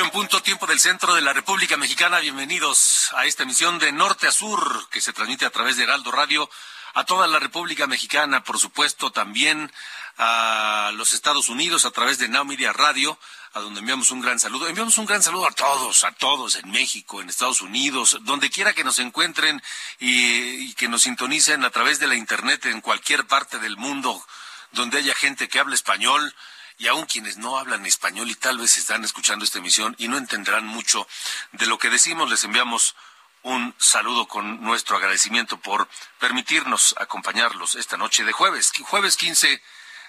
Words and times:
En 0.00 0.10
punto, 0.10 0.40
tiempo 0.40 0.66
del 0.66 0.80
centro 0.80 1.14
de 1.14 1.20
la 1.20 1.34
República 1.34 1.76
Mexicana. 1.76 2.20
Bienvenidos 2.20 3.10
a 3.16 3.26
esta 3.26 3.42
emisión 3.42 3.78
de 3.78 3.92
Norte 3.92 4.26
a 4.26 4.32
Sur, 4.32 4.88
que 4.88 5.02
se 5.02 5.12
transmite 5.12 5.44
a 5.44 5.50
través 5.50 5.76
de 5.76 5.82
Heraldo 5.82 6.10
Radio 6.10 6.48
a 6.94 7.04
toda 7.04 7.26
la 7.26 7.38
República 7.38 7.86
Mexicana, 7.86 8.42
por 8.42 8.58
supuesto, 8.58 9.12
también 9.12 9.70
a 10.16 10.90
los 10.94 11.12
Estados 11.12 11.50
Unidos 11.50 11.84
a 11.84 11.90
través 11.90 12.18
de 12.18 12.28
Now 12.28 12.46
Media 12.46 12.72
Radio, 12.72 13.18
a 13.52 13.60
donde 13.60 13.80
enviamos 13.80 14.10
un 14.10 14.22
gran 14.22 14.40
saludo. 14.40 14.68
Enviamos 14.68 14.96
un 14.96 15.04
gran 15.04 15.22
saludo 15.22 15.46
a 15.46 15.52
todos, 15.52 16.02
a 16.04 16.12
todos 16.12 16.54
en 16.54 16.70
México, 16.70 17.20
en 17.20 17.28
Estados 17.28 17.60
Unidos, 17.60 18.16
donde 18.22 18.48
quiera 18.48 18.72
que 18.72 18.84
nos 18.84 19.00
encuentren 19.00 19.62
y, 19.98 20.70
y 20.70 20.74
que 20.74 20.88
nos 20.88 21.02
sintonicen 21.02 21.62
a 21.62 21.70
través 21.70 21.98
de 21.98 22.06
la 22.06 22.14
Internet 22.14 22.64
en 22.66 22.80
cualquier 22.80 23.26
parte 23.26 23.58
del 23.58 23.76
mundo 23.76 24.24
donde 24.72 24.98
haya 24.98 25.14
gente 25.14 25.48
que 25.48 25.58
hable 25.58 25.74
español 25.74 26.34
y 26.80 26.88
aun 26.88 27.04
quienes 27.04 27.36
no 27.36 27.58
hablan 27.58 27.84
español 27.84 28.30
y 28.30 28.34
tal 28.34 28.56
vez 28.56 28.78
están 28.78 29.04
escuchando 29.04 29.44
esta 29.44 29.58
emisión 29.58 29.94
y 29.98 30.08
no 30.08 30.16
entenderán 30.16 30.66
mucho 30.66 31.06
de 31.52 31.66
lo 31.66 31.78
que 31.78 31.90
decimos, 31.90 32.30
les 32.30 32.42
enviamos 32.42 32.96
un 33.42 33.74
saludo 33.78 34.26
con 34.26 34.62
nuestro 34.62 34.96
agradecimiento 34.96 35.60
por 35.60 35.88
permitirnos 36.18 36.94
acompañarlos 36.98 37.74
esta 37.74 37.98
noche 37.98 38.24
de 38.24 38.32
jueves, 38.32 38.72
jueves 38.82 39.18
15 39.18 39.62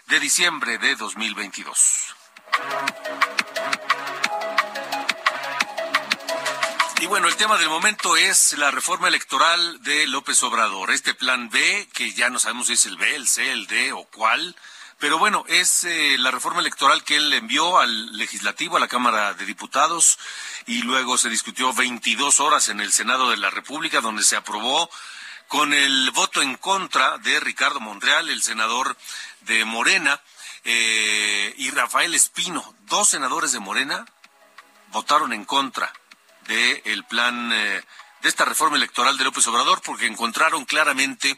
de 0.07 0.19
diciembre 0.21 0.77
de 0.77 0.95
2022. 0.95 2.15
Y 7.01 7.05
bueno, 7.07 7.27
el 7.27 7.35
tema 7.35 7.57
del 7.57 7.67
momento 7.67 8.15
es 8.15 8.53
la 8.53 8.71
reforma 8.71 9.09
electoral 9.09 9.83
de 9.83 10.07
López 10.07 10.41
Obrador. 10.43 10.91
Este 10.91 11.13
plan 11.13 11.49
B, 11.49 11.89
que 11.93 12.13
ya 12.13 12.29
no 12.29 12.39
sabemos 12.39 12.67
si 12.67 12.73
es 12.73 12.85
el 12.85 12.95
B, 12.95 13.13
el 13.15 13.27
C, 13.27 13.51
el 13.51 13.67
D 13.67 13.91
o 13.91 14.05
cuál, 14.05 14.55
pero 15.01 15.17
bueno, 15.17 15.43
es 15.47 15.83
eh, 15.83 16.15
la 16.19 16.29
reforma 16.29 16.61
electoral 16.61 17.03
que 17.03 17.15
él 17.15 17.33
envió 17.33 17.79
al 17.79 18.15
legislativo, 18.15 18.77
a 18.77 18.79
la 18.79 18.87
Cámara 18.87 19.33
de 19.33 19.47
Diputados, 19.47 20.19
y 20.67 20.83
luego 20.83 21.17
se 21.17 21.27
discutió 21.27 21.73
22 21.73 22.39
horas 22.39 22.69
en 22.69 22.79
el 22.79 22.93
Senado 22.93 23.31
de 23.31 23.37
la 23.37 23.49
República, 23.49 23.99
donde 23.99 24.21
se 24.21 24.35
aprobó 24.35 24.91
con 25.47 25.73
el 25.73 26.11
voto 26.11 26.43
en 26.43 26.55
contra 26.55 27.17
de 27.17 27.39
Ricardo 27.39 27.79
Monreal, 27.79 28.29
el 28.29 28.43
senador 28.43 28.95
de 29.41 29.65
Morena, 29.65 30.21
eh, 30.65 31.55
y 31.57 31.71
Rafael 31.71 32.13
Espino, 32.13 32.75
dos 32.85 33.09
senadores 33.09 33.51
de 33.53 33.59
Morena, 33.59 34.05
votaron 34.91 35.33
en 35.33 35.45
contra 35.45 35.91
del 36.45 37.03
plan 37.05 37.51
eh, 37.51 37.83
de 38.21 38.29
esta 38.29 38.45
reforma 38.45 38.77
electoral 38.77 39.17
de 39.17 39.23
López 39.23 39.47
Obrador 39.47 39.81
porque 39.81 40.05
encontraron 40.05 40.65
claramente 40.65 41.37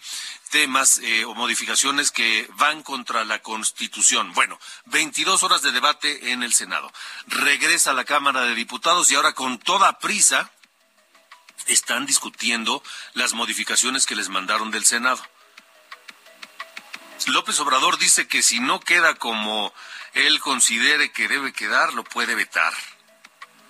temas 0.53 0.99
eh, 0.99 1.25
o 1.25 1.33
modificaciones 1.33 2.11
que 2.11 2.47
van 2.57 2.83
contra 2.83 3.25
la 3.25 3.41
Constitución. 3.41 4.33
Bueno, 4.33 4.59
22 4.85 5.41
horas 5.41 5.63
de 5.63 5.71
debate 5.71 6.31
en 6.31 6.43
el 6.43 6.53
Senado. 6.53 6.93
Regresa 7.25 7.89
a 7.89 7.95
la 7.95 8.05
Cámara 8.05 8.41
de 8.41 8.53
Diputados 8.53 9.09
y 9.09 9.15
ahora 9.15 9.33
con 9.33 9.57
toda 9.57 9.97
prisa 9.97 10.51
están 11.65 12.05
discutiendo 12.05 12.83
las 13.15 13.33
modificaciones 13.33 14.05
que 14.05 14.15
les 14.15 14.29
mandaron 14.29 14.69
del 14.69 14.85
Senado. 14.85 15.23
López 17.25 17.59
Obrador 17.59 17.97
dice 17.97 18.27
que 18.27 18.43
si 18.43 18.59
no 18.59 18.79
queda 18.79 19.15
como 19.15 19.73
él 20.13 20.39
considere 20.39 21.11
que 21.11 21.27
debe 21.27 21.51
quedar, 21.51 21.95
lo 21.95 22.03
puede 22.03 22.35
vetar. 22.35 22.73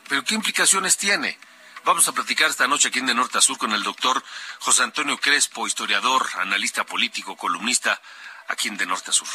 Pero 0.09 0.25
¿qué 0.25 0.35
implicaciones 0.35 0.97
tiene? 0.97 1.39
Vamos 1.85 2.07
a 2.07 2.13
platicar 2.13 2.49
esta 2.49 2.65
noche 2.65 2.87
aquí 2.87 2.99
en 2.99 3.07
De 3.07 3.13
Norte 3.13 3.37
a 3.37 3.41
Sur 3.41 3.57
con 3.57 3.73
el 3.73 3.83
doctor 3.83 4.23
José 4.59 4.83
Antonio 4.83 5.17
Crespo, 5.17 5.67
historiador, 5.67 6.25
analista 6.35 6.85
político, 6.85 7.35
columnista, 7.35 8.01
aquí 8.47 8.69
en 8.69 8.77
De 8.77 8.85
Norte 8.85 9.09
a 9.09 9.13
Sur. 9.13 9.27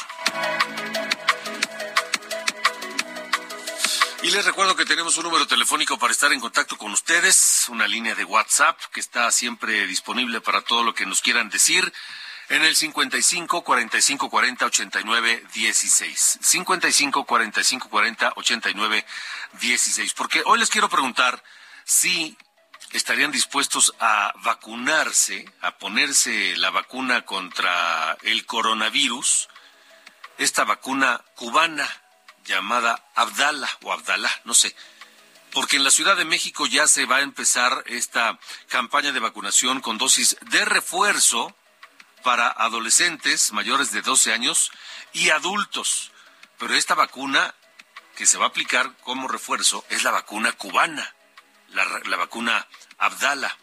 Y 4.23 4.31
les 4.31 4.43
recuerdo 4.45 4.75
que 4.75 4.85
tenemos 4.85 5.15
un 5.17 5.25
número 5.25 5.45
telefónico 5.45 5.99
para 5.99 6.11
estar 6.11 6.33
en 6.33 6.39
contacto 6.39 6.75
con 6.75 6.91
ustedes, 6.91 7.65
una 7.69 7.87
línea 7.87 8.15
de 8.15 8.23
WhatsApp 8.23 8.79
que 8.91 8.99
está 8.99 9.29
siempre 9.31 9.85
disponible 9.85 10.41
para 10.41 10.61
todo 10.61 10.83
lo 10.83 10.95
que 10.95 11.05
nos 11.05 11.21
quieran 11.21 11.49
decir 11.49 11.93
en 12.49 12.63
el 12.63 12.75
55 12.75 13.63
45 13.63 14.27
40 14.27 14.65
89 14.65 15.45
16. 15.53 16.39
55 16.41 17.25
45 17.25 17.89
40 17.89 18.33
89 18.35 19.05
16. 19.61 20.13
Porque 20.15 20.41
hoy 20.45 20.57
les 20.57 20.71
quiero 20.71 20.89
preguntar 20.89 21.43
si 21.89 22.37
estarían 22.91 23.31
dispuestos 23.31 23.95
a 23.99 24.31
vacunarse, 24.43 25.51
a 25.61 25.79
ponerse 25.79 26.55
la 26.57 26.69
vacuna 26.69 27.25
contra 27.25 28.15
el 28.21 28.45
coronavirus, 28.45 29.49
esta 30.37 30.65
vacuna 30.65 31.25
cubana 31.33 31.89
llamada 32.45 33.03
Abdala 33.15 33.67
o 33.81 33.91
Abdalá, 33.91 34.29
no 34.43 34.53
sé. 34.53 34.75
Porque 35.51 35.77
en 35.77 35.83
la 35.83 35.89
Ciudad 35.89 36.15
de 36.15 36.25
México 36.25 36.67
ya 36.67 36.87
se 36.87 37.07
va 37.07 37.17
a 37.17 37.21
empezar 37.21 37.83
esta 37.87 38.37
campaña 38.67 39.11
de 39.11 39.19
vacunación 39.19 39.81
con 39.81 39.97
dosis 39.97 40.37
de 40.41 40.63
refuerzo 40.65 41.55
para 42.23 42.49
adolescentes 42.51 43.51
mayores 43.51 43.91
de 43.91 44.03
12 44.03 44.31
años 44.31 44.71
y 45.11 45.31
adultos. 45.31 46.11
Pero 46.59 46.75
esta 46.75 46.93
vacuna 46.93 47.55
que 48.15 48.27
se 48.27 48.37
va 48.37 48.45
a 48.45 48.49
aplicar 48.49 48.95
como 48.97 49.27
refuerzo 49.27 49.83
es 49.89 50.03
la 50.03 50.11
vacuna 50.11 50.51
cubana, 50.51 51.15
la, 51.71 51.85
la 52.05 52.17
vacuna 52.17 52.67
Abdala, 52.97 53.55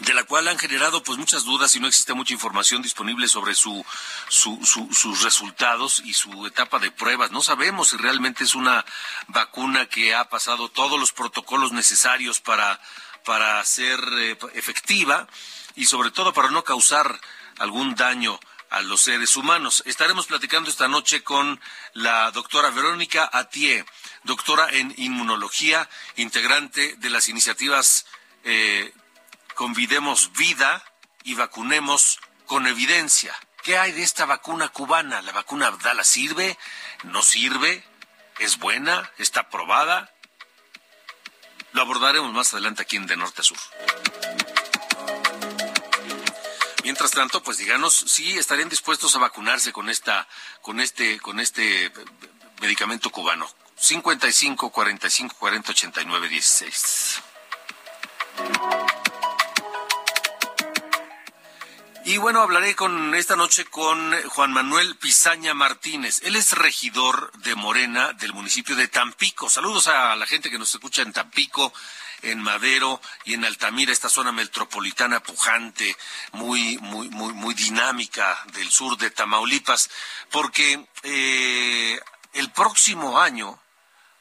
de 0.00 0.14
la 0.14 0.24
cual 0.24 0.48
han 0.48 0.58
generado 0.58 1.02
pues 1.02 1.18
muchas 1.18 1.44
dudas 1.44 1.74
y 1.74 1.80
no 1.80 1.86
existe 1.86 2.14
mucha 2.14 2.32
información 2.32 2.80
disponible 2.80 3.28
sobre 3.28 3.54
su, 3.54 3.84
su, 4.28 4.58
su, 4.64 4.92
sus 4.92 5.22
resultados 5.22 6.00
y 6.04 6.14
su 6.14 6.46
etapa 6.46 6.78
de 6.78 6.90
pruebas. 6.90 7.30
No 7.30 7.42
sabemos 7.42 7.90
si 7.90 7.96
realmente 7.96 8.44
es 8.44 8.54
una 8.54 8.84
vacuna 9.28 9.86
que 9.86 10.14
ha 10.14 10.28
pasado 10.28 10.70
todos 10.70 10.98
los 10.98 11.12
protocolos 11.12 11.72
necesarios 11.72 12.40
para, 12.40 12.80
para 13.24 13.62
ser 13.64 14.00
eh, 14.18 14.38
efectiva 14.54 15.28
y 15.76 15.84
sobre 15.86 16.10
todo 16.10 16.32
para 16.32 16.50
no 16.50 16.64
causar 16.64 17.20
algún 17.58 17.94
daño 17.94 18.40
a 18.70 18.82
los 18.82 19.02
seres 19.02 19.36
humanos. 19.36 19.82
Estaremos 19.86 20.26
platicando 20.26 20.70
esta 20.70 20.88
noche 20.88 21.22
con 21.22 21.60
la 21.92 22.30
doctora 22.30 22.70
Verónica 22.70 23.28
Atié, 23.32 23.84
doctora 24.22 24.68
en 24.70 24.94
inmunología, 24.96 25.88
integrante 26.16 26.94
de 26.96 27.10
las 27.10 27.28
iniciativas 27.28 28.06
eh, 28.44 28.92
Convidemos 29.54 30.32
Vida 30.32 30.82
y 31.24 31.34
Vacunemos 31.34 32.20
con 32.46 32.66
Evidencia. 32.66 33.34
¿Qué 33.62 33.76
hay 33.76 33.92
de 33.92 34.02
esta 34.02 34.24
vacuna 34.24 34.68
cubana? 34.70 35.20
¿La 35.20 35.32
vacuna 35.32 35.66
Abdala 35.66 36.04
sirve? 36.04 36.56
¿No 37.04 37.22
sirve? 37.22 37.84
¿Es 38.38 38.58
buena? 38.58 39.10
¿Está 39.18 39.40
aprobada? 39.40 40.14
Lo 41.72 41.82
abordaremos 41.82 42.32
más 42.32 42.52
adelante 42.54 42.82
aquí 42.82 42.96
en 42.96 43.06
De 43.06 43.16
Norte 43.16 43.42
a 43.42 43.44
Sur. 43.44 43.58
Mientras 46.82 47.10
tanto, 47.10 47.42
pues 47.42 47.58
díganos 47.58 47.94
si 47.94 48.38
estarían 48.38 48.68
dispuestos 48.68 49.14
a 49.14 49.18
vacunarse 49.18 49.72
con 49.72 49.90
esta, 49.90 50.26
con 50.62 50.80
este, 50.80 51.20
con 51.20 51.40
este 51.40 51.92
medicamento 52.60 53.10
cubano. 53.10 53.48
55 53.76 54.70
45 54.70 55.36
40 55.38 55.72
89 55.72 56.28
16. 56.28 57.22
Y 62.04 62.16
bueno, 62.16 62.40
hablaré 62.40 62.74
con 62.74 63.14
esta 63.14 63.36
noche 63.36 63.66
con 63.66 64.12
Juan 64.30 64.52
Manuel 64.52 64.96
Pizaña 64.96 65.54
Martínez. 65.54 66.20
Él 66.24 66.34
es 66.34 66.52
regidor 66.52 67.30
de 67.42 67.54
Morena 67.54 68.12
del 68.14 68.32
municipio 68.32 68.74
de 68.74 68.88
Tampico. 68.88 69.48
Saludos 69.48 69.86
a 69.86 70.16
la 70.16 70.26
gente 70.26 70.50
que 70.50 70.58
nos 70.58 70.74
escucha 70.74 71.02
en 71.02 71.12
Tampico, 71.12 71.72
en 72.22 72.40
Madero 72.40 73.00
y 73.24 73.34
en 73.34 73.44
Altamira, 73.44 73.92
esta 73.92 74.08
zona 74.08 74.32
metropolitana 74.32 75.20
pujante, 75.20 75.96
muy, 76.32 76.78
muy, 76.78 77.08
muy, 77.10 77.32
muy 77.32 77.54
dinámica 77.54 78.38
del 78.52 78.70
sur 78.70 78.96
de 78.96 79.10
Tamaulipas, 79.10 79.90
porque 80.30 80.86
eh, 81.02 82.00
el 82.34 82.50
próximo 82.52 83.20
año 83.20 83.60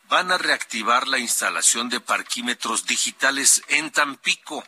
van 0.09 0.31
a 0.31 0.37
reactivar 0.37 1.07
la 1.07 1.19
instalación 1.19 1.87
de 1.89 1.99
parquímetros 1.99 2.85
digitales 2.85 3.61
en 3.67 3.91
Tampico. 3.91 4.63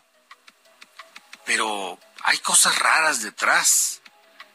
Pero 1.46 2.00
hay 2.24 2.38
cosas 2.40 2.78
raras 2.78 3.24
detrás. 3.24 4.02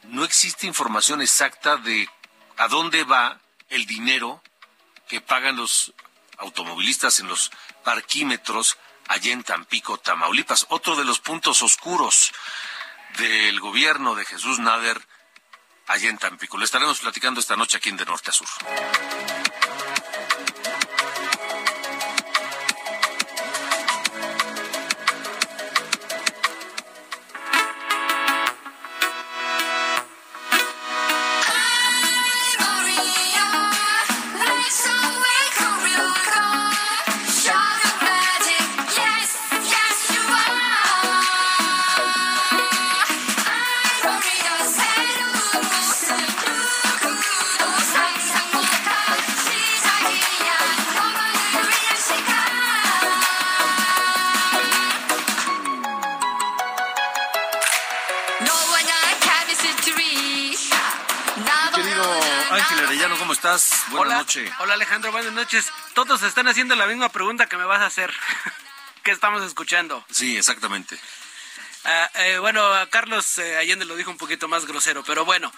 No 0.05 0.25
existe 0.25 0.67
información 0.67 1.20
exacta 1.20 1.76
de 1.76 2.08
a 2.56 2.69
dónde 2.69 3.02
va 3.02 3.40
el 3.69 3.87
dinero 3.87 4.43
que 5.08 5.20
pagan 5.20 5.56
los 5.56 5.93
automovilistas 6.38 7.19
en 7.20 7.29
los 7.29 7.50
parquímetros 7.87 8.79
allá 9.06 9.33
en 9.33 9.44
Tampico, 9.44 9.97
Tamaulipas. 9.97 10.67
Otro 10.71 10.97
de 10.97 11.05
los 11.05 11.21
puntos 11.21 11.62
oscuros 11.62 12.33
del 13.17 13.61
gobierno 13.61 14.17
de 14.17 14.25
Jesús 14.25 14.59
Nader 14.59 15.00
allá 15.87 16.11
en 16.11 16.19
Tampico. 16.19 16.59
Le 16.59 16.65
estaremos 16.65 16.99
platicando 16.99 17.38
esta 17.38 17.55
noche 17.55 17.77
aquí 17.77 17.91
en 17.91 17.97
De 17.97 18.05
Norte 18.05 18.31
a 18.31 18.33
Sur. 18.33 18.49
Buenas 63.91 64.19
noches. 64.19 64.50
Hola 64.61 64.75
Alejandro, 64.75 65.12
buenas 65.12 65.33
noches. 65.33 65.71
Todos 65.94 66.23
están 66.23 66.49
haciendo 66.49 66.75
la 66.75 66.87
misma 66.87 67.09
pregunta 67.09 67.47
que 67.47 67.56
me 67.56 67.65
vas 67.65 67.81
a 67.81 67.87
hacer. 67.87 68.12
¿Qué 69.03 69.12
estamos 69.12 69.43
escuchando? 69.44 70.05
Sí, 70.11 70.37
exactamente. 70.37 70.99
Ah, 71.85 72.11
eh, 72.17 72.38
bueno, 72.38 72.62
Carlos 72.91 73.38
eh, 73.38 73.56
Allende 73.56 73.85
lo 73.85 73.94
dijo 73.94 74.11
un 74.11 74.17
poquito 74.17 74.49
más 74.49 74.67
grosero, 74.67 75.05
pero 75.05 75.25
bueno. 75.25 75.53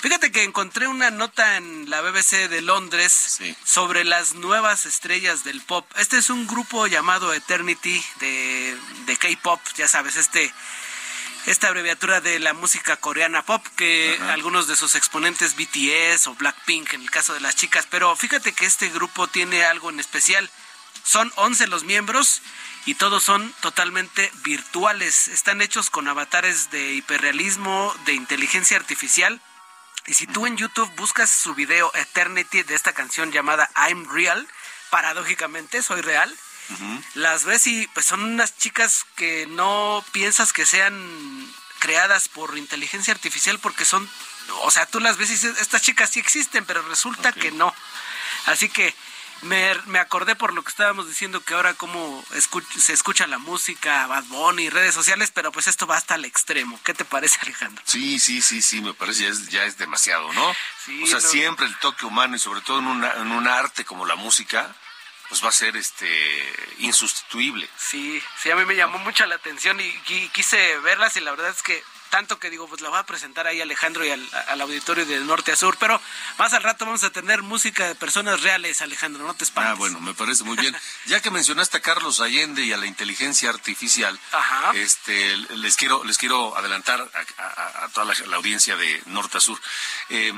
Fíjate 0.00 0.32
que 0.32 0.42
encontré 0.42 0.88
una 0.88 1.10
nota 1.10 1.56
en 1.56 1.88
la 1.88 2.00
BBC 2.00 2.48
de 2.48 2.60
Londres 2.60 3.38
sobre 3.64 4.04
las 4.04 4.34
nuevas 4.34 4.84
estrellas 4.84 5.44
del 5.44 5.60
pop. 5.60 5.86
Este 5.96 6.18
es 6.18 6.28
un 6.28 6.46
grupo 6.46 6.88
llamado 6.88 7.32
Eternity 7.32 8.04
de, 8.18 8.76
de 9.06 9.16
K-Pop, 9.16 9.60
ya 9.76 9.86
sabes, 9.86 10.16
este 10.16 10.52
esta 11.46 11.68
abreviatura 11.68 12.20
de 12.20 12.38
la 12.38 12.54
música 12.54 12.96
coreana 12.96 13.42
pop 13.42 13.64
que 13.76 14.18
algunos 14.30 14.68
de 14.68 14.76
sus 14.76 14.94
exponentes 14.94 15.56
BTS 15.56 16.28
o 16.28 16.34
Blackpink 16.34 16.94
en 16.94 17.02
el 17.02 17.10
caso 17.10 17.34
de 17.34 17.40
las 17.40 17.56
chicas, 17.56 17.86
pero 17.90 18.14
fíjate 18.14 18.52
que 18.52 18.66
este 18.66 18.88
grupo 18.90 19.26
tiene 19.26 19.64
algo 19.64 19.90
en 19.90 20.00
especial. 20.00 20.48
Son 21.04 21.32
11 21.36 21.66
los 21.66 21.84
miembros 21.84 22.42
y 22.86 22.94
todos 22.94 23.24
son 23.24 23.52
totalmente 23.60 24.30
virtuales. 24.44 25.28
Están 25.28 25.62
hechos 25.62 25.90
con 25.90 26.06
avatares 26.08 26.70
de 26.70 26.94
hiperrealismo, 26.94 27.94
de 28.04 28.14
inteligencia 28.14 28.76
artificial. 28.76 29.40
Y 30.06 30.14
si 30.14 30.26
tú 30.26 30.46
en 30.46 30.56
YouTube 30.56 30.90
buscas 30.96 31.30
su 31.30 31.54
video 31.54 31.92
Eternity 31.94 32.62
de 32.62 32.74
esta 32.74 32.92
canción 32.92 33.32
llamada 33.32 33.70
I'm 33.76 34.08
Real, 34.12 34.48
paradójicamente 34.90 35.82
soy 35.82 36.02
real, 36.02 36.36
las 37.14 37.44
ves 37.44 37.66
y 37.66 37.86
pues 37.88 38.06
son 38.06 38.22
unas 38.22 38.56
chicas 38.56 39.04
que 39.16 39.46
no 39.46 40.04
piensas 40.12 40.52
que 40.52 40.66
sean 40.66 41.52
creadas 41.78 42.28
por 42.28 42.56
inteligencia 42.56 43.12
artificial 43.12 43.58
porque 43.58 43.84
son, 43.84 44.08
o 44.62 44.70
sea, 44.70 44.86
tú 44.86 45.00
las 45.00 45.16
ves 45.16 45.30
y 45.30 45.32
dices, 45.32 45.58
estas 45.60 45.82
chicas 45.82 46.10
sí 46.10 46.20
existen, 46.20 46.64
pero 46.64 46.82
resulta 46.82 47.32
que 47.32 47.50
no. 47.50 47.74
Así 48.46 48.68
que 48.68 48.94
me, 49.42 49.74
me, 49.86 49.98
acordé 49.98 50.36
por 50.36 50.54
lo 50.54 50.62
que 50.62 50.70
estábamos 50.70 51.08
diciendo 51.08 51.40
que 51.40 51.54
ahora 51.54 51.74
como 51.74 52.24
se 52.78 52.92
escucha 52.92 53.26
la 53.26 53.38
música, 53.38 54.06
Bad 54.06 54.24
Bunny, 54.24 54.70
redes 54.70 54.94
sociales, 54.94 55.32
pero 55.34 55.50
pues 55.50 55.66
esto 55.66 55.86
va 55.86 55.96
hasta 55.96 56.14
el 56.14 56.24
extremo. 56.24 56.78
¿Qué 56.84 56.94
te 56.94 57.04
parece, 57.04 57.38
Alejandro? 57.42 57.82
Sí, 57.84 58.20
sí, 58.20 58.40
sí, 58.40 58.62
sí, 58.62 58.80
me 58.80 58.94
parece 58.94 59.24
ya 59.24 59.28
es, 59.28 59.48
ya 59.48 59.64
es 59.64 59.76
demasiado, 59.78 60.32
¿no? 60.32 60.50
o 60.50 61.06
sea, 61.06 61.20
siempre 61.20 61.66
el 61.66 61.76
toque 61.78 62.06
humano 62.06 62.36
y 62.36 62.38
sobre 62.38 62.60
todo 62.60 62.78
en, 62.78 62.86
una, 62.86 63.12
en 63.14 63.32
un 63.32 63.48
arte 63.48 63.84
como 63.84 64.06
la 64.06 64.14
música, 64.14 64.74
pues 65.32 65.42
va 65.42 65.48
a 65.48 65.52
ser 65.52 65.78
este 65.78 66.06
insustituible. 66.80 67.66
Sí, 67.78 68.22
sí, 68.36 68.50
a 68.50 68.54
mí 68.54 68.66
me 68.66 68.76
llamó 68.76 68.98
mucho 68.98 69.24
la 69.24 69.36
atención 69.36 69.80
y, 69.80 69.90
quise 70.28 70.76
verlas 70.80 71.16
y 71.16 71.20
la 71.20 71.30
verdad 71.30 71.48
es 71.48 71.62
que 71.62 71.82
tanto 72.10 72.38
que 72.38 72.50
digo, 72.50 72.68
pues 72.68 72.82
la 72.82 72.90
voy 72.90 72.98
a 72.98 73.06
presentar 73.06 73.46
ahí 73.46 73.62
Alejandro 73.62 74.04
y 74.04 74.10
al, 74.10 74.60
auditorio 74.60 75.06
de 75.06 75.18
norte 75.20 75.52
a 75.52 75.56
sur, 75.56 75.78
pero 75.78 75.98
más 76.36 76.52
al 76.52 76.62
rato 76.62 76.84
vamos 76.84 77.02
a 77.04 77.08
tener 77.08 77.40
música 77.40 77.88
de 77.88 77.94
personas 77.94 78.42
reales, 78.42 78.82
Alejandro, 78.82 79.26
no 79.26 79.32
te 79.32 79.44
espantes. 79.44 79.72
Ah, 79.72 79.74
bueno, 79.74 80.00
me 80.00 80.12
parece 80.12 80.44
muy 80.44 80.58
bien. 80.58 80.76
ya 81.06 81.22
que 81.22 81.30
mencionaste 81.30 81.78
a 81.78 81.80
Carlos 81.80 82.20
Allende 82.20 82.62
y 82.62 82.74
a 82.74 82.76
la 82.76 82.84
inteligencia 82.84 83.48
artificial, 83.48 84.20
este 84.74 85.34
les 85.56 85.78
quiero 85.78 86.04
les 86.04 86.18
quiero 86.18 86.54
adelantar 86.58 87.10
a, 87.38 87.88
toda 87.94 88.14
la, 88.26 88.36
audiencia 88.36 88.76
de 88.76 89.02
norte 89.06 89.38
a 89.38 89.40
sur. 89.40 89.58
Eh, 90.10 90.34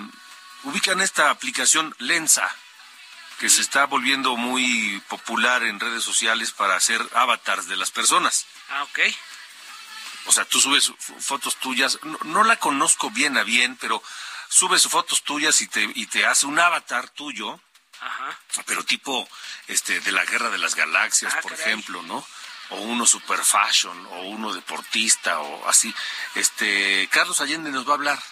ubican 0.63 1.01
esta 1.01 1.31
aplicación 1.31 1.97
Lensa 1.99 2.55
que 3.39 3.49
se 3.49 3.61
está 3.61 3.87
volviendo 3.87 4.37
muy 4.37 5.03
popular 5.09 5.63
en 5.65 5.81
redes 5.81 6.05
sociales 6.05 6.53
para 6.53 6.77
hacer 6.77 7.01
avatars 7.15 7.69
de 7.69 7.77
las 7.77 7.91
personas. 7.91 8.47
Ah, 8.71 8.83
ok. 8.85 9.01
O 10.27 10.33
sea, 10.33 10.45
tú 10.45 10.61
subes 10.61 10.93
fotos 11.21 11.57
tuyas, 11.57 11.99
no, 12.25 12.45
la 12.45 12.57
conozco 12.57 13.11
bien 13.11 13.37
a 13.37 13.43
bien, 13.43 13.77
pero 13.77 14.03
subes 14.49 14.85
fotos 14.85 15.23
tuyas 15.23 15.61
y 15.61 15.67
te, 15.67 15.91
y 15.95 16.07
te 16.07 16.25
hace 16.27 16.47
un 16.47 16.59
avatar 16.59 17.11
tuyo, 17.11 17.61
Ajá. 18.01 18.39
pero 18.67 18.85
tipo 18.85 19.29
este 19.69 20.01
de 20.01 20.13
la 20.13 20.25
Guerra 20.25 20.49
de 20.49 20.59
las 20.59 20.75
Galaxias, 20.75 21.35
ah, 21.37 21.41
por 21.43 21.53
ejemplo, 21.53 22.03
¿no? 22.03 22.27
O 22.71 22.77
uno 22.77 23.05
super 23.05 23.45
fashion, 23.45 24.07
o 24.07 24.23
uno 24.23 24.55
deportista, 24.55 25.41
o 25.41 25.69
así. 25.69 25.95
Este, 26.35 27.07
Carlos 27.13 27.43
Allende 27.43 27.71
nos 27.71 27.87
va 27.87 27.93
a 27.93 27.97
hablar 27.97 28.23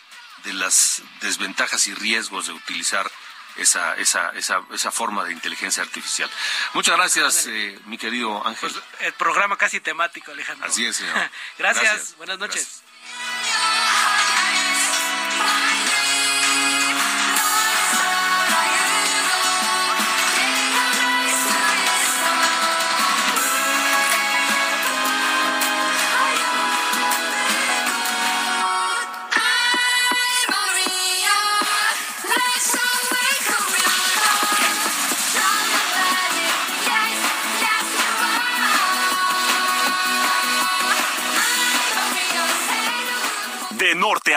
de 0.45 0.55
las 0.55 1.03
desventajas 1.21 1.87
y 1.87 1.95
riesgos 1.95 2.47
de 2.47 2.53
utilizar 2.53 3.11
esa, 3.57 3.95
esa, 3.97 4.31
esa, 4.31 4.63
esa 4.73 4.91
forma 4.91 5.25
de 5.25 5.33
inteligencia 5.33 5.83
artificial. 5.83 6.31
Muchas 6.75 6.97
gracias, 6.97 7.47
eh, 7.47 7.79
mi 7.87 7.99
querido 7.99 8.47
Ángel. 8.47 8.71
Pues, 8.71 8.85
el 9.01 9.13
programa 9.15 9.57
casi 9.57 9.81
temático, 9.81 10.33
Alejandro. 10.33 10.67
Así 10.67 10.87
es, 10.87 10.97
señor. 10.97 11.15
gracias. 11.59 12.17
buenas 12.17 12.39
noches. 12.39 12.83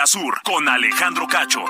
Sur 0.07 0.41
con 0.43 0.67
Alejandro 0.69 1.27
Cacho. 1.27 1.63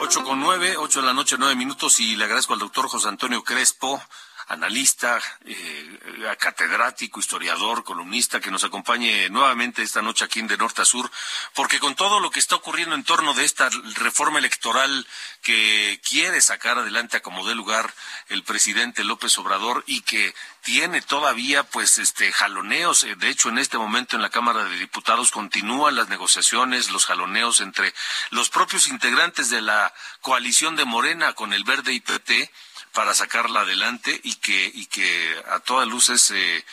8 0.00 0.22
con 0.22 0.40
9, 0.40 0.76
8 0.76 1.00
de 1.00 1.06
la 1.06 1.12
noche, 1.12 1.36
9 1.38 1.56
minutos 1.56 1.98
y 1.98 2.14
le 2.14 2.24
agradezco 2.24 2.52
al 2.52 2.60
doctor 2.60 2.88
José 2.88 3.08
Antonio 3.08 3.42
Crespo, 3.42 4.00
analista, 4.48 5.20
eh, 5.44 5.98
catedrático, 6.38 7.20
historiador, 7.20 7.84
columnista, 7.84 8.40
que 8.40 8.50
nos 8.50 8.64
acompañe 8.64 9.28
nuevamente 9.28 9.82
esta 9.82 10.02
noche 10.02 10.24
aquí 10.24 10.40
en 10.40 10.46
De 10.46 10.56
Norte 10.56 10.82
a 10.82 10.84
Sur, 10.84 11.10
porque 11.54 11.78
con 11.78 11.94
todo 11.94 12.20
lo 12.20 12.30
que 12.30 12.40
está 12.40 12.56
ocurriendo 12.56 12.94
en 12.94 13.04
torno 13.04 13.34
de 13.34 13.44
esta 13.44 13.68
reforma 13.96 14.38
electoral 14.38 15.06
que 15.42 16.00
quiere 16.08 16.40
sacar 16.40 16.78
adelante 16.78 17.18
a 17.18 17.22
como 17.22 17.46
dé 17.46 17.54
lugar 17.54 17.92
el 18.28 18.42
presidente 18.42 19.04
López 19.04 19.36
Obrador 19.38 19.84
y 19.86 20.00
que 20.00 20.34
tiene 20.62 21.00
todavía 21.00 21.62
pues 21.62 21.98
este 21.98 22.32
jaloneos 22.32 23.04
eh, 23.04 23.14
de 23.16 23.28
hecho 23.28 23.48
en 23.48 23.58
este 23.58 23.78
momento 23.78 24.16
en 24.16 24.22
la 24.22 24.30
Cámara 24.30 24.64
de 24.64 24.76
Diputados 24.76 25.30
continúan 25.30 25.96
las 25.96 26.08
negociaciones 26.08 26.90
los 26.90 27.06
jaloneos 27.06 27.60
entre 27.60 27.94
los 28.30 28.50
propios 28.50 28.88
integrantes 28.88 29.50
de 29.50 29.60
la 29.60 29.92
coalición 30.20 30.76
de 30.76 30.84
Morena 30.84 31.34
con 31.34 31.52
el 31.52 31.64
Verde 31.64 31.92
y 31.92 32.00
PT 32.00 32.50
para 32.98 33.14
sacarla 33.14 33.60
adelante 33.60 34.20
y 34.24 34.34
que 34.40 34.72
y 34.74 34.86
que 34.86 35.40
a 35.52 35.60
todas 35.60 35.86
luces 35.86 36.32
eh, 36.32 36.64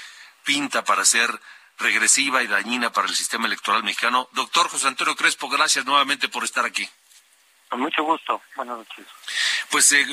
pinta 0.43 0.83
para 0.83 1.05
ser 1.05 1.29
regresiva 1.77 2.41
y 2.41 2.47
dañina 2.47 2.91
para 2.91 3.07
el 3.07 3.13
sistema 3.13 3.45
electoral 3.45 3.83
mexicano. 3.83 4.27
Doctor 4.31 4.67
José 4.67 4.87
Antonio 4.87 5.15
Crespo, 5.15 5.49
gracias 5.49 5.85
nuevamente 5.85 6.27
por 6.27 6.43
estar 6.43 6.65
aquí. 6.65 6.89
Con 7.69 7.81
mucho 7.81 8.01
gusto. 8.01 8.41
Buenas 8.55 8.79
noches. 8.79 9.05
Pues, 9.69 9.91
eh, 9.93 10.03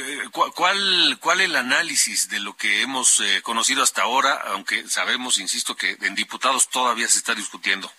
¿cuál, 0.54 1.16
¿cuál 1.18 1.40
el 1.40 1.56
análisis 1.56 2.28
de 2.28 2.40
lo 2.40 2.58
que 2.58 2.82
hemos 2.82 3.20
eh, 3.20 3.40
conocido 3.40 3.82
hasta 3.82 4.02
ahora, 4.02 4.34
aunque 4.48 4.86
sabemos, 4.88 5.38
insisto, 5.38 5.74
que 5.76 5.96
en 6.02 6.14
diputados 6.14 6.68
todavía 6.68 7.08
se 7.08 7.16
está 7.16 7.34
discutiendo? 7.34 7.90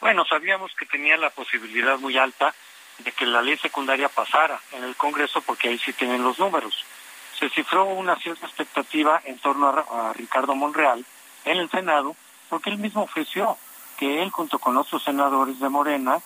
Bueno, 0.00 0.24
sabíamos 0.24 0.72
que 0.74 0.86
tenía 0.86 1.18
la 1.18 1.28
posibilidad 1.28 1.98
muy 1.98 2.16
alta 2.16 2.54
de 2.96 3.12
que 3.12 3.26
la 3.26 3.42
ley 3.42 3.58
secundaria 3.58 4.08
pasara 4.08 4.58
en 4.72 4.84
el 4.84 4.96
Congreso, 4.96 5.42
porque 5.42 5.68
ahí 5.68 5.78
sí 5.78 5.92
tienen 5.92 6.22
los 6.22 6.38
números. 6.38 6.82
Se 7.38 7.48
cifró 7.50 7.84
una 7.84 8.16
cierta 8.16 8.46
expectativa 8.46 9.20
en 9.24 9.38
torno 9.38 9.68
a, 9.68 10.12
Ricardo 10.14 10.54
Monreal 10.54 11.04
en 11.44 11.58
el 11.58 11.70
Senado, 11.70 12.16
porque 12.48 12.70
él 12.70 12.78
mismo 12.78 13.02
ofreció 13.02 13.56
que 13.98 14.22
él, 14.22 14.30
junto 14.30 14.58
con 14.58 14.76
otros 14.76 15.02
senadores 15.02 15.58
de 15.60 15.68
Morena, 15.68 16.20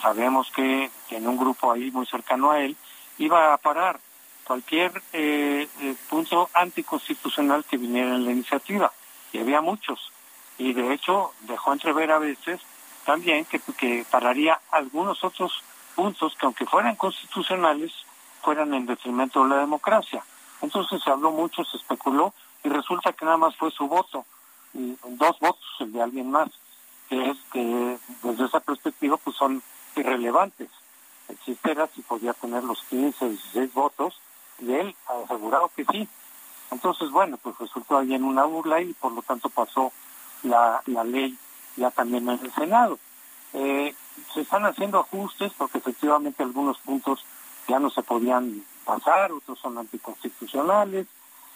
sabemos 0.00 0.50
que, 0.50 0.90
en 1.10 1.26
un 1.26 1.36
grupo 1.36 1.72
ahí 1.72 1.90
muy 1.90 2.06
cercano 2.06 2.50
a 2.50 2.60
él 2.60 2.76
iba 3.18 3.52
a 3.52 3.58
parar 3.58 3.98
cualquier 4.44 5.02
eh, 5.12 5.68
eh, 5.80 5.94
punto 6.08 6.50
anticonstitucional 6.54 7.64
que 7.64 7.76
viniera 7.76 8.14
en 8.14 8.24
la 8.24 8.32
iniciativa. 8.32 8.92
Y 9.32 9.38
había 9.38 9.60
muchos. 9.60 10.12
Y 10.58 10.72
de 10.72 10.92
hecho 10.92 11.32
dejó 11.40 11.72
entrever 11.72 12.10
a 12.10 12.18
veces 12.18 12.60
también 13.04 13.44
que, 13.44 13.60
que 13.78 14.04
pararía 14.10 14.60
algunos 14.70 15.22
otros 15.24 15.62
puntos 15.94 16.34
que 16.36 16.46
aunque 16.46 16.66
fueran 16.66 16.96
constitucionales, 16.96 17.92
fueran 18.42 18.74
en 18.74 18.86
detrimento 18.86 19.42
de 19.44 19.50
la 19.50 19.58
democracia. 19.58 20.22
Entonces 20.62 21.02
se 21.02 21.10
habló 21.10 21.30
mucho, 21.30 21.64
se 21.64 21.76
especuló 21.76 22.34
y 22.62 22.68
resulta 22.68 23.12
que 23.12 23.24
nada 23.24 23.36
más 23.36 23.56
fue 23.56 23.70
su 23.70 23.86
voto, 23.88 24.24
y 24.74 24.96
dos 25.04 25.38
votos 25.40 25.64
el 25.80 25.92
de 25.92 26.02
alguien 26.02 26.30
más 26.30 26.50
que 27.10 27.30
es 27.30 27.38
que 27.52 27.98
desde 28.22 28.44
esa 28.46 28.60
perspectiva 28.60 29.16
pues 29.16 29.36
son 29.36 29.62
irrelevantes. 29.96 30.70
El 31.28 31.38
chiste 31.40 31.72
era 31.72 31.88
si 31.88 32.02
podía 32.02 32.32
tener 32.32 32.62
los 32.62 32.82
15 32.84 33.24
o 33.24 33.28
16 33.28 33.74
votos 33.74 34.20
y 34.60 34.72
él 34.72 34.94
ha 35.08 35.24
asegurado 35.24 35.70
que 35.74 35.84
sí. 35.84 36.08
Entonces, 36.70 37.10
bueno, 37.10 37.36
pues 37.36 37.58
resultó 37.58 37.98
ahí 37.98 38.14
en 38.14 38.22
una 38.22 38.44
burla 38.44 38.80
y 38.80 38.92
por 38.94 39.12
lo 39.12 39.22
tanto 39.22 39.50
pasó 39.50 39.92
la, 40.44 40.80
la 40.86 41.02
ley 41.02 41.36
ya 41.76 41.90
también 41.90 42.28
en 42.28 42.38
el 42.40 42.52
Senado. 42.54 42.98
Eh, 43.54 43.92
se 44.32 44.42
están 44.42 44.64
haciendo 44.64 45.00
ajustes 45.00 45.52
porque 45.58 45.78
efectivamente 45.78 46.44
algunos 46.44 46.78
puntos 46.78 47.24
ya 47.66 47.80
no 47.80 47.90
se 47.90 48.02
podían 48.02 48.64
pasar, 48.90 49.32
otros 49.32 49.58
son 49.58 49.78
anticonstitucionales. 49.78 51.06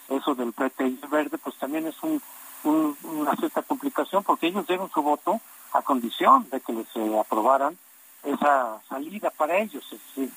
Eso 0.07 0.35
del 0.35 0.53
PT 0.53 0.87
y 0.87 0.99
el 1.01 1.09
verde, 1.09 1.37
pues 1.37 1.55
también 1.57 1.87
es 1.87 1.95
un 2.03 2.21
una 2.65 3.35
cierta 3.35 3.61
complicación 3.61 4.23
porque 4.23 4.47
ellos 4.47 4.67
dieron 4.67 4.89
su 4.91 5.01
voto 5.01 5.39
a 5.73 5.81
condición 5.81 6.49
de 6.49 6.61
que 6.61 6.73
les 6.73 6.87
eh, 6.95 7.19
aprobaran 7.19 7.77
esa 8.23 8.81
salida 8.89 9.29
para 9.29 9.57
ellos, 9.57 9.83
es 9.91 9.99
decir, 10.07 10.31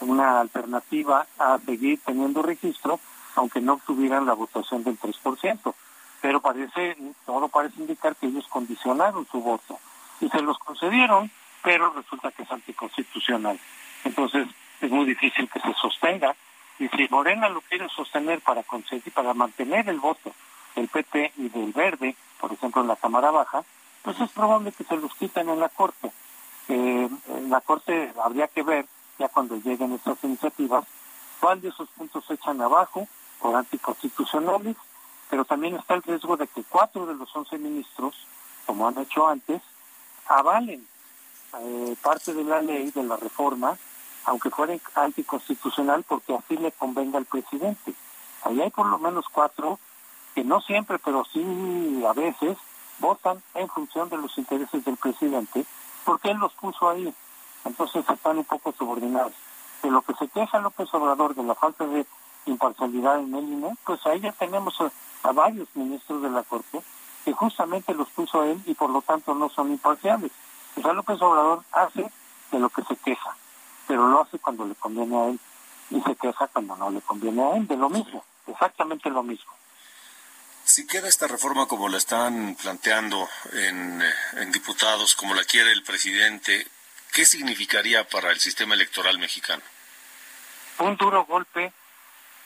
una 0.00 0.40
alternativa 0.40 1.26
a 1.38 1.58
seguir 1.58 2.00
teniendo 2.04 2.42
registro, 2.42 3.00
aunque 3.36 3.60
no 3.60 3.74
obtuvieran 3.74 4.26
la 4.26 4.32
votación 4.32 4.82
del 4.82 4.98
3%. 4.98 5.74
Pero 6.22 6.40
parece, 6.40 6.96
todo 7.26 7.48
parece 7.48 7.80
indicar 7.80 8.16
que 8.16 8.26
ellos 8.26 8.46
condicionaron 8.48 9.26
su 9.30 9.40
voto 9.42 9.78
y 10.20 10.28
se 10.30 10.40
los 10.40 10.58
concedieron, 10.58 11.30
pero 11.62 11.92
resulta 11.92 12.30
que 12.30 12.44
es 12.44 12.50
anticonstitucional. 12.50 13.60
Entonces, 14.04 14.48
es 14.80 14.90
muy 14.90 15.06
difícil 15.06 15.48
que 15.48 15.60
se 15.60 15.72
sostenga. 15.74 16.34
Y 16.78 16.88
si 16.88 17.06
Morena 17.08 17.48
lo 17.48 17.60
quiere 17.60 17.88
sostener 17.88 18.40
para 18.40 18.62
conseguir, 18.62 19.12
para 19.12 19.32
mantener 19.34 19.88
el 19.88 20.00
voto 20.00 20.32
del 20.74 20.88
PT 20.88 21.32
y 21.36 21.48
del 21.48 21.72
Verde, 21.72 22.16
por 22.40 22.52
ejemplo 22.52 22.82
en 22.82 22.88
la 22.88 22.96
Cámara 22.96 23.30
Baja, 23.30 23.64
pues 24.02 24.20
es 24.20 24.30
probable 24.30 24.72
que 24.72 24.84
se 24.84 24.96
los 24.96 25.14
quiten 25.14 25.48
en 25.48 25.60
la 25.60 25.68
Corte. 25.68 26.10
Eh, 26.68 27.08
en 27.28 27.50
la 27.50 27.60
Corte 27.60 28.12
habría 28.22 28.48
que 28.48 28.62
ver, 28.62 28.86
ya 29.18 29.28
cuando 29.28 29.56
lleguen 29.56 29.92
estas 29.92 30.22
iniciativas, 30.24 30.84
cuál 31.40 31.60
de 31.60 31.68
esos 31.68 31.88
puntos 31.90 32.24
se 32.26 32.34
echan 32.34 32.60
abajo 32.60 33.06
por 33.40 33.54
anticonstitucionales, 33.54 34.76
pero 35.30 35.44
también 35.44 35.76
está 35.76 35.94
el 35.94 36.02
riesgo 36.02 36.36
de 36.36 36.46
que 36.46 36.64
cuatro 36.64 37.06
de 37.06 37.14
los 37.14 37.34
once 37.34 37.56
ministros, 37.58 38.14
como 38.66 38.88
han 38.88 38.98
hecho 38.98 39.26
antes, 39.26 39.62
avalen 40.26 40.86
eh, 41.60 41.96
parte 42.02 42.34
de 42.34 42.44
la 42.44 42.60
ley, 42.60 42.90
de 42.90 43.04
la 43.04 43.16
reforma, 43.16 43.76
aunque 44.26 44.50
fuera 44.50 44.74
anticonstitucional, 44.94 46.04
porque 46.08 46.34
así 46.34 46.56
le 46.56 46.72
convenga 46.72 47.18
al 47.18 47.26
presidente. 47.26 47.94
Ahí 48.44 48.60
hay 48.60 48.70
por 48.70 48.86
lo 48.86 48.98
menos 48.98 49.26
cuatro 49.30 49.78
que 50.34 50.44
no 50.44 50.60
siempre, 50.60 50.98
pero 50.98 51.24
sí 51.32 52.02
a 52.06 52.12
veces, 52.12 52.58
votan 52.98 53.42
en 53.54 53.68
función 53.68 54.08
de 54.08 54.18
los 54.18 54.36
intereses 54.38 54.84
del 54.84 54.96
presidente, 54.96 55.64
porque 56.04 56.30
él 56.30 56.38
los 56.38 56.52
puso 56.54 56.88
ahí. 56.88 57.12
Entonces 57.64 58.04
están 58.08 58.38
un 58.38 58.44
poco 58.44 58.72
subordinados. 58.72 59.32
De 59.82 59.90
lo 59.90 60.02
que 60.02 60.14
se 60.14 60.28
queja 60.28 60.58
López 60.58 60.92
Obrador 60.92 61.34
de 61.34 61.42
la 61.42 61.54
falta 61.54 61.86
de 61.86 62.06
imparcialidad 62.46 63.20
en 63.20 63.34
el 63.34 63.44
INE, 63.44 63.74
pues 63.84 64.04
ahí 64.06 64.20
ya 64.20 64.32
tenemos 64.32 64.78
a, 64.80 65.32
varios 65.32 65.68
ministros 65.74 66.22
de 66.22 66.30
la 66.30 66.42
Corte 66.42 66.82
que 67.24 67.32
justamente 67.32 67.94
los 67.94 68.08
puso 68.10 68.44
él 68.44 68.60
y 68.66 68.74
por 68.74 68.90
lo 68.90 69.00
tanto 69.00 69.34
no 69.34 69.48
son 69.48 69.70
imparciales. 69.70 70.30
O 70.76 70.82
sea, 70.82 70.92
López 70.92 71.20
Obrador 71.22 71.62
hace 71.72 72.10
de 72.50 72.58
lo 72.58 72.68
que 72.68 72.82
se 72.82 72.96
queja, 72.96 73.33
pero 73.94 74.08
lo 74.08 74.22
hace 74.22 74.40
cuando 74.40 74.66
le 74.66 74.74
conviene 74.74 75.16
a 75.16 75.26
él 75.26 75.38
y 75.90 76.00
se 76.00 76.16
queja 76.16 76.48
cuando 76.48 76.74
no 76.74 76.90
le 76.90 77.00
conviene 77.00 77.40
a 77.44 77.56
él, 77.56 77.68
de 77.68 77.76
lo 77.76 77.88
mismo, 77.88 78.24
exactamente 78.48 79.08
lo 79.08 79.22
mismo. 79.22 79.52
Si 80.64 80.84
queda 80.84 81.06
esta 81.06 81.28
reforma 81.28 81.68
como 81.68 81.88
la 81.88 81.98
están 81.98 82.56
planteando 82.60 83.28
en, 83.52 84.02
diputados, 84.50 85.14
como 85.14 85.32
la 85.32 85.44
quiere 85.44 85.70
el 85.70 85.84
presidente, 85.84 86.66
¿qué 87.12 87.24
significaría 87.24 88.02
para 88.08 88.32
el 88.32 88.40
sistema 88.40 88.74
electoral 88.74 89.16
mexicano? 89.20 89.62
Un 90.80 90.96
duro 90.96 91.24
golpe 91.24 91.72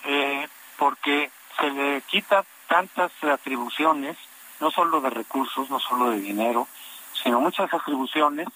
eh, 0.05 0.49
porque 0.77 1.31
se 1.59 1.71
le 1.71 2.03
quita 2.03 2.45
tantas 2.69 3.11
atribuciones, 3.23 4.19
no 4.61 4.71
solo 4.71 5.01
de 5.01 5.09
recursos, 5.09 5.71
no 5.71 5.81
solo 5.81 6.11
de 6.11 6.21
dinero, 6.21 6.69
sino 7.23 7.41
muchas 7.41 7.73
atribuciones 7.73 8.49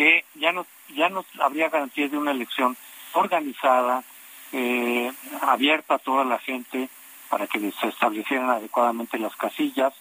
que 0.00 0.24
ya 0.34 0.50
no, 0.50 0.64
ya 0.96 1.10
no 1.10 1.26
habría 1.40 1.68
garantía 1.68 2.08
de 2.08 2.16
una 2.16 2.30
elección 2.30 2.74
organizada, 3.12 4.02
eh, 4.50 5.12
abierta 5.42 5.96
a 5.96 5.98
toda 5.98 6.24
la 6.24 6.38
gente, 6.38 6.88
para 7.28 7.46
que 7.46 7.70
se 7.70 7.88
establecieran 7.88 8.48
adecuadamente 8.48 9.18
las 9.18 9.36
casillas, 9.36 9.92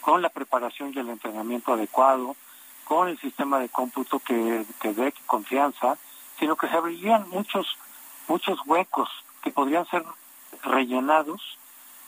con 0.00 0.22
la 0.22 0.28
preparación 0.28 0.92
y 0.92 0.98
el 0.98 1.08
entrenamiento 1.08 1.72
adecuado, 1.72 2.34
con 2.82 3.06
el 3.06 3.16
sistema 3.20 3.60
de 3.60 3.68
cómputo 3.68 4.18
que, 4.18 4.66
que 4.80 4.92
dé 4.92 5.14
confianza, 5.24 5.98
sino 6.40 6.56
que 6.56 6.66
se 6.66 6.76
abrirían 6.76 7.28
muchos, 7.28 7.78
muchos 8.26 8.58
huecos 8.66 9.08
que 9.40 9.52
podrían 9.52 9.86
ser 9.86 10.02
rellenados 10.64 11.58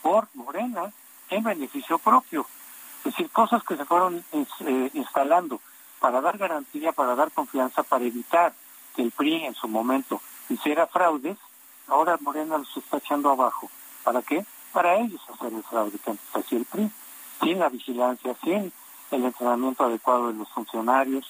por 0.01 0.27
Morena 0.33 0.91
en 1.29 1.43
beneficio 1.43 1.97
propio. 1.97 2.45
Es 3.05 3.13
decir, 3.13 3.29
cosas 3.29 3.63
que 3.63 3.77
se 3.77 3.85
fueron 3.85 4.21
eh, 4.33 4.91
instalando 4.95 5.61
para 5.99 6.21
dar 6.21 6.37
garantía, 6.37 6.91
para 6.91 7.15
dar 7.15 7.31
confianza, 7.31 7.83
para 7.83 8.05
evitar 8.05 8.53
que 8.95 9.01
el 9.03 9.11
PRI 9.11 9.45
en 9.45 9.55
su 9.55 9.67
momento 9.67 10.21
hiciera 10.49 10.87
fraudes, 10.87 11.37
ahora 11.87 12.17
Morena 12.21 12.57
los 12.57 12.77
está 12.77 12.97
echando 12.97 13.29
abajo. 13.29 13.69
¿Para 14.03 14.21
qué? 14.21 14.45
para 14.77 14.95
ellos 14.97 15.21
hacer 15.33 15.53
el 15.53 15.63
fraude 15.63 15.97
que 15.97 16.11
antes 16.11 16.51
el 16.51 16.65
PRI, 16.65 16.91
sin 17.41 17.57
la 17.57 17.67
vigilancia, 17.67 18.35
sin 18.43 18.71
el 19.09 19.25
entrenamiento 19.25 19.83
adecuado 19.83 20.27
de 20.27 20.33
los 20.33 20.49
funcionarios, 20.49 21.25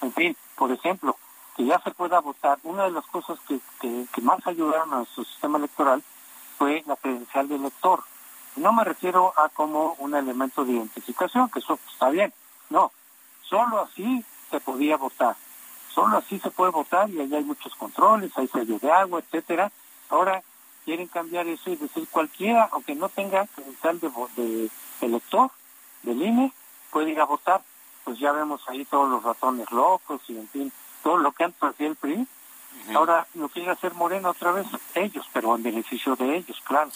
en 0.00 0.12
fin, 0.12 0.36
por 0.56 0.72
ejemplo, 0.72 1.16
que 1.56 1.64
ya 1.64 1.78
se 1.80 1.92
pueda 1.92 2.18
votar. 2.18 2.58
Una 2.64 2.84
de 2.84 2.90
las 2.90 3.06
cosas 3.06 3.38
que, 3.46 3.60
más 4.22 4.44
ayudaron 4.48 4.94
a 4.94 5.04
su 5.04 5.24
sistema 5.24 5.58
electoral 5.58 6.02
fue 6.56 6.82
la 6.88 6.96
credencial 6.96 7.46
del 7.46 7.60
elector. 7.60 8.02
No 8.56 8.72
me 8.72 8.82
refiero 8.82 9.32
a 9.36 9.48
como 9.48 9.94
un 9.98 10.16
elemento 10.16 10.64
de 10.64 10.72
identificación, 10.72 11.48
que 11.50 11.60
eso 11.60 11.78
está 11.92 12.10
bien, 12.10 12.32
no, 12.70 12.90
solo 13.48 13.80
así 13.80 14.24
se 14.50 14.60
podía 14.60 14.96
votar, 14.96 15.36
solo 15.94 16.18
así 16.18 16.38
se 16.38 16.50
puede 16.50 16.70
votar 16.70 17.08
y 17.10 17.20
ahí 17.20 17.34
hay 17.34 17.44
muchos 17.44 17.74
controles, 17.74 18.32
hay 18.36 18.48
sello 18.48 18.78
de 18.78 18.90
agua, 18.90 19.20
etcétera. 19.20 19.70
Ahora 20.10 20.42
quieren 20.84 21.08
cambiar 21.08 21.46
eso 21.46 21.70
y 21.70 21.76
decir 21.76 22.08
cualquiera, 22.10 22.68
aunque 22.72 22.94
no 22.94 23.08
tenga 23.08 23.46
credencial 23.46 24.00
de, 24.00 24.10
de 24.36 24.70
elector 25.00 25.50
del 26.02 26.22
INE, 26.22 26.52
puede 26.90 27.10
ir 27.10 27.20
a 27.20 27.24
votar. 27.24 27.62
Pues 28.04 28.18
ya 28.18 28.32
vemos 28.32 28.62
ahí 28.68 28.84
todos 28.86 29.08
los 29.10 29.22
ratones 29.22 29.70
locos 29.70 30.22
y 30.28 30.38
en 30.38 30.48
fin, 30.48 30.72
todo 31.02 31.18
lo 31.18 31.32
que 31.32 31.44
antes 31.44 31.62
hacía 31.62 31.88
el 31.88 31.96
PRI. 31.96 32.26
Ahora 32.94 33.26
lo 33.34 33.48
quiere 33.48 33.70
hacer 33.70 33.92
Morena 33.94 34.30
otra 34.30 34.52
vez, 34.52 34.66
ellos, 34.94 35.26
pero 35.32 35.54
en 35.56 35.62
beneficio 35.62 36.16
de 36.16 36.36
ellos, 36.36 36.58
claro. 36.64 36.90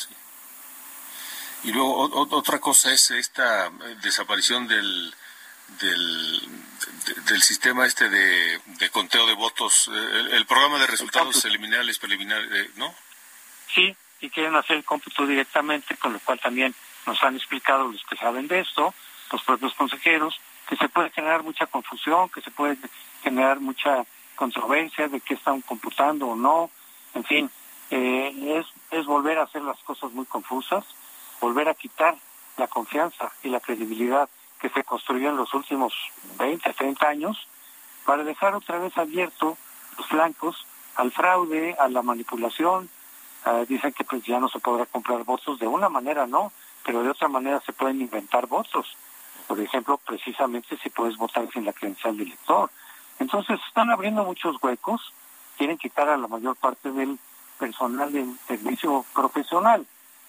Y 1.65 1.73
luego 1.73 2.11
otra 2.31 2.61
cosa 2.61 2.93
es 2.93 3.11
esta 3.11 3.67
eh, 3.67 3.97
desaparición 4.03 4.67
del 4.69 5.15
del, 5.81 6.41
del 7.27 7.43
sistema 7.43 7.87
este 7.87 8.09
de, 8.09 8.61
conteo 8.91 9.27
de 9.27 9.35
votos, 9.35 9.89
el, 9.89 10.47
programa 10.47 10.79
de 10.79 10.87
resultados 10.87 11.45
eliminales 11.45 11.99
preliminares, 11.99 12.49
eh, 12.53 12.71
¿no? 12.77 12.95
Sí, 13.75 13.95
y 14.21 14.31
quieren 14.31 14.55
hacer 14.55 14.77
el 14.77 14.85
cómputo 14.85 15.27
directamente, 15.27 15.97
con 15.97 16.13
lo 16.13 16.21
cual 16.21 16.39
también 16.41 16.75
nos 17.07 17.23
han 17.23 17.37
explicado 17.37 17.89
los 17.89 18.03
que 18.05 18.17
saben 18.17 18.49
de 18.49 18.61
esto, 18.61 18.95
los 19.31 19.43
propios 19.43 19.75
consejeros, 19.75 20.39
que 20.69 20.77
se 20.77 20.89
puede 20.89 21.11
generar 21.11 21.43
mucha 21.43 21.67
confusión, 21.67 22.29
que 22.29 22.41
se 22.43 22.51
puede 22.51 22.77
generar 23.23 23.61
mucha 23.61 24.05
controversia 24.37 25.09
de 25.09 25.21
qué 25.21 25.35
están 25.35 25.61
computando 25.63 26.29
o 26.29 26.37
no, 26.37 26.71
en 27.15 27.25
fin, 27.25 27.51
eh, 27.91 28.59
es, 28.59 28.67
es 28.91 29.07
volver 29.07 29.39
a 29.39 29.43
hacer 29.43 29.63
las 29.63 29.79
cosas 29.81 30.13
muy 30.13 30.27
confusas, 30.27 30.85
volver 31.41 31.69
a 31.69 31.75
quitar 31.75 32.17
la 32.57 32.69
confianza 32.69 33.33
y 33.43 33.49
la 33.49 33.61
credibilidad 33.61 34.29
que 34.63 34.69
se 34.69 34.85
construyó 34.85 35.31
en 35.31 35.37
los 35.37 35.53
últimos 35.55 35.93
20, 36.39 36.73
30 36.73 37.09
años, 37.09 37.49
para 38.07 38.23
dejar 38.23 38.55
otra 38.55 38.79
vez 38.79 38.97
abierto 38.97 39.59
los 39.99 40.07
flancos 40.07 40.65
al 40.95 41.11
fraude, 41.11 41.75
a 41.81 41.89
la 41.89 42.03
manipulación. 42.03 42.89
Uh, 43.45 43.67
dicen 43.67 43.93
que 43.93 44.05
pues 44.05 44.23
ya 44.23 44.39
no 44.39 44.49
se 44.49 44.61
podrá 44.61 44.87
comprar 44.87 45.25
votos 45.25 45.59
de 45.59 45.67
una 45.67 45.89
manera, 45.89 46.29
no, 46.29 46.53
pero 46.85 47.03
de 47.03 47.11
otra 47.11 47.27
manera 47.27 47.61
se 47.67 47.73
pueden 47.73 48.01
inventar 48.01 48.47
votos. 48.47 48.97
Por 49.49 49.59
ejemplo, 49.59 49.99
precisamente 49.99 50.79
si 50.81 50.91
puedes 50.91 51.17
votar 51.17 51.49
sin 51.53 51.65
la 51.65 51.73
credencial 51.73 52.17
del 52.17 52.29
elector. 52.29 52.71
Entonces 53.19 53.59
están 53.67 53.91
abriendo 53.91 54.25
muchos 54.25 54.63
huecos, 54.63 55.13
quieren 55.59 55.77
quitar 55.77 56.09
a 56.09 56.17
la 56.17 56.29
mayor 56.29 56.55
parte 56.55 56.93
del 56.93 57.19
personal 57.59 58.13
del 58.13 58.39
servicio 58.47 59.05
profesional, 59.13 59.85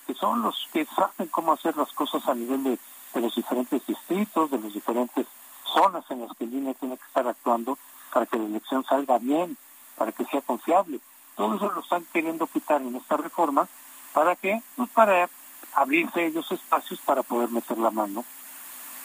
que 0.08 0.16
son 0.16 0.42
los 0.42 0.68
que 0.74 0.86
saben 0.86 1.28
cómo 1.30 1.54
hacer 1.54 1.78
las 1.78 1.94
cosas 1.94 2.28
a 2.28 2.34
nivel 2.34 2.64
de 2.64 2.80
de 3.14 3.22
los 3.22 3.36
diferentes 3.36 3.86
distritos, 3.86 4.52
de 4.52 4.60
las 4.60 4.74
diferentes 4.74 5.28
zonas 5.66 6.04
en 6.10 6.22
las 6.22 6.36
que 6.38 6.46
el 6.46 6.54
INE 6.54 6.74
tiene 6.76 6.98
que 6.98 7.06
estar 7.06 7.28
actuando 7.28 7.78
para 8.12 8.26
que 8.26 8.38
la 8.38 8.46
elección 8.46 8.84
salga 8.86 9.18
bien, 9.18 9.58
para 9.98 10.12
que 10.12 10.26
sea 10.26 10.42
confiable. 10.42 11.00
Todo 11.36 11.56
eso 11.56 11.72
lo 11.72 11.82
están 11.82 12.06
queriendo 12.14 12.48
quitar 12.48 12.82
en 12.82 12.96
esta 12.96 13.18
reforma. 13.18 13.68
¿Para 14.14 14.36
qué? 14.36 14.62
Pues 14.76 14.90
para 14.92 15.30
abrirse 15.74 16.26
ellos 16.26 16.52
espacios 16.52 17.00
para 17.02 17.24
poder 17.24 17.50
meter 17.50 17.78
la 17.78 17.90
mano 17.90 18.24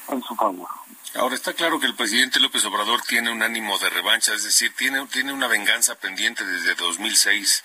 en 0.09 0.23
su 0.23 0.35
favor. 0.35 0.69
Ahora 1.15 1.35
está 1.35 1.55
claro 1.55 1.81
que 1.81 1.87
el 1.87 1.95
presidente 1.95 2.41
López 2.41 2.65
Obrador 2.67 3.00
tiene 3.03 3.31
un 3.31 3.43
ánimo 3.43 3.79
de 3.79 3.88
revancha, 3.88 4.35
es 4.35 4.45
decir, 4.45 4.75
tiene, 4.77 5.07
tiene 5.07 5.33
una 5.33 5.47
venganza 5.47 5.95
pendiente 5.95 6.45
desde 6.45 6.75
2006 6.75 7.65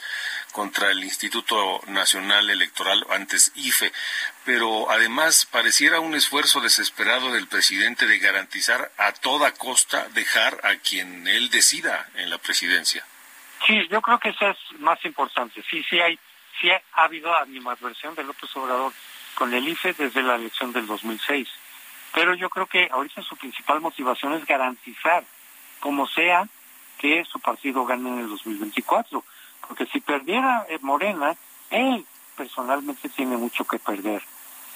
contra 0.54 0.90
el 0.92 1.04
Instituto 1.04 1.82
Nacional 1.88 2.50
Electoral, 2.50 3.06
antes 3.10 3.52
IFE, 3.56 3.92
pero 4.46 4.90
además 4.90 5.46
pareciera 5.46 6.00
un 6.00 6.16
esfuerzo 6.16 6.62
desesperado 6.62 7.34
del 7.34 7.48
presidente 7.48 8.08
de 8.08 8.20
garantizar 8.20 8.90
a 8.98 9.12
toda 9.12 9.54
costa 9.54 10.08
dejar 10.14 10.62
a 10.64 10.78
quien 10.78 11.28
él 11.28 11.50
decida 11.50 12.10
en 12.16 12.30
la 12.30 12.38
presidencia. 12.38 13.06
Sí, 13.68 13.86
yo 13.90 14.02
creo 14.02 14.20
que 14.20 14.30
eso 14.30 14.48
es 14.48 14.58
más 14.80 15.04
importante. 15.04 15.62
Sí, 15.70 15.84
sí 15.90 16.00
hay, 16.00 16.18
sí 16.62 16.70
ha 16.70 16.82
habido 17.04 17.36
animadversión 17.36 18.16
de 18.16 18.24
López 18.24 18.56
Obrador 18.56 18.94
con 19.36 19.54
el 19.54 19.68
IFE 19.68 19.94
desde 19.94 20.24
la 20.24 20.36
elección 20.36 20.72
del 20.72 20.88
2006 20.88 21.50
pero 22.14 22.36
yo 22.36 22.50
creo 22.50 22.68
que 22.68 22.88
ahorita 22.92 23.24
su 23.24 23.36
principal 23.36 23.82
motivación 23.82 24.34
es 24.34 24.46
garantizar, 24.46 25.24
como 25.80 26.08
sea, 26.08 26.48
que 27.00 27.26
su 27.26 27.40
partido 27.40 27.86
gane 27.86 28.08
en 28.08 28.20
el 28.20 28.30
2024. 28.30 29.26
Porque 29.74 29.92
si 29.92 30.02
perdiera 30.02 30.68
eh, 30.70 30.78
Morena, 30.84 31.36
él 31.72 32.06
personalmente 32.38 33.10
tiene 33.10 33.38
mucho 33.38 33.66
que 33.66 33.80
perder. 33.80 34.22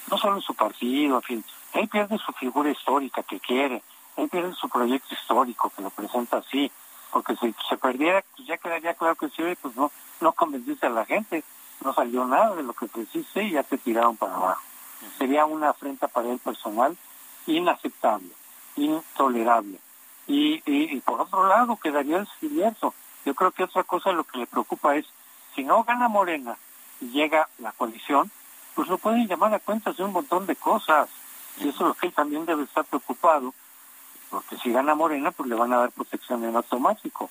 No 0.09 0.17
solo 0.17 0.37
en 0.37 0.41
su 0.41 0.55
partido, 0.55 1.17
en 1.17 1.21
fin. 1.21 1.45
Él 1.73 1.87
pierde 1.87 2.17
su 2.17 2.31
figura 2.31 2.71
histórica 2.71 3.21
que 3.21 3.39
quiere. 3.39 3.83
Él 4.15 4.27
pierde 4.27 4.55
su 4.55 4.67
proyecto 4.67 5.13
histórico 5.13 5.71
que 5.75 5.83
lo 5.83 5.91
presenta 5.91 6.37
así. 6.37 6.71
Porque 7.11 7.35
si 7.35 7.53
se 7.69 7.77
perdiera, 7.77 8.23
pues 8.35 8.47
ya 8.47 8.57
quedaría 8.57 8.95
claro 8.95 9.13
que 9.13 9.29
sí, 9.29 9.43
pues 9.61 9.75
no, 9.75 9.91
no 10.19 10.31
convenciste 10.31 10.87
a 10.87 10.89
la 10.89 11.05
gente. 11.05 11.43
No 11.85 11.93
salió 11.93 12.25
nada 12.25 12.55
de 12.55 12.63
lo 12.63 12.73
que 12.73 12.87
precise 12.87 13.43
y 13.43 13.51
ya 13.51 13.61
te 13.61 13.77
tiraron 13.77 14.17
para 14.17 14.33
abajo. 14.33 14.63
Sería 15.19 15.45
una 15.45 15.69
afrenta 15.69 16.07
para 16.07 16.31
él 16.31 16.39
personal 16.39 16.97
inaceptable, 17.45 18.31
intolerable. 18.75 19.77
Y, 20.25 20.63
y, 20.65 20.99
por 21.01 21.21
otro 21.21 21.47
lado 21.47 21.77
quedaría 21.77 22.17
el 22.17 22.27
cierto. 22.39 22.95
Yo 23.27 23.35
creo 23.35 23.51
que 23.51 23.65
otra 23.65 23.83
cosa 23.83 24.13
lo 24.13 24.23
que 24.23 24.37
le 24.37 24.47
preocupa 24.47 24.95
es, 24.95 25.05
si 25.53 25.61
no 25.61 25.83
gana 25.83 26.07
Morena 26.07 26.57
y 27.01 27.09
llega 27.09 27.49
la 27.59 27.73
coalición, 27.73 28.31
pues 28.73 28.87
lo 28.87 28.97
pueden 28.97 29.27
llamar 29.27 29.53
a 29.53 29.59
cuentas 29.59 29.97
de 29.97 30.05
un 30.05 30.13
montón 30.13 30.45
de 30.45 30.55
cosas. 30.55 31.09
Y 31.57 31.67
eso 31.67 31.83
es 31.83 31.87
lo 31.89 31.93
que 31.93 32.07
él 32.07 32.13
también 32.13 32.45
debe 32.45 32.63
estar 32.63 32.85
preocupado, 32.85 33.53
porque 34.29 34.55
si 34.59 34.71
gana 34.71 34.95
Morena, 34.95 35.31
pues 35.31 35.49
le 35.49 35.55
van 35.55 35.73
a 35.73 35.79
dar 35.79 35.91
protección 35.91 36.45
en 36.45 36.55
automático. 36.55 37.29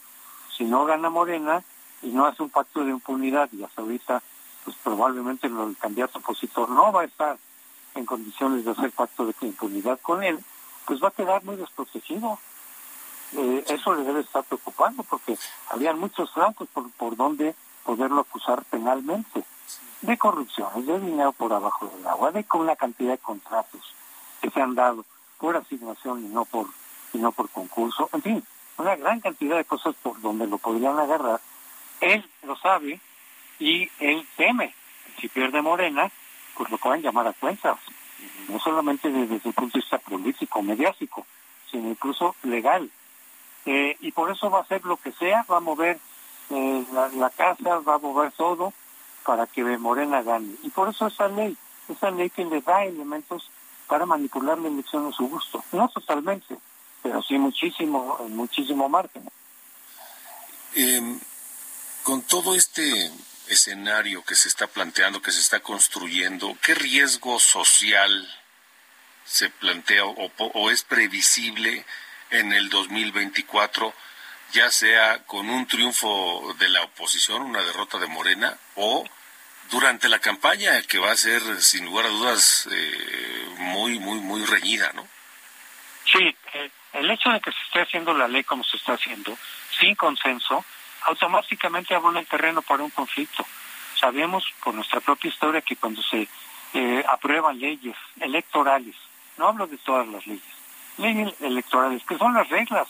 Si 0.54 0.64
no 0.64 0.84
gana 0.84 1.08
Morena 1.08 1.64
y 2.02 2.08
no 2.08 2.26
hace 2.26 2.42
un 2.42 2.50
pacto 2.50 2.84
de 2.84 2.90
impunidad, 2.90 3.48
y 3.52 3.64
hasta 3.64 3.80
ahorita, 3.80 4.22
pues 4.64 4.76
probablemente 4.84 5.46
el 5.46 5.78
candidato 5.80 6.18
opositor 6.18 6.68
no 6.68 6.92
va 6.92 7.00
a 7.00 7.04
estar 7.06 7.38
en 7.94 8.04
condiciones 8.04 8.66
de 8.66 8.72
hacer 8.72 8.92
pacto 8.92 9.24
de 9.24 9.34
impunidad 9.40 9.98
con 10.02 10.22
él, 10.22 10.44
pues 10.84 11.02
va 11.02 11.08
a 11.08 11.12
quedar 11.12 11.42
muy 11.42 11.56
desprotegido. 11.56 12.38
Eh, 13.34 13.64
eso 13.68 13.94
le 13.94 14.04
debe 14.04 14.20
estar 14.20 14.44
preocupando 14.44 15.02
porque 15.02 15.36
había 15.70 15.92
muchos 15.94 16.30
flancos 16.32 16.68
por, 16.72 16.90
por 16.92 17.16
donde 17.16 17.54
poderlo 17.84 18.20
acusar 18.20 18.64
penalmente 18.64 19.44
de 20.02 20.18
corrupción, 20.18 20.86
de 20.86 21.00
dinero 21.00 21.32
por 21.32 21.52
abajo 21.52 21.90
del 21.94 22.06
agua, 22.06 22.30
de 22.30 22.44
con 22.44 22.62
una 22.62 22.76
cantidad 22.76 23.12
de 23.12 23.18
contratos 23.18 23.94
que 24.40 24.50
se 24.50 24.60
han 24.60 24.74
dado 24.74 25.04
por 25.38 25.56
asignación 25.56 26.24
y 26.24 26.28
no 26.28 26.44
por 26.44 26.66
y 27.12 27.18
no 27.18 27.32
por 27.32 27.48
concurso, 27.48 28.10
en 28.12 28.22
fin, 28.22 28.44
una 28.78 28.96
gran 28.96 29.20
cantidad 29.20 29.56
de 29.56 29.64
cosas 29.64 29.94
por 30.02 30.20
donde 30.20 30.46
lo 30.46 30.58
podrían 30.58 30.98
agarrar. 30.98 31.40
Él 32.00 32.28
lo 32.42 32.56
sabe 32.56 33.00
y 33.58 33.88
él 34.00 34.26
teme. 34.36 34.74
Si 35.20 35.28
pierde 35.28 35.62
Morena, 35.62 36.10
pues 36.56 36.70
lo 36.70 36.78
pueden 36.78 37.02
llamar 37.02 37.26
a 37.26 37.32
cuentas, 37.32 37.78
no 38.48 38.58
solamente 38.60 39.10
desde, 39.10 39.36
el 39.36 39.54
punto 39.54 39.78
de 39.78 39.80
vista 39.80 39.98
político, 39.98 40.62
mediático, 40.62 41.26
sino 41.70 41.88
incluso 41.88 42.34
legal. 42.42 42.90
Eh, 43.66 43.96
y 44.00 44.12
por 44.12 44.30
eso 44.30 44.50
va 44.50 44.58
a 44.58 44.62
hacer 44.62 44.84
lo 44.84 44.96
que 44.96 45.12
sea, 45.12 45.44
va 45.50 45.58
a 45.58 45.60
mover 45.60 45.98
eh, 46.50 46.84
la, 46.92 47.30
casa, 47.30 47.78
va 47.80 47.94
a 47.94 47.98
mover 47.98 48.32
todo 48.32 48.72
para 49.24 49.46
que 49.46 49.62
Morena 49.78 50.22
gane. 50.22 50.54
Y 50.62 50.70
por 50.70 50.88
eso 50.88 51.08
esa 51.08 51.28
ley, 51.28 51.56
esa 51.88 52.10
ley 52.10 52.30
que 52.30 52.44
le 52.44 52.60
da 52.60 52.84
elementos 52.84 53.50
para 53.88 54.06
manipular 54.06 54.58
la 54.58 54.68
elección 54.68 55.06
a 55.06 55.12
su 55.12 55.28
gusto. 55.28 55.64
No 55.72 55.88
totalmente, 55.88 56.56
pero 57.02 57.22
sí 57.22 57.36
muchísimo, 57.38 58.18
muchísimo 58.28 58.88
margen. 58.88 59.28
Em, 60.74 61.18
con 62.02 62.22
todo 62.22 62.54
este 62.54 63.10
escenario 63.48 64.22
que 64.22 64.34
se 64.34 64.48
está 64.48 64.66
planteando, 64.66 65.22
que 65.22 65.32
se 65.32 65.40
está 65.40 65.60
construyendo, 65.60 66.56
¿qué 66.62 66.74
riesgo 66.74 67.38
social 67.40 68.28
se 69.24 69.50
plantea 69.50 70.04
o, 70.04 70.70
es 70.70 70.84
previsible 70.84 71.84
en 72.30 72.52
el 72.52 72.68
2024, 72.68 73.92
ya 74.52 74.70
sea 74.70 75.24
con 75.24 75.48
un 75.48 75.66
triunfo 75.66 76.54
de 76.58 76.68
la 76.68 76.82
oposición, 76.82 77.42
una 77.42 77.62
derrota 77.62 77.98
de 77.98 78.06
Morena, 78.06 78.56
o 78.76 79.04
durante 79.70 80.08
la 80.08 80.18
campaña 80.18 80.80
que 80.82 80.98
va 80.98 81.10
a 81.12 81.16
ser, 81.16 81.42
sin 81.60 81.84
lugar 81.84 82.06
a 82.06 82.10
dudas, 82.10 82.68
eh, 82.70 83.54
muy, 83.58 83.98
muy, 83.98 84.20
muy 84.20 84.44
reñida, 84.44 84.92
¿no? 84.94 85.06
Sí, 86.12 86.36
eh, 86.54 86.70
el 86.92 87.10
hecho 87.10 87.30
de 87.30 87.40
que 87.40 87.50
se 87.50 87.62
esté 87.66 87.80
haciendo 87.80 88.14
la 88.14 88.28
ley 88.28 88.44
como 88.44 88.64
se 88.64 88.76
está 88.76 88.94
haciendo, 88.94 89.36
sin 89.78 89.94
consenso, 89.96 90.64
automáticamente 91.02 91.94
abona 91.94 92.20
el 92.20 92.26
terreno 92.26 92.62
para 92.62 92.82
un 92.82 92.90
conflicto. 92.90 93.46
Sabemos 93.98 94.44
por 94.62 94.74
nuestra 94.74 95.00
propia 95.00 95.28
historia 95.28 95.60
que 95.60 95.76
cuando 95.76 96.02
se 96.02 96.28
eh, 96.74 97.04
aprueban 97.08 97.58
leyes 97.58 97.96
electorales, 98.20 98.94
no 99.36 99.48
hablo 99.48 99.66
de 99.66 99.78
todas 99.78 100.06
las 100.08 100.26
leyes, 100.26 100.42
leyes 100.98 101.34
electorales, 101.40 102.02
que 102.04 102.18
son 102.18 102.34
las 102.34 102.48
reglas, 102.48 102.88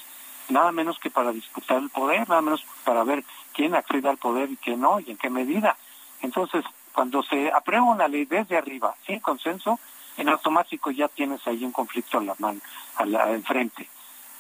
nada 0.49 0.73
menos 0.73 0.99
que 0.99 1.11
para 1.11 1.33
disputar 1.33 1.79
el 1.79 1.91
poder, 1.91 2.29
nada 2.29 2.43
menos 2.43 2.65
para 2.85 3.05
ver 3.05 3.25
quién 3.53 3.75
accede 3.75 4.09
al 4.09 4.19
poder 4.19 4.51
y 4.51 4.57
quién 4.57 4.81
no, 4.81 5.01
y 5.01 5.11
en 5.11 5.17
qué 5.17 5.31
medida. 5.31 5.77
Entonces, 6.23 6.65
cuando 6.93 7.23
se 7.23 7.53
aprueba 7.53 7.85
una 7.85 8.09
ley 8.09 8.25
desde 8.25 8.57
arriba, 8.57 8.95
sin 9.07 9.21
consenso, 9.21 9.79
en 10.17 10.29
automático 10.29 10.91
ya 10.91 11.09
tienes 11.09 11.47
ahí 11.47 11.65
un 11.65 11.73
conflicto 11.73 12.19
a 12.19 12.23
la 12.23 12.35
mano, 12.39 12.61
a 12.97 13.05
la, 13.05 13.31
enfrente. 13.33 13.89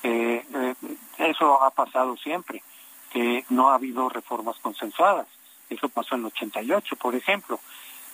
Eh, 0.02 0.44
eh, 0.54 0.74
eso 1.18 1.62
ha 1.62 1.70
pasado 1.70 2.16
siempre 2.16 2.62
que 3.10 3.44
no 3.50 3.70
ha 3.70 3.74
habido 3.74 4.08
reformas 4.08 4.56
consensuadas. 4.60 5.26
Eso 5.68 5.88
pasó 5.88 6.14
en 6.14 6.22
el 6.22 6.26
88, 6.26 6.96
por 6.96 7.14
ejemplo. 7.14 7.60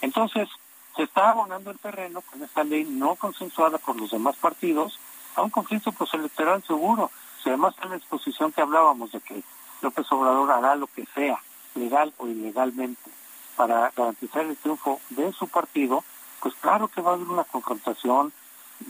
Entonces, 0.01 0.49
se 0.97 1.05
está 1.05 1.31
abonando 1.31 1.71
el 1.71 1.79
terreno 1.79 2.23
con 2.23 2.43
esta 2.43 2.65
ley 2.65 2.85
no 2.85 3.15
consensuada 3.15 3.79
por 3.79 3.99
los 3.99 4.11
demás 4.11 4.37
partidos 4.37 4.99
a 5.35 5.43
un 5.43 5.51
conflicto 5.51 5.93
postelectoral 5.93 6.63
seguro. 6.65 7.11
Si 7.43 7.49
además 7.49 7.75
en 7.83 7.91
la 7.91 7.97
exposición 7.97 8.53
que 8.53 8.63
hablábamos 8.63 9.13
de 9.13 9.21
que 9.21 9.43
López 9.81 10.07
Obrador 10.13 10.51
hará 10.51 10.77
lo 10.77 10.87
que 10.87 11.07
sea, 11.15 11.41
legal 11.75 12.13
o 12.19 12.27
ilegalmente, 12.27 13.11
para 13.57 13.91
garantizar 13.97 14.45
el 14.45 14.57
triunfo 14.57 15.01
de 15.11 15.33
su 15.33 15.49
partido, 15.49 16.05
pues 16.41 16.55
claro 16.57 16.89
que 16.89 17.01
va 17.01 17.13
a 17.13 17.15
haber 17.15 17.29
una 17.29 17.45
confrontación 17.45 18.33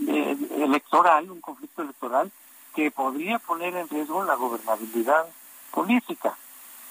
eh, 0.07 0.37
electoral, 0.57 1.31
un 1.31 1.41
conflicto 1.41 1.83
electoral 1.83 2.31
que 2.75 2.91
podría 2.91 3.39
poner 3.39 3.77
en 3.77 3.89
riesgo 3.89 4.25
la 4.25 4.35
gobernabilidad 4.35 5.27
política. 5.71 6.35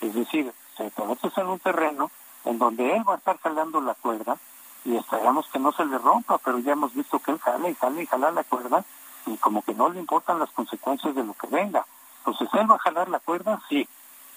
Es 0.02 0.14
decir, 0.14 0.52
se 0.78 0.92
conoce 0.92 1.30
en 1.36 1.48
un 1.48 1.60
terreno 1.60 2.12
en 2.46 2.58
donde 2.58 2.96
él 2.96 3.08
va 3.08 3.16
a 3.16 3.18
estar 3.18 3.40
jalando 3.40 3.82
la 3.82 3.94
cuerda 3.96 4.38
y 4.84 4.96
esperamos 4.96 5.48
que 5.48 5.60
no 5.60 5.72
se 5.72 5.86
le 5.86 5.98
rompa, 5.98 6.38
pero 6.40 6.60
ya 6.60 6.74
hemos 6.74 6.94
visto 6.94 7.20
que 7.20 7.32
él 7.32 7.40
jala 7.40 7.70
y 7.70 7.76
jala 7.76 8.02
y 8.02 8.08
jala 8.08 8.32
la 8.32 8.44
cuerda 8.44 8.84
y 9.26 9.38
como 9.38 9.62
que 9.62 9.74
no 9.74 9.90
le 9.90 10.00
importan 10.00 10.40
las 10.40 10.52
consecuencias 10.52 11.16
de 11.16 11.24
lo 11.24 11.34
que 11.34 11.48
venga. 11.48 11.86
Entonces 12.20 12.48
él 12.54 12.70
va 12.70 12.76
a 12.76 12.80
jalar 12.80 13.10
la 13.10 13.20
cuerda, 13.20 13.62
sí. 13.70 13.88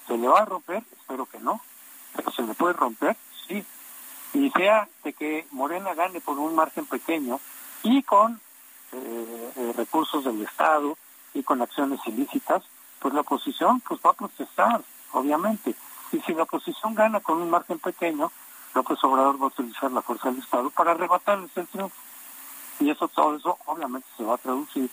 ¿Se 0.07 0.17
le 0.17 0.27
va 0.27 0.39
a 0.39 0.45
romper? 0.45 0.83
Espero 0.97 1.25
que 1.25 1.39
no. 1.39 1.61
Pero 2.15 2.31
se 2.31 2.43
le 2.43 2.53
puede 2.53 2.73
romper, 2.73 3.15
sí. 3.47 3.65
Y 4.33 4.49
sea 4.51 4.87
de 5.03 5.13
que 5.13 5.47
Morena 5.51 5.93
gane 5.93 6.19
por 6.21 6.37
un 6.37 6.55
margen 6.55 6.85
pequeño 6.85 7.39
y 7.83 8.03
con 8.03 8.39
eh, 8.91 9.53
eh, 9.55 9.73
recursos 9.75 10.23
del 10.23 10.41
Estado 10.41 10.97
y 11.33 11.43
con 11.43 11.61
acciones 11.61 11.99
ilícitas, 12.05 12.63
pues 12.99 13.13
la 13.13 13.21
oposición 13.21 13.81
pues 13.81 13.99
va 14.05 14.11
a 14.11 14.13
protestar, 14.13 14.81
obviamente. 15.11 15.75
Y 16.11 16.19
si 16.21 16.33
la 16.33 16.43
oposición 16.43 16.95
gana 16.95 17.19
con 17.19 17.41
un 17.41 17.49
margen 17.49 17.79
pequeño, 17.79 18.31
López 18.73 19.03
Obrador 19.03 19.39
va 19.39 19.45
a 19.45 19.47
utilizar 19.47 19.91
la 19.91 20.01
fuerza 20.01 20.29
del 20.29 20.39
Estado 20.39 20.69
para 20.69 20.91
arrebatarles 20.91 21.55
el 21.55 21.67
triunfo. 21.67 21.95
Y 22.79 22.89
eso, 22.89 23.07
todo 23.07 23.35
eso, 23.35 23.57
obviamente, 23.65 24.07
se 24.17 24.23
va 24.23 24.35
a 24.35 24.37
traducir 24.37 24.89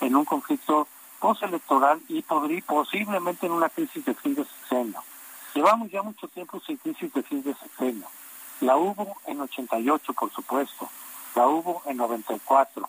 en 0.00 0.16
un 0.16 0.24
conflicto 0.24 0.88
postelectoral 1.20 2.00
y 2.08 2.22
podría, 2.22 2.62
posiblemente 2.62 3.46
en 3.46 3.52
una 3.52 3.68
crisis 3.68 4.04
de 4.04 4.14
fin 4.14 4.34
de 4.34 4.44
sexenio. 4.44 5.02
Llevamos 5.54 5.90
ya 5.90 6.02
mucho 6.02 6.28
tiempo 6.28 6.60
sin 6.60 6.76
crisis 6.78 7.12
de 7.12 7.22
fin 7.22 7.42
de 7.42 7.54
sexenio. 7.54 8.06
La 8.60 8.76
hubo 8.76 9.16
en 9.26 9.40
88, 9.40 10.12
por 10.14 10.30
supuesto. 10.32 10.88
La 11.34 11.46
hubo 11.46 11.82
en 11.86 11.96
94. 11.96 12.88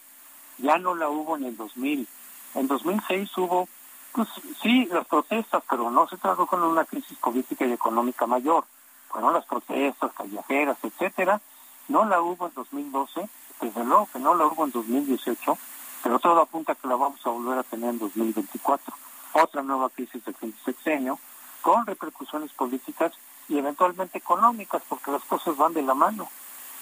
Ya 0.58 0.78
no 0.78 0.96
la 0.96 1.10
hubo 1.10 1.38
en 1.38 1.46
el 1.46 1.58
2000. 1.58 2.08
En 2.56 2.68
2006 2.68 3.38
hubo, 3.38 3.68
pues 4.12 4.28
sí, 4.62 4.86
las 4.92 5.08
protestas, 5.08 5.64
pero 5.70 5.90
no 5.90 6.08
se 6.08 6.18
tradujo 6.18 6.56
en 6.58 6.64
una 6.64 6.86
crisis 6.86 7.18
política 7.18 7.66
y 7.66 7.72
económica 7.72 8.28
mayor. 8.28 8.66
Fueron 9.10 9.34
las 9.34 9.46
protestas 9.46 10.12
callejeras, 10.14 10.78
etcétera. 10.84 11.42
No 11.88 12.06
la 12.06 12.22
hubo 12.22 12.48
en 12.48 12.54
2012, 12.54 13.28
desde 13.62 13.84
luego 13.84 14.10
que 14.12 14.20
no 14.20 14.36
la 14.36 14.46
hubo 14.46 14.66
en 14.66 14.72
2018, 14.72 15.58
pero 16.04 16.20
todo 16.20 16.42
apunta 16.42 16.74
a 16.74 16.76
que 16.76 16.88
la 16.88 16.96
vamos 16.96 17.20
a 17.26 17.30
volver 17.30 17.60
a 17.60 17.64
tener 17.64 17.92
en 17.92 18.00
2024. 18.00 18.94
Otra 19.34 19.62
nueva 19.62 19.90
crisis 19.90 20.24
de 20.26 20.34
fin 20.34 20.52
de 20.52 20.74
sexenio, 20.74 21.20
con 21.62 21.86
repercusiones 21.86 22.52
políticas 22.52 23.14
y 23.48 23.58
eventualmente 23.58 24.18
económicas, 24.18 24.82
porque 24.90 25.12
las 25.12 25.24
cosas 25.24 25.56
van 25.56 25.74
de 25.74 25.84
la 25.84 25.94
mano. 25.94 26.30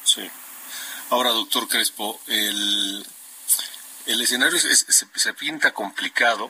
Sí. 0.04 0.28
Ahora, 1.10 1.32
doctor 1.32 1.68
Crespo, 1.68 2.20
el, 2.28 3.06
el 4.06 4.22
escenario 4.22 4.60
se, 4.60 5.34
pinta 5.34 5.72
complicado 5.72 6.50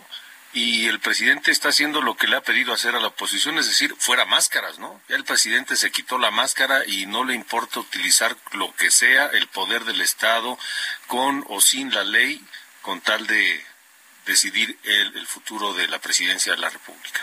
y 0.54 0.88
el 0.88 1.00
presidente 1.00 1.52
está 1.52 1.70
haciendo 1.70 2.02
lo 2.02 2.16
que 2.16 2.28
le 2.28 2.36
ha 2.36 2.42
pedido 2.42 2.74
hacer 2.74 2.96
a 2.96 3.00
la 3.00 3.10
oposición, 3.10 3.58
es 3.60 3.68
decir, 3.68 3.96
fuera 3.98 4.26
máscaras, 4.26 4.80
¿no? 4.80 5.00
Ya 5.08 5.16
el 5.16 5.24
presidente 5.24 5.76
se 5.76 5.92
quitó 5.92 6.18
la 6.18 6.32
máscara 6.32 6.86
y 6.88 7.06
no 7.06 7.24
le 7.24 7.36
importa 7.36 7.80
utilizar 7.80 8.36
lo 8.54 8.74
que 8.76 8.90
sea 8.90 9.28
el 9.28 9.48
poder 9.48 9.86
del 9.86 10.02
Estado 10.02 10.58
con 11.08 11.46
o 11.50 11.62
sin 11.62 11.94
la 11.94 12.04
ley 12.04 12.44
con 12.82 13.02
tal 13.02 13.28
de 13.28 13.64
decidir 14.26 14.78
el, 14.84 15.18
el 15.18 15.28
futuro 15.28 15.74
de 15.74 15.88
la 15.88 16.00
presidencia 16.00 16.54
de 16.54 16.60
la 16.60 16.70
República. 16.70 17.22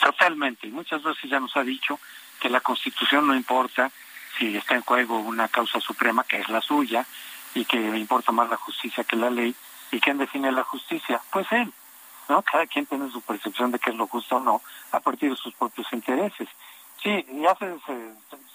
Totalmente. 0.00 0.66
Muchas 0.68 1.02
veces 1.02 1.30
ya 1.30 1.40
nos 1.40 1.56
ha 1.56 1.62
dicho 1.62 1.98
que 2.40 2.50
la 2.50 2.60
Constitución 2.60 3.26
no 3.26 3.34
importa 3.34 3.90
si 4.38 4.56
está 4.56 4.74
en 4.74 4.82
juego 4.82 5.18
una 5.18 5.48
causa 5.48 5.80
suprema, 5.80 6.24
que 6.24 6.38
es 6.38 6.48
la 6.48 6.60
suya, 6.60 7.06
y 7.54 7.64
que 7.64 7.78
le 7.78 7.98
importa 7.98 8.32
más 8.32 8.48
la 8.48 8.56
justicia 8.56 9.04
que 9.04 9.16
la 9.16 9.30
ley. 9.30 9.54
¿Y 9.90 10.00
quién 10.00 10.18
define 10.18 10.50
la 10.52 10.64
justicia? 10.64 11.20
Pues 11.30 11.46
él. 11.52 11.72
¿No? 12.28 12.42
Cada 12.42 12.66
quien 12.66 12.86
tiene 12.86 13.10
su 13.10 13.20
percepción 13.20 13.70
de 13.70 13.78
qué 13.78 13.90
es 13.90 13.96
lo 13.96 14.06
justo 14.06 14.36
o 14.36 14.40
no 14.40 14.60
a 14.90 15.00
partir 15.00 15.30
de 15.30 15.36
sus 15.36 15.54
propios 15.54 15.92
intereses. 15.92 16.48
Sí, 17.02 17.26
ya 17.40 17.54
se, 17.56 17.74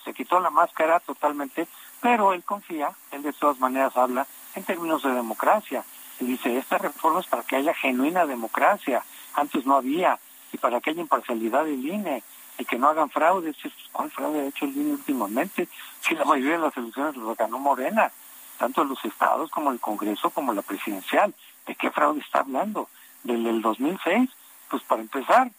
se, 0.06 0.14
quitó 0.14 0.40
la 0.40 0.50
máscara 0.50 1.02
totalmente, 1.02 1.68
pero 2.02 2.34
él 2.34 2.44
confía, 2.44 2.92
él 3.12 3.22
de 3.22 3.34
todas 3.34 3.60
maneras 3.60 3.98
habla 3.98 4.26
en 4.56 4.64
términos 4.64 5.04
de 5.04 5.12
democracia. 5.12 5.84
Y 6.20 6.26
dice, 6.26 6.58
esta 6.58 6.78
reforma 6.78 7.20
es 7.20 7.28
para 7.28 7.44
que 7.44 7.58
haya 7.58 7.74
genuina 7.74 8.26
democracia. 8.26 9.04
Antes 9.36 9.66
no 9.66 9.76
había. 9.76 10.18
Y 10.54 10.58
para 10.58 10.80
que 10.80 10.92
haya 10.92 11.02
imparcialidad 11.02 11.66
del 11.66 11.86
INE 11.86 12.24
y 12.58 12.66
que 12.66 12.78
no 12.78 12.88
hagan 12.88 13.10
fraude. 13.10 13.54
¿Cuál 13.92 14.10
fraude 14.12 14.42
ha 14.42 14.46
hecho 14.46 14.66
el 14.66 14.76
INE 14.78 14.94
últimamente? 14.94 15.68
Si 16.02 16.16
la 16.16 16.26
mayoría 16.26 16.54
de 16.54 16.64
las 16.64 16.78
elecciones 16.78 17.18
lo 17.18 17.36
ganó 17.36 17.60
Morena, 17.60 18.12
tanto 18.58 18.84
los 18.84 19.04
estados 19.06 19.52
como 19.52 19.72
el 19.72 19.80
Congreso 19.80 20.30
como 20.30 20.54
la 20.54 20.62
presidencial. 20.62 21.34
¿De 21.66 21.76
qué 21.76 21.92
fraude 21.92 22.22
está 22.22 22.40
hablando? 22.40 22.88
¿Del, 23.24 23.44
del 23.44 23.62
2006? 23.62 24.30
Pues 24.70 24.84
para 24.84 25.02
empezar, 25.02 25.52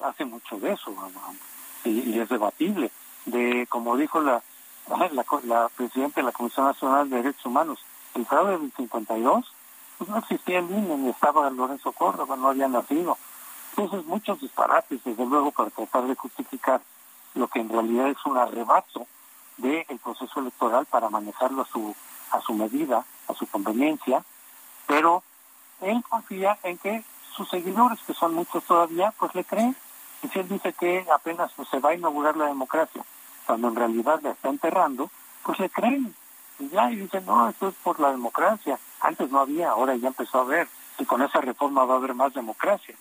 hace 0.00 0.24
mucho 0.24 0.58
de 0.58 0.72
eso 0.72 0.94
y, 1.84 2.18
es 2.18 2.28
debatible. 2.28 2.90
De, 3.26 3.66
como 3.68 3.96
dijo 3.96 4.20
la, 4.20 4.42
la, 4.88 5.24
la 5.44 5.68
presidenta 5.68 6.20
de 6.20 6.26
la 6.26 6.32
Comisión 6.32 6.66
Nacional 6.66 7.08
de 7.08 7.16
Derechos 7.16 7.46
Humanos, 7.46 7.78
el 8.14 8.26
fraude 8.26 8.58
del 8.58 8.72
52, 8.72 9.52
pues 9.98 10.10
no 10.10 10.18
existía 10.18 10.58
el 10.58 10.70
INE, 10.70 10.96
ni 10.96 11.10
estaba 11.10 11.48
Lorenzo 11.50 11.92
Córdoba, 11.92 12.36
no 12.36 12.48
había 12.48 12.68
nacido. 12.68 13.16
Entonces, 13.70 14.04
muchos 14.06 14.40
disparates, 14.40 15.02
desde 15.04 15.24
luego, 15.24 15.50
para 15.52 15.70
tratar 15.70 16.06
de 16.06 16.14
justificar 16.14 16.82
lo 17.34 17.48
que 17.48 17.60
en 17.60 17.68
realidad 17.68 18.08
es 18.08 18.18
un 18.26 18.36
arrebato 18.36 19.06
del 19.56 19.98
proceso 20.02 20.40
electoral 20.40 20.86
para 20.86 21.08
manejarlo 21.08 21.62
a 21.62 21.66
su, 21.66 21.94
a 22.32 22.40
su 22.40 22.52
medida, 22.54 23.04
a 23.28 23.34
su 23.34 23.46
conveniencia, 23.46 24.24
pero 24.86 25.22
él 25.82 26.02
confía 26.08 26.58
en 26.62 26.78
que 26.78 27.04
sus 27.36 27.48
seguidores, 27.48 28.00
que 28.06 28.14
son 28.14 28.34
muchos 28.34 28.64
todavía, 28.64 29.12
pues 29.18 29.34
le 29.34 29.44
creen. 29.44 29.76
Y 30.22 30.28
si 30.28 30.38
él 30.38 30.48
dice 30.48 30.72
que 30.72 31.04
apenas 31.12 31.52
pues, 31.56 31.68
se 31.68 31.80
va 31.80 31.90
a 31.90 31.94
inaugurar 31.94 32.36
la 32.36 32.46
democracia, 32.46 33.04
cuando 33.46 33.68
en 33.68 33.76
realidad 33.76 34.20
la 34.22 34.30
está 34.30 34.48
enterrando, 34.48 35.10
pues 35.42 35.58
le 35.58 35.68
creen. 35.70 36.14
Y 36.58 36.68
ya, 36.68 36.90
y 36.90 36.96
dicen, 36.96 37.26
no, 37.26 37.48
esto 37.48 37.68
es 37.68 37.74
por 37.82 37.98
la 38.00 38.10
democracia. 38.10 38.78
Antes 39.00 39.30
no 39.30 39.40
había, 39.40 39.70
ahora 39.70 39.96
ya 39.96 40.08
empezó 40.08 40.38
a 40.38 40.42
haber. 40.42 40.68
Y 40.98 41.04
con 41.04 41.22
esa 41.22 41.40
reforma 41.40 41.84
va 41.84 41.94
a 41.94 41.96
haber 41.96 42.14
más 42.14 42.32
democracia 42.34 42.94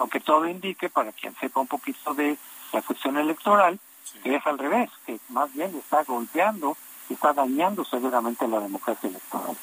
aunque 0.00 0.18
todo 0.18 0.48
indique, 0.48 0.88
para 0.88 1.12
quien 1.12 1.36
sepa 1.36 1.60
un 1.60 1.66
poquito 1.66 2.14
de 2.14 2.36
la 2.72 2.80
cuestión 2.80 3.18
electoral, 3.18 3.78
que 4.22 4.34
es 4.34 4.46
al 4.46 4.58
revés, 4.58 4.90
que 5.04 5.20
más 5.28 5.52
bien 5.52 5.76
está 5.76 6.02
golpeando, 6.04 6.74
está 7.10 7.34
dañando 7.34 7.84
severamente 7.84 8.48
la 8.48 8.60
democracia 8.60 9.10
electoral. 9.10 9.56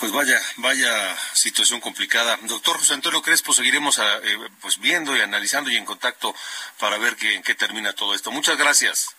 Pues 0.00 0.12
vaya, 0.12 0.40
vaya 0.56 1.16
situación 1.34 1.78
complicada. 1.78 2.38
Doctor 2.44 2.78
José 2.78 2.94
Antonio 2.94 3.20
Crespo, 3.20 3.52
seguiremos 3.52 3.98
ah, 3.98 4.18
eh, 4.22 4.48
pues 4.62 4.78
viendo 4.78 5.14
y 5.14 5.20
analizando 5.20 5.70
y 5.70 5.76
en 5.76 5.84
contacto 5.84 6.34
para 6.78 6.96
ver 6.96 7.16
qué, 7.16 7.34
en 7.34 7.42
qué 7.42 7.54
termina 7.54 7.92
todo 7.92 8.14
esto. 8.14 8.30
Muchas 8.30 8.56
gracias. 8.56 9.14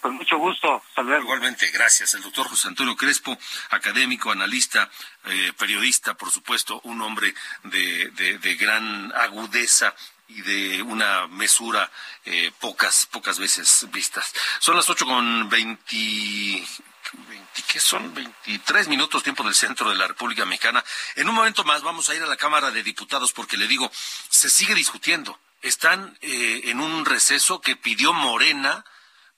Con 0.00 0.14
mucho 0.14 0.38
gusto. 0.38 0.82
Igualmente, 0.96 1.70
gracias. 1.70 2.14
El 2.14 2.22
doctor 2.22 2.48
José 2.48 2.68
Antonio 2.68 2.96
Crespo, 2.96 3.38
académico, 3.70 4.32
analista, 4.32 4.90
eh, 5.26 5.52
periodista, 5.58 6.14
por 6.14 6.30
supuesto, 6.30 6.80
un 6.84 7.02
hombre 7.02 7.34
de, 7.64 8.10
de, 8.10 8.54
gran 8.56 9.12
agudeza 9.14 9.94
y 10.28 10.40
de 10.40 10.82
una 10.82 11.26
mesura 11.28 11.90
eh, 12.24 12.50
pocas, 12.58 13.06
pocas 13.12 13.38
veces 13.38 13.86
vistas. 13.92 14.32
Son 14.60 14.76
las 14.76 14.88
ocho 14.88 15.04
con 15.04 15.48
veinti... 15.50 16.66
¿qué 17.66 17.80
son? 17.80 18.14
23 18.14 18.88
minutos 18.88 19.22
tiempo 19.22 19.42
del 19.44 19.54
centro 19.54 19.88
de 19.90 19.96
la 19.96 20.06
República 20.06 20.44
Mexicana. 20.44 20.84
En 21.16 21.28
un 21.28 21.34
momento 21.34 21.64
más 21.64 21.82
vamos 21.82 22.08
a 22.08 22.14
ir 22.14 22.22
a 22.22 22.26
la 22.26 22.36
Cámara 22.36 22.70
de 22.70 22.82
Diputados 22.82 23.32
porque 23.32 23.56
le 23.56 23.66
digo, 23.66 23.90
se 24.28 24.50
sigue 24.50 24.74
discutiendo. 24.74 25.38
Están 25.62 26.18
eh, 26.20 26.62
en 26.64 26.80
un 26.80 27.04
receso 27.04 27.60
que 27.60 27.76
pidió 27.76 28.12
Morena 28.12 28.84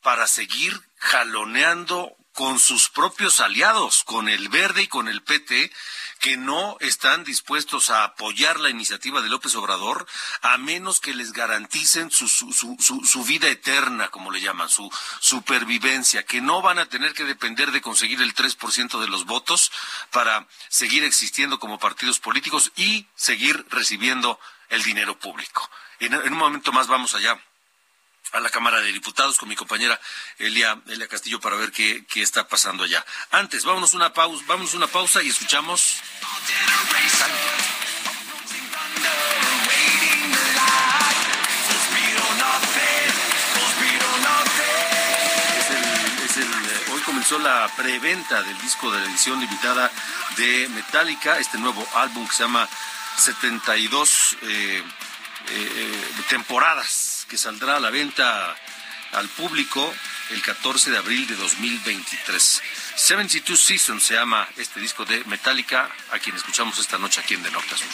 para 0.03 0.27
seguir 0.27 0.81
jaloneando 0.99 2.17
con 2.35 2.59
sus 2.59 2.90
propios 2.90 3.38
aliados, 3.40 4.03
con 4.05 4.29
el 4.29 4.49
Verde 4.49 4.83
y 4.83 4.88
con 4.88 5.09
el 5.09 5.23
PT, 5.23 5.73
que 6.18 6.37
no 6.37 6.77
están 6.81 7.23
dispuestos 7.23 7.90
a 7.90 8.03
apoyar 8.03 8.59
la 8.59 8.70
iniciativa 8.70 9.23
de 9.23 9.29
López 9.29 9.55
Obrador 9.55 10.07
a 10.42 10.59
menos 10.59 11.01
que 11.01 11.14
les 11.14 11.33
garanticen 11.33 12.11
su, 12.11 12.29
su, 12.29 12.53
su, 12.53 12.77
su, 13.05 13.25
vida 13.25 13.49
eterna, 13.49 14.09
como 14.09 14.33
le 14.33 14.40
llaman, 14.40 14.68
su 14.68 14.90
supervivencia, 15.20 16.25
que 16.25 16.40
no 16.40 16.61
van 16.61 16.81
a 16.81 16.87
tener 16.87 17.14
que 17.14 17.25
depender 17.25 17.70
de 17.70 17.81
conseguir 17.81 18.20
el 18.20 18.35
3% 18.35 19.01
de 19.01 19.09
los 19.09 19.27
votos 19.27 19.70
para 20.11 20.47
seguir 20.68 21.05
existiendo 21.05 21.61
como 21.61 21.79
partidos 21.79 22.18
políticos 22.18 22.73
y 22.75 23.07
seguir 23.14 23.64
recibiendo 23.70 24.40
el 24.70 24.83
dinero 24.83 25.18
público. 25.18 25.70
en 26.01 26.14
un 26.14 26.38
momento 26.38 26.73
más 26.73 26.88
vamos 26.88 27.14
allá 27.14 27.38
a 28.35 28.40
la 28.40 28.51
Cámara 28.51 28.81
de 28.81 28.92
Diputados 28.92 29.38
con 29.38 29.49
mi 29.49 29.55
compañera 29.55 29.99
Elia, 30.38 30.81
Elia 30.88 31.07
Castillo 31.07 31.40
para 31.40 31.57
ver 31.57 31.70
qué, 31.70 32.05
qué 32.07 32.20
está 32.20 32.49
pasando 32.49 32.83
allá. 32.83 33.05
Antes, 33.31 33.64
vámonos 33.64 33.94
una 33.94 34.12
pausa, 34.12 34.44
vámonos 34.49 34.75
una 34.75 34.88
pausa 34.88 35.23
y 35.23 35.29
escuchamos. 35.29 35.97
Eh, 46.37 46.92
hoy 46.92 47.01
comenzó 47.03 47.38
la 47.38 47.70
preventa 47.77 48.42
del 48.42 48.61
disco 48.61 48.90
de 48.90 48.99
la 48.99 49.07
edición 49.07 49.40
limitada 49.40 49.92
de 50.37 50.68
Metallica, 50.70 51.38
este 51.38 51.59
nuevo 51.59 51.87
álbum 51.94 52.27
que 52.27 52.35
se 52.35 52.42
llama 52.42 52.68
72 53.16 54.37
eh, 54.42 54.83
eh, 55.51 56.11
temporadas, 56.29 57.04
que 57.29 57.39
saldrá 57.39 57.77
a 57.77 57.81
la 57.81 57.91
venta 57.91 58.57
al 59.13 59.29
público 59.29 59.93
el 60.31 60.43
14 60.43 60.91
de 60.91 60.99
abril 60.99 61.27
de 61.27 61.37
2023. 61.37 62.63
72 62.97 63.61
Seasons 63.61 64.03
se 64.03 64.15
llama 64.15 64.49
este 64.57 64.81
disco 64.81 65.05
de 65.05 65.25
Metallica, 65.25 65.91
a 66.13 66.19
quien 66.19 66.37
escuchamos 66.37 66.79
esta 66.79 66.99
noche 66.99 67.21
aquí 67.21 67.35
en 67.35 67.43
De 67.43 67.51
Norte 67.51 67.75
a 67.75 67.79
Sur. 67.79 67.89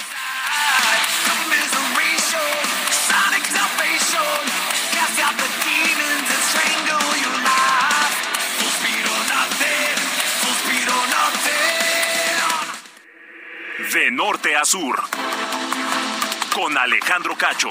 De 13.92 14.10
norte 14.12 14.54
a 14.56 14.64
sur. 14.64 15.02
Con 16.54 16.78
Alejandro 16.78 17.36
Cacho. 17.36 17.70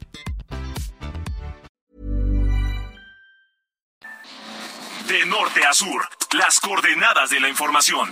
De 5.11 5.25
norte 5.25 5.59
a 5.65 5.73
sur, 5.73 6.07
las 6.31 6.57
coordenadas 6.61 7.29
de 7.31 7.41
la 7.41 7.49
información. 7.49 8.09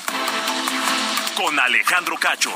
Con 1.38 1.58
Alejandro 1.58 2.18
Cacho. 2.18 2.54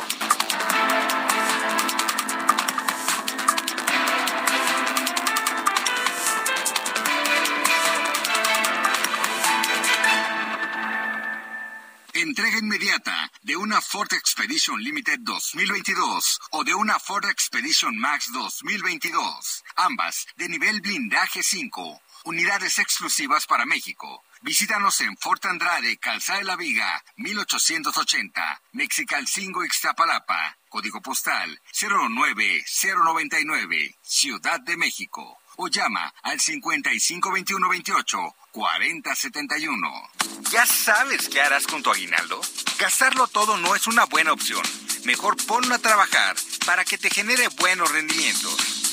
Entrega 12.11 12.57
inmediata 12.57 13.31
de 13.43 13.55
una 13.55 13.79
Ford 13.79 14.11
Expedition 14.11 14.83
Limited 14.83 15.19
2022 15.21 16.41
o 16.51 16.65
de 16.65 16.75
una 16.75 16.99
Ford 16.99 17.23
Expedition 17.29 17.97
Max 17.97 18.29
2022. 18.33 19.63
Ambas 19.77 20.27
de 20.35 20.49
nivel 20.49 20.81
blindaje 20.81 21.41
5. 21.41 22.01
Unidades 22.25 22.79
exclusivas 22.79 23.45
para 23.45 23.65
México. 23.65 24.21
Visítanos 24.43 24.99
en 24.99 25.15
Fort 25.15 25.45
Andrade, 25.45 25.97
Calzada 25.99 26.39
de 26.39 26.43
la 26.43 26.57
Viga, 26.57 27.01
1880, 27.15 28.61
Mexical 28.73 29.25
5 29.25 29.63
Ixtapalapa, 29.63 30.57
código 30.67 31.01
postal 31.01 31.61
09099, 31.71 33.95
Ciudad 34.01 34.59
de 34.59 34.75
México. 34.75 35.39
O 35.55 35.69
llama 35.69 36.13
al 36.23 36.41
552128 36.41 38.17
4071. 38.51 40.09
¿Ya 40.51 40.65
sabes 40.65 41.29
qué 41.29 41.39
harás 41.39 41.65
con 41.65 41.81
tu 41.81 41.91
aguinaldo? 41.91 42.41
Gastarlo 42.77 43.27
todo 43.27 43.55
no 43.55 43.75
es 43.75 43.87
una 43.87 44.03
buena 44.07 44.33
opción. 44.33 44.63
Mejor 45.05 45.37
ponlo 45.45 45.73
a 45.73 45.79
trabajar 45.79 46.35
para 46.65 46.83
que 46.83 46.97
te 46.97 47.09
genere 47.09 47.47
buenos 47.59 47.89
rendimientos. 47.89 48.92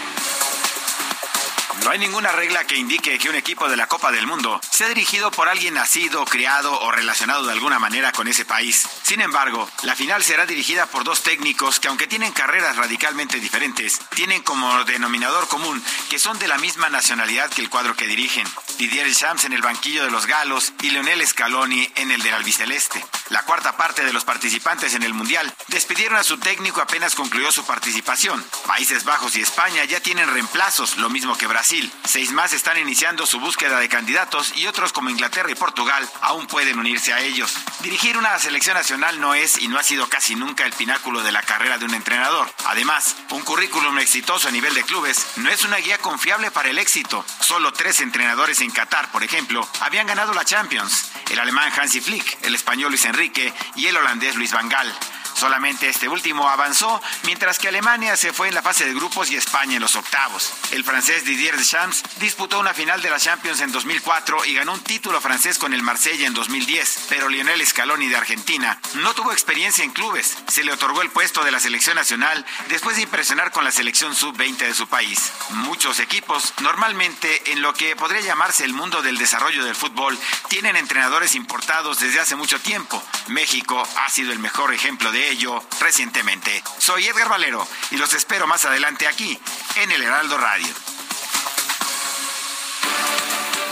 No 1.83 1.89
hay 1.89 1.97
ninguna 1.97 2.31
regla 2.31 2.63
que 2.65 2.75
indique 2.75 3.17
que 3.17 3.29
un 3.29 3.35
equipo 3.35 3.67
de 3.67 3.75
la 3.75 3.87
Copa 3.87 4.11
del 4.11 4.27
Mundo 4.27 4.61
sea 4.69 4.87
dirigido 4.87 5.31
por 5.31 5.49
alguien 5.49 5.73
nacido, 5.73 6.25
criado 6.25 6.79
o 6.79 6.91
relacionado 6.91 7.45
de 7.45 7.53
alguna 7.53 7.79
manera 7.79 8.11
con 8.11 8.27
ese 8.27 8.45
país. 8.45 8.87
Sin 9.01 9.19
embargo, 9.19 9.67
la 9.81 9.95
final 9.95 10.23
será 10.23 10.45
dirigida 10.45 10.85
por 10.85 11.03
dos 11.03 11.23
técnicos 11.23 11.79
que 11.79 11.87
aunque 11.87 12.05
tienen 12.05 12.33
carreras 12.33 12.75
radicalmente 12.75 13.39
diferentes, 13.39 13.99
tienen 14.15 14.43
como 14.43 14.83
denominador 14.83 15.47
común 15.47 15.83
que 16.09 16.19
son 16.19 16.37
de 16.37 16.47
la 16.47 16.59
misma 16.59 16.89
nacionalidad 16.89 17.49
que 17.49 17.61
el 17.61 17.69
cuadro 17.69 17.95
que 17.95 18.05
dirigen. 18.05 18.47
Didier 18.77 19.07
Deschamps 19.07 19.45
en 19.45 19.53
el 19.53 19.61
banquillo 19.61 20.03
de 20.03 20.11
los 20.11 20.27
galos 20.27 20.73
y 20.81 20.91
Leonel 20.91 21.25
Scaloni 21.25 21.91
en 21.95 22.11
el 22.11 22.21
del 22.21 22.35
albiceleste. 22.35 23.03
La 23.29 23.43
cuarta 23.43 23.75
parte 23.75 24.03
de 24.03 24.13
los 24.13 24.25
participantes 24.25 24.93
en 24.93 25.03
el 25.03 25.13
Mundial 25.13 25.51
despidieron 25.67 26.17
a 26.17 26.23
su 26.23 26.37
técnico 26.37 26.81
apenas 26.81 27.15
concluyó 27.15 27.51
su 27.51 27.65
participación. 27.65 28.43
Países 28.67 29.03
Bajos 29.03 29.35
y 29.35 29.41
España 29.41 29.83
ya 29.85 29.99
tienen 29.99 30.31
reemplazos, 30.31 30.97
lo 30.97 31.09
mismo 31.09 31.37
que 31.37 31.47
Brasil. 31.47 31.70
Seis 32.03 32.33
más 32.33 32.51
están 32.51 32.77
iniciando 32.77 33.25
su 33.25 33.39
búsqueda 33.39 33.79
de 33.79 33.87
candidatos 33.87 34.51
y 34.57 34.67
otros 34.67 34.91
como 34.91 35.09
Inglaterra 35.09 35.49
y 35.49 35.55
Portugal 35.55 36.05
aún 36.19 36.45
pueden 36.45 36.77
unirse 36.77 37.13
a 37.13 37.21
ellos. 37.21 37.55
Dirigir 37.79 38.17
una 38.17 38.37
selección 38.39 38.75
nacional 38.75 39.21
no 39.21 39.35
es 39.35 39.57
y 39.57 39.69
no 39.69 39.79
ha 39.79 39.83
sido 39.83 40.09
casi 40.09 40.35
nunca 40.35 40.65
el 40.65 40.73
pináculo 40.73 41.23
de 41.23 41.31
la 41.31 41.41
carrera 41.43 41.77
de 41.77 41.85
un 41.85 41.93
entrenador. 41.93 42.51
Además, 42.65 43.15
un 43.29 43.41
currículum 43.43 43.97
exitoso 43.99 44.49
a 44.49 44.51
nivel 44.51 44.73
de 44.73 44.83
clubes 44.83 45.25
no 45.37 45.49
es 45.49 45.63
una 45.63 45.77
guía 45.77 45.97
confiable 45.99 46.51
para 46.51 46.69
el 46.69 46.77
éxito. 46.77 47.23
Solo 47.39 47.71
tres 47.71 48.01
entrenadores 48.01 48.59
en 48.59 48.71
Qatar, 48.71 49.09
por 49.09 49.23
ejemplo, 49.23 49.65
habían 49.79 50.07
ganado 50.07 50.33
la 50.33 50.43
Champions. 50.43 51.11
El 51.29 51.39
alemán 51.39 51.71
Hansi 51.73 52.01
Flick, 52.01 52.37
el 52.43 52.53
español 52.53 52.91
Luis 52.91 53.05
Enrique 53.05 53.53
y 53.77 53.85
el 53.85 53.95
holandés 53.95 54.35
Luis 54.35 54.51
Van 54.51 54.67
Gaal. 54.67 54.93
Solamente 55.33 55.89
este 55.89 56.07
último 56.07 56.49
avanzó, 56.49 57.01
mientras 57.23 57.59
que 57.59 57.67
Alemania 57.67 58.15
se 58.17 58.33
fue 58.33 58.47
en 58.47 58.55
la 58.55 58.61
fase 58.61 58.85
de 58.85 58.93
grupos 58.93 59.31
y 59.31 59.35
España 59.35 59.75
en 59.75 59.81
los 59.81 59.95
octavos. 59.95 60.53
El 60.71 60.83
francés 60.83 61.25
Didier 61.25 61.57
Deschamps 61.57 62.03
disputó 62.19 62.59
una 62.59 62.73
final 62.73 63.01
de 63.01 63.09
la 63.09 63.19
Champions 63.19 63.61
en 63.61 63.71
2004 63.71 64.45
y 64.45 64.53
ganó 64.53 64.73
un 64.73 64.83
título 64.83 65.21
francés 65.21 65.57
con 65.57 65.73
el 65.73 65.83
Marsella 65.83 66.27
en 66.27 66.33
2010, 66.33 67.05
pero 67.09 67.29
Lionel 67.29 67.65
Scaloni 67.65 68.07
de 68.07 68.17
Argentina 68.17 68.79
no 68.95 69.13
tuvo 69.13 69.31
experiencia 69.31 69.83
en 69.83 69.91
clubes. 69.91 70.37
Se 70.47 70.63
le 70.63 70.73
otorgó 70.73 71.01
el 71.01 71.09
puesto 71.09 71.43
de 71.43 71.51
la 71.51 71.59
selección 71.59 71.95
nacional 71.95 72.45
después 72.69 72.95
de 72.95 73.03
impresionar 73.03 73.51
con 73.51 73.63
la 73.63 73.71
selección 73.71 74.15
sub-20 74.15 74.57
de 74.57 74.73
su 74.73 74.87
país. 74.87 75.31
Muchos 75.49 75.99
equipos, 75.99 76.53
normalmente 76.61 77.51
en 77.51 77.61
lo 77.61 77.73
que 77.73 77.95
podría 77.95 78.21
llamarse 78.21 78.63
el 78.63 78.73
mundo 78.73 79.01
del 79.01 79.17
desarrollo 79.17 79.63
del 79.63 79.75
fútbol, 79.75 80.17
tienen 80.49 80.75
entrenadores 80.75 81.35
importados 81.35 81.99
desde 81.99 82.19
hace 82.19 82.35
mucho 82.35 82.59
tiempo. 82.59 83.01
México 83.27 83.81
ha 83.97 84.09
sido 84.09 84.31
el 84.31 84.39
mejor 84.39 84.73
ejemplo 84.73 85.11
de 85.11 85.30
ello 85.31 85.63
recientemente. 85.79 86.63
Soy 86.77 87.07
Edgar 87.07 87.29
Valero 87.29 87.65
y 87.89 87.97
los 87.97 88.13
espero 88.13 88.47
más 88.47 88.65
adelante 88.65 89.07
aquí 89.07 89.39
en 89.75 89.91
el 89.91 90.03
Heraldo 90.03 90.37
Radio. 90.37 90.67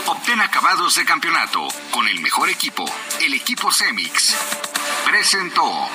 Obtén 0.06 0.40
acabados 0.40 0.96
de 0.96 1.04
campeonato 1.04 1.68
con 1.90 2.08
el 2.08 2.20
mejor 2.20 2.48
equipo, 2.48 2.84
el 3.20 3.34
equipo 3.34 3.70
Cemix. 3.70 4.34
Presentó. 5.04 5.88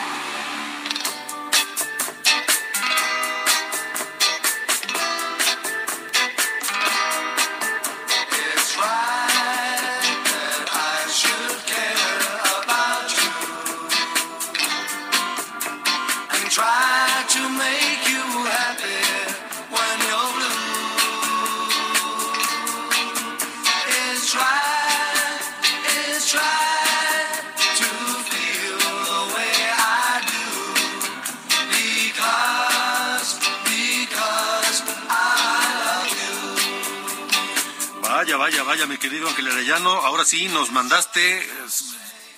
Mi 38.88 38.98
querido 38.98 39.28
Ángel 39.28 39.48
Arellano. 39.48 39.90
Ahora 39.90 40.24
sí, 40.26 40.48
nos 40.50 40.72
mandaste 40.72 41.50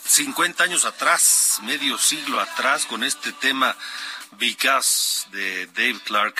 50 0.05 0.63
años 0.63 0.85
atrás, 0.85 1.59
medio 1.63 1.97
siglo 1.97 2.39
atrás, 2.39 2.85
con 2.85 3.03
este 3.03 3.33
tema 3.33 3.75
Because 4.39 5.27
de 5.31 5.65
Dave 5.67 5.99
Clark 6.05 6.35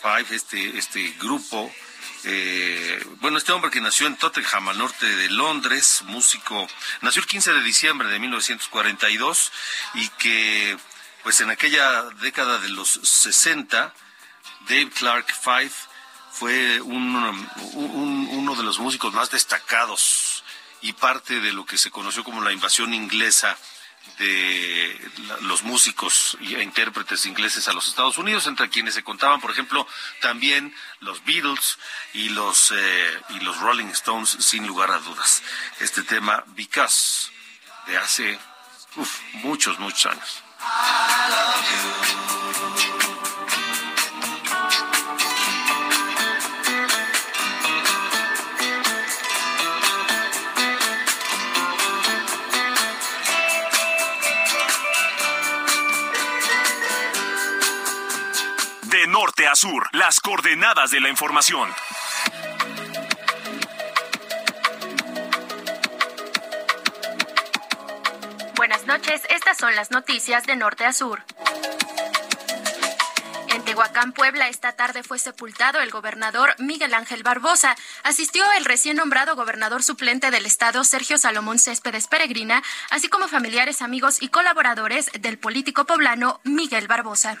Five, 0.00 0.34
este, 0.34 0.78
este 0.78 1.10
grupo. 1.20 1.70
Eh, 2.24 3.04
bueno, 3.20 3.36
este 3.36 3.52
hombre 3.52 3.70
que 3.70 3.82
nació 3.82 4.06
en 4.06 4.16
Tottenham, 4.16 4.70
al 4.70 4.78
norte 4.78 5.04
de 5.04 5.28
Londres, 5.28 6.02
músico, 6.06 6.66
nació 7.02 7.20
el 7.20 7.28
15 7.28 7.52
de 7.52 7.62
diciembre 7.62 8.08
de 8.08 8.18
1942 8.18 9.52
y 9.94 10.08
que, 10.10 10.78
pues 11.22 11.40
en 11.40 11.50
aquella 11.50 12.04
década 12.22 12.58
de 12.60 12.70
los 12.70 12.88
60, 13.02 13.92
Dave 14.68 14.90
Clark 14.90 15.26
Five 15.34 15.72
fue 16.34 16.80
un, 16.80 17.14
uno 18.32 18.54
de 18.56 18.64
los 18.64 18.80
músicos 18.80 19.14
más 19.14 19.30
destacados 19.30 20.42
y 20.80 20.92
parte 20.92 21.40
de 21.40 21.52
lo 21.52 21.64
que 21.64 21.78
se 21.78 21.92
conoció 21.92 22.24
como 22.24 22.40
la 22.40 22.52
invasión 22.52 22.92
inglesa 22.92 23.56
de 24.18 25.10
los 25.42 25.62
músicos 25.62 26.36
e 26.40 26.60
intérpretes 26.60 27.26
ingleses 27.26 27.68
a 27.68 27.72
los 27.72 27.86
Estados 27.86 28.18
Unidos, 28.18 28.48
entre 28.48 28.68
quienes 28.68 28.94
se 28.94 29.04
contaban, 29.04 29.40
por 29.40 29.52
ejemplo, 29.52 29.86
también 30.20 30.74
los 30.98 31.24
Beatles 31.24 31.78
y 32.12 32.28
los, 32.30 32.72
eh, 32.76 33.22
y 33.30 33.40
los 33.40 33.56
Rolling 33.60 33.86
Stones, 33.86 34.36
sin 34.40 34.66
lugar 34.66 34.90
a 34.90 34.98
dudas. 34.98 35.40
Este 35.78 36.02
tema, 36.02 36.42
Because, 36.48 37.30
de 37.86 37.96
hace 37.96 38.38
muchos, 39.34 39.78
muchos 39.78 40.06
años. 40.06 40.42
Sur, 59.54 59.88
las 59.92 60.20
coordenadas 60.20 60.90
de 60.90 61.00
la 61.00 61.08
información. 61.08 61.70
Buenas 68.56 68.86
noches, 68.86 69.22
estas 69.30 69.58
son 69.58 69.74
las 69.74 69.90
noticias 69.90 70.44
de 70.46 70.56
norte 70.56 70.84
a 70.84 70.92
sur. 70.92 71.22
En 73.50 73.62
Tehuacán, 73.64 74.12
Puebla, 74.12 74.48
esta 74.48 74.72
tarde 74.72 75.02
fue 75.02 75.18
sepultado 75.18 75.80
el 75.80 75.90
gobernador 75.90 76.54
Miguel 76.58 76.92
Ángel 76.92 77.22
Barbosa. 77.22 77.76
Asistió 78.02 78.44
el 78.58 78.64
recién 78.64 78.96
nombrado 78.96 79.36
gobernador 79.36 79.82
suplente 79.82 80.30
del 80.30 80.46
estado, 80.46 80.82
Sergio 80.82 81.18
Salomón 81.18 81.58
Céspedes 81.58 82.08
Peregrina, 82.08 82.62
así 82.90 83.08
como 83.08 83.28
familiares, 83.28 83.82
amigos 83.82 84.20
y 84.20 84.28
colaboradores 84.28 85.10
del 85.20 85.38
político 85.38 85.84
poblano 85.84 86.40
Miguel 86.42 86.88
Barbosa. 86.88 87.38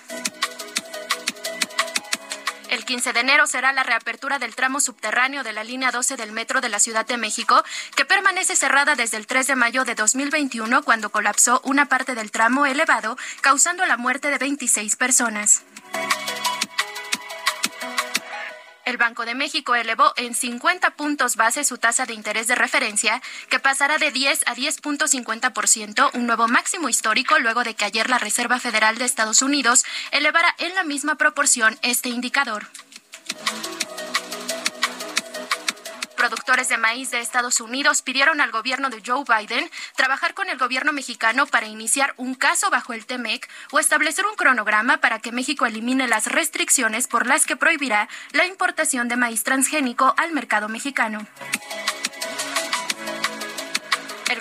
El 2.74 2.84
15 2.84 3.12
de 3.12 3.20
enero 3.20 3.46
será 3.46 3.72
la 3.72 3.84
reapertura 3.84 4.40
del 4.40 4.56
tramo 4.56 4.80
subterráneo 4.80 5.44
de 5.44 5.52
la 5.52 5.62
línea 5.62 5.92
12 5.92 6.16
del 6.16 6.32
metro 6.32 6.60
de 6.60 6.68
la 6.68 6.80
Ciudad 6.80 7.06
de 7.06 7.16
México, 7.16 7.62
que 7.94 8.04
permanece 8.04 8.56
cerrada 8.56 8.96
desde 8.96 9.16
el 9.16 9.28
3 9.28 9.46
de 9.46 9.54
mayo 9.54 9.84
de 9.84 9.94
2021 9.94 10.82
cuando 10.82 11.10
colapsó 11.10 11.60
una 11.62 11.86
parte 11.86 12.16
del 12.16 12.32
tramo 12.32 12.66
elevado, 12.66 13.16
causando 13.42 13.86
la 13.86 13.96
muerte 13.96 14.28
de 14.28 14.38
26 14.38 14.96
personas. 14.96 15.62
El 18.84 18.96
Banco 18.98 19.24
de 19.24 19.34
México 19.34 19.74
elevó 19.74 20.12
en 20.16 20.34
50 20.34 20.90
puntos 20.90 21.36
base 21.36 21.64
su 21.64 21.78
tasa 21.78 22.04
de 22.06 22.14
interés 22.14 22.46
de 22.46 22.54
referencia, 22.54 23.22
que 23.48 23.58
pasará 23.58 23.98
de 23.98 24.10
10 24.10 24.42
a 24.46 24.54
10.50%, 24.54 26.10
un 26.14 26.26
nuevo 26.26 26.48
máximo 26.48 26.88
histórico 26.88 27.38
luego 27.38 27.64
de 27.64 27.74
que 27.74 27.84
ayer 27.84 28.10
la 28.10 28.18
Reserva 28.18 28.60
Federal 28.60 28.98
de 28.98 29.04
Estados 29.04 29.42
Unidos 29.42 29.84
elevara 30.10 30.54
en 30.58 30.74
la 30.74 30.84
misma 30.84 31.16
proporción 31.16 31.78
este 31.82 32.10
indicador. 32.10 32.66
Productores 36.24 36.70
de 36.70 36.78
maíz 36.78 37.10
de 37.10 37.20
Estados 37.20 37.60
Unidos 37.60 38.00
pidieron 38.00 38.40
al 38.40 38.50
gobierno 38.50 38.88
de 38.88 39.02
Joe 39.04 39.24
Biden 39.28 39.70
trabajar 39.94 40.32
con 40.32 40.48
el 40.48 40.56
gobierno 40.56 40.90
mexicano 40.90 41.44
para 41.46 41.66
iniciar 41.66 42.14
un 42.16 42.34
caso 42.34 42.70
bajo 42.70 42.94
el 42.94 43.04
TEMEC 43.04 43.46
o 43.72 43.78
establecer 43.78 44.24
un 44.24 44.34
cronograma 44.34 45.02
para 45.02 45.18
que 45.18 45.32
México 45.32 45.66
elimine 45.66 46.08
las 46.08 46.24
restricciones 46.24 47.08
por 47.08 47.26
las 47.26 47.44
que 47.44 47.56
prohibirá 47.56 48.08
la 48.32 48.46
importación 48.46 49.06
de 49.06 49.16
maíz 49.16 49.44
transgénico 49.44 50.14
al 50.16 50.32
mercado 50.32 50.70
mexicano. 50.70 51.26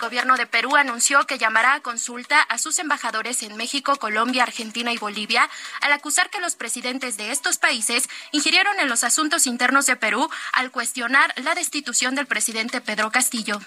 Gobierno 0.04 0.36
de 0.36 0.46
Perú 0.46 0.76
anunció 0.76 1.26
que 1.26 1.38
llamará 1.38 1.76
a 1.76 1.80
consulta 1.80 2.42
a 2.42 2.58
sus 2.58 2.78
embajadores 2.80 3.42
en 3.42 3.56
México, 3.56 3.96
Colombia, 3.96 4.44
Argentina 4.44 4.92
y 4.92 4.98
Bolivia 4.98 5.50
al 5.80 5.94
acusar 5.94 6.30
que 6.30 6.42
los 6.42 6.56
presidentes 6.56 7.16
de 7.16 7.32
estos 7.32 7.58
países 7.58 8.10
ingirieron 8.34 8.78
en 8.82 8.90
los 8.90 9.06
asuntos 9.06 9.48
internos 9.48 9.86
de 9.86 9.96
Perú 9.96 10.30
al 10.52 10.72
cuestionar 10.72 11.34
la 11.42 11.56
destitución 11.56 12.16
del 12.16 12.26
presidente 12.26 12.82
Pedro 12.82 13.12
Castillo. 13.12 13.62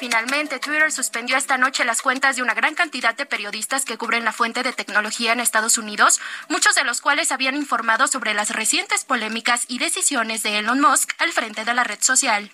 Finalmente, 0.00 0.58
Twitter 0.60 0.90
suspendió 0.90 1.36
esta 1.36 1.58
noche 1.58 1.84
las 1.84 2.00
cuentas 2.00 2.34
de 2.34 2.40
una 2.40 2.54
gran 2.54 2.74
cantidad 2.74 3.14
de 3.14 3.26
periodistas 3.26 3.84
que 3.84 3.98
cubren 3.98 4.24
la 4.24 4.32
fuente 4.32 4.62
de 4.62 4.72
tecnología 4.72 5.34
en 5.34 5.40
Estados 5.40 5.76
Unidos, 5.76 6.22
muchos 6.48 6.74
de 6.74 6.84
los 6.84 7.02
cuales 7.02 7.30
habían 7.32 7.54
informado 7.54 8.08
sobre 8.08 8.32
las 8.32 8.48
recientes 8.48 9.04
polémicas 9.04 9.66
y 9.68 9.78
decisiones 9.78 10.42
de 10.42 10.56
Elon 10.56 10.80
Musk 10.80 11.12
al 11.18 11.32
frente 11.32 11.66
de 11.66 11.74
la 11.74 11.84
red 11.84 11.98
social. 12.00 12.50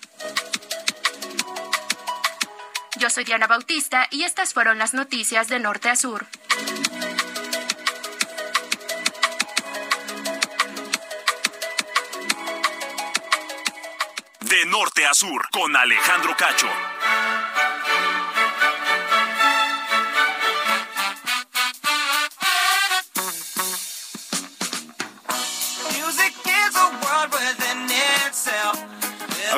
Yo 2.97 3.09
soy 3.09 3.23
Diana 3.23 3.47
Bautista 3.47 4.09
y 4.11 4.23
estas 4.23 4.53
fueron 4.53 4.77
las 4.77 4.93
noticias 4.93 5.47
de 5.47 5.59
Norte 5.59 5.89
a 5.89 5.95
Sur. 5.95 6.27
De 14.41 14.65
norte 14.65 15.05
a 15.05 15.13
sur, 15.13 15.49
con 15.49 15.75
Alejandro 15.75 16.35
Cacho. 16.37 16.67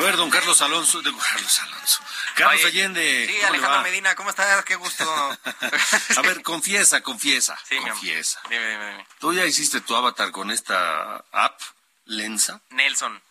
A 0.00 0.02
ver, 0.02 0.16
don 0.16 0.30
Carlos 0.30 0.62
Alonso, 0.62 1.02
de 1.02 1.12
Carlos 1.14 1.60
Alonso. 1.60 2.02
Carlos 2.34 2.64
Allende. 2.64 3.26
Sí, 3.26 3.42
Alejandro 3.42 3.82
Medina, 3.82 4.14
¿cómo 4.14 4.30
estás? 4.30 4.64
Qué 4.64 4.74
gusto. 4.76 5.04
a 6.16 6.22
ver, 6.22 6.40
confiesa, 6.40 7.02
confiesa. 7.02 7.58
Sí, 7.68 7.76
confiesa. 7.76 8.40
Dime, 8.48 8.66
dime, 8.66 8.90
dime. 8.92 9.06
¿Tú 9.18 9.34
ya 9.34 9.44
hiciste 9.44 9.82
tu 9.82 9.94
avatar 9.94 10.30
con 10.30 10.50
esta 10.50 11.16
app, 11.32 11.60
Lensa? 12.06 12.62
Nelson. 12.70 13.22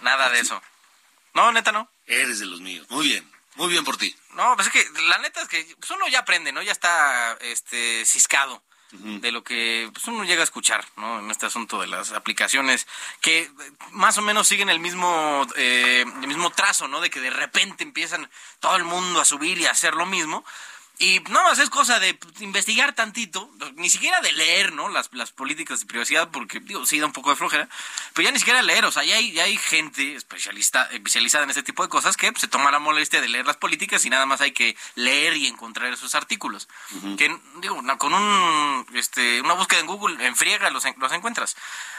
Nada 0.00 0.28
de 0.30 0.40
eso. 0.40 0.60
No, 1.34 1.52
neta 1.52 1.70
no. 1.70 1.88
Eres 2.08 2.40
de 2.40 2.46
los 2.46 2.60
míos. 2.60 2.88
Muy 2.90 3.06
bien. 3.06 3.32
Muy 3.54 3.68
bien 3.68 3.84
por 3.84 3.96
ti. 3.96 4.12
No, 4.30 4.56
pues 4.56 4.66
es 4.66 4.72
que 4.72 4.84
la 5.02 5.18
neta 5.18 5.40
es 5.40 5.46
que 5.46 5.76
pues 5.78 5.88
uno 5.92 6.08
ya 6.08 6.18
aprende, 6.18 6.50
¿no? 6.50 6.62
Ya 6.62 6.72
está 6.72 7.38
este 7.40 8.04
ciscado 8.06 8.60
de 8.92 9.32
lo 9.32 9.42
que 9.42 9.90
pues, 9.92 10.06
uno 10.06 10.24
llega 10.24 10.42
a 10.42 10.44
escuchar, 10.44 10.84
¿no? 10.96 11.18
En 11.18 11.30
este 11.30 11.46
asunto 11.46 11.80
de 11.80 11.86
las 11.86 12.12
aplicaciones 12.12 12.86
que 13.20 13.50
más 13.90 14.18
o 14.18 14.22
menos 14.22 14.46
siguen 14.46 14.70
el 14.70 14.78
mismo 14.78 15.46
eh, 15.56 16.04
el 16.22 16.28
mismo 16.28 16.50
trazo, 16.50 16.86
¿no? 16.86 17.00
De 17.00 17.10
que 17.10 17.20
de 17.20 17.30
repente 17.30 17.82
empiezan 17.82 18.30
todo 18.60 18.76
el 18.76 18.84
mundo 18.84 19.20
a 19.20 19.24
subir 19.24 19.58
y 19.58 19.66
a 19.66 19.72
hacer 19.72 19.94
lo 19.94 20.06
mismo. 20.06 20.44
Y 20.98 21.18
nada 21.28 21.48
más 21.48 21.58
es 21.58 21.70
cosa 21.70 21.98
de 21.98 22.16
investigar 22.38 22.94
tantito, 22.94 23.50
ni 23.74 23.90
siquiera 23.90 24.20
de 24.20 24.32
leer, 24.32 24.72
¿no? 24.72 24.88
Las, 24.88 25.10
las 25.12 25.32
políticas 25.32 25.80
de 25.80 25.86
privacidad, 25.86 26.30
porque, 26.30 26.60
digo, 26.60 26.86
sí 26.86 27.00
da 27.00 27.06
un 27.06 27.12
poco 27.12 27.30
de 27.30 27.36
flojera, 27.36 27.68
pero 28.12 28.26
ya 28.26 28.32
ni 28.32 28.38
siquiera 28.38 28.62
leer, 28.62 28.84
o 28.84 28.92
sea, 28.92 29.02
ya 29.02 29.16
hay, 29.16 29.32
ya 29.32 29.42
hay 29.42 29.56
gente 29.56 30.14
especialista, 30.14 30.84
especializada 30.92 31.42
en 31.44 31.50
este 31.50 31.64
tipo 31.64 31.82
de 31.82 31.88
cosas 31.88 32.16
que 32.16 32.32
se 32.36 32.46
toma 32.46 32.70
la 32.70 32.78
molestia 32.78 33.20
de 33.20 33.28
leer 33.28 33.44
las 33.44 33.56
políticas 33.56 34.04
y 34.04 34.10
nada 34.10 34.24
más 34.24 34.40
hay 34.40 34.52
que 34.52 34.76
leer 34.94 35.36
y 35.36 35.48
encontrar 35.48 35.92
esos 35.92 36.14
artículos. 36.14 36.68
Que, 37.18 37.36
digo, 37.60 37.82
con 37.98 38.14
un, 38.14 38.86
este, 38.94 39.40
una 39.40 39.54
búsqueda 39.54 39.80
en 39.80 39.86
Google, 39.86 40.24
en 40.24 40.36
friega, 40.36 40.70
los, 40.70 40.84
los 40.96 41.12
encuentras. 41.12 41.56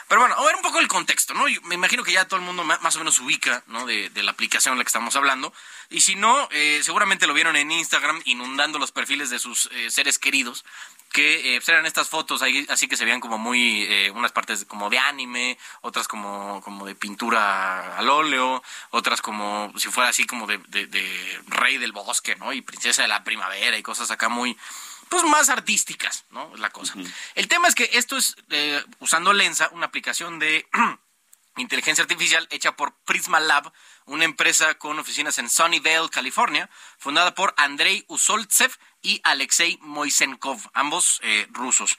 Pero 0.08 0.22
bueno, 0.22 0.36
a 0.36 0.46
ver 0.46 0.56
un 0.56 0.62
poco 0.62 0.80
el 0.80 0.88
contexto, 0.88 1.34
¿no? 1.34 1.48
Yo 1.48 1.60
me 1.64 1.76
imagino 1.76 2.04
que 2.04 2.12
ya 2.12 2.28
todo 2.28 2.40
el 2.40 2.46
mundo 2.46 2.64
más 2.64 2.96
o 2.96 3.00
menos 3.00 3.20
ubica, 3.20 3.64
¿no? 3.68 3.86
De, 3.86 4.10
de 4.10 4.24
la 4.24 4.32
aplicación 4.32 4.74
en 4.74 4.78
la 4.78 4.84
que 4.84 4.90
estamos 4.90 5.16
hablando. 5.16 5.52
Y 5.90 6.02
si 6.02 6.16
no, 6.16 6.48
eh, 6.52 6.82
seguramente 6.84 7.26
lo 7.26 7.34
vieron 7.34 7.56
en 7.56 7.72
Instagram 7.72 8.22
inundando 8.26 8.78
los 8.78 8.92
perfiles 8.92 9.30
de 9.32 9.40
sus 9.40 9.68
eh, 9.72 9.90
seres 9.90 10.20
queridos, 10.20 10.64
que 11.12 11.56
eh, 11.56 11.60
pues 11.60 11.70
eran 11.70 11.86
estas 11.86 12.10
fotos 12.10 12.42
ahí, 12.42 12.68
así 12.70 12.88
que 12.88 12.98
se 12.98 13.06
veían 13.06 13.22
como 13.22 13.38
muy, 13.38 13.84
eh, 13.84 14.12
unas 14.12 14.32
partes 14.32 14.66
como 14.66 14.90
de 14.90 15.00
anime, 15.00 15.58
otras 15.82 16.08
como, 16.08 16.62
como 16.62 16.86
de 16.86 16.94
pintura 16.94 17.98
al 17.98 18.10
óleo, 18.10 18.62
otras 18.92 19.22
como 19.22 19.72
si 19.78 19.90
fuera 19.90 20.10
así 20.10 20.26
como 20.26 20.46
de, 20.46 20.60
de, 20.68 20.88
de 20.88 21.42
rey 21.48 21.78
del 21.78 21.94
bosque, 21.94 22.36
¿no? 22.36 22.54
Y 22.54 22.62
princesa 22.62 23.04
de 23.04 23.08
la 23.08 23.24
primavera 23.24 23.78
y 23.78 23.84
cosas 23.84 24.12
acá 24.12 24.30
muy 24.30 24.58
pues 25.22 25.32
más 25.32 25.50
artísticas, 25.50 26.26
¿no? 26.30 26.52
Es 26.54 26.60
la 26.60 26.70
cosa. 26.72 26.94
El 27.36 27.48
tema 27.48 27.70
es 27.70 27.76
que 27.76 27.90
esto 27.94 28.18
es 28.18 28.36
eh, 28.50 28.84
usando 29.00 29.32
Lensa, 29.32 29.70
una 29.72 29.86
aplicación 29.86 30.40
de 30.40 30.68
inteligencia 31.58 32.02
artificial 32.02 32.46
hecha 32.52 32.76
por 32.76 32.94
Prisma 33.06 33.40
Lab, 33.40 33.72
una 34.06 34.26
empresa 34.26 34.74
con 34.74 35.00
oficinas 35.00 35.38
en 35.38 35.50
Sunnyvale, 35.50 36.10
California, 36.10 36.70
fundada 36.98 37.34
por 37.34 37.54
Andrei 37.56 38.04
Usoltsev 38.10 38.72
y 39.02 39.22
Alexei 39.24 39.78
Moisenkov, 39.82 40.60
ambos 40.74 41.22
eh, 41.24 41.48
rusos. 41.52 41.98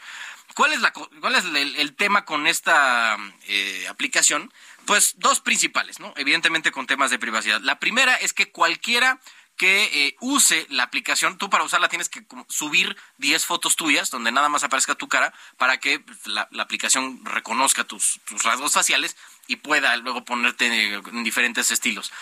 ¿Cuál 0.54 0.74
es, 0.74 0.80
la, 0.80 0.92
cuál 0.92 1.34
es 1.34 1.44
el, 1.44 1.76
el 1.76 1.96
tema 1.96 2.26
con 2.26 2.46
esta 2.46 3.16
eh, 3.46 3.86
aplicación? 3.88 4.52
Pues 4.84 5.14
dos 5.16 5.40
principales, 5.40 6.00
¿no? 6.00 6.12
Evidentemente 6.16 6.70
con 6.70 6.86
temas 6.86 7.10
de 7.10 7.18
privacidad. 7.18 7.60
La 7.62 7.78
primera 7.78 8.14
es 8.14 8.34
que 8.34 8.50
cualquiera 8.50 9.20
que 9.56 9.84
eh, 9.84 10.16
use 10.20 10.66
la 10.70 10.82
aplicación, 10.82 11.38
tú 11.38 11.50
para 11.50 11.64
usarla 11.64 11.88
tienes 11.88 12.08
que 12.08 12.24
subir 12.48 12.96
10 13.18 13.44
fotos 13.44 13.76
tuyas 13.76 14.10
donde 14.10 14.32
nada 14.32 14.48
más 14.48 14.64
aparezca 14.64 14.94
tu 14.94 15.08
cara 15.08 15.32
para 15.56 15.78
que 15.78 16.04
la, 16.24 16.48
la 16.50 16.62
aplicación 16.62 17.24
reconozca 17.24 17.84
tus, 17.84 18.20
rasgos 18.44 18.72
faciales 18.72 19.16
y 19.46 19.56
pueda 19.56 19.96
luego 19.96 20.24
ponerte 20.24 20.66
en 20.66 21.24
diferentes 21.24 21.70
estilos. 21.70 22.12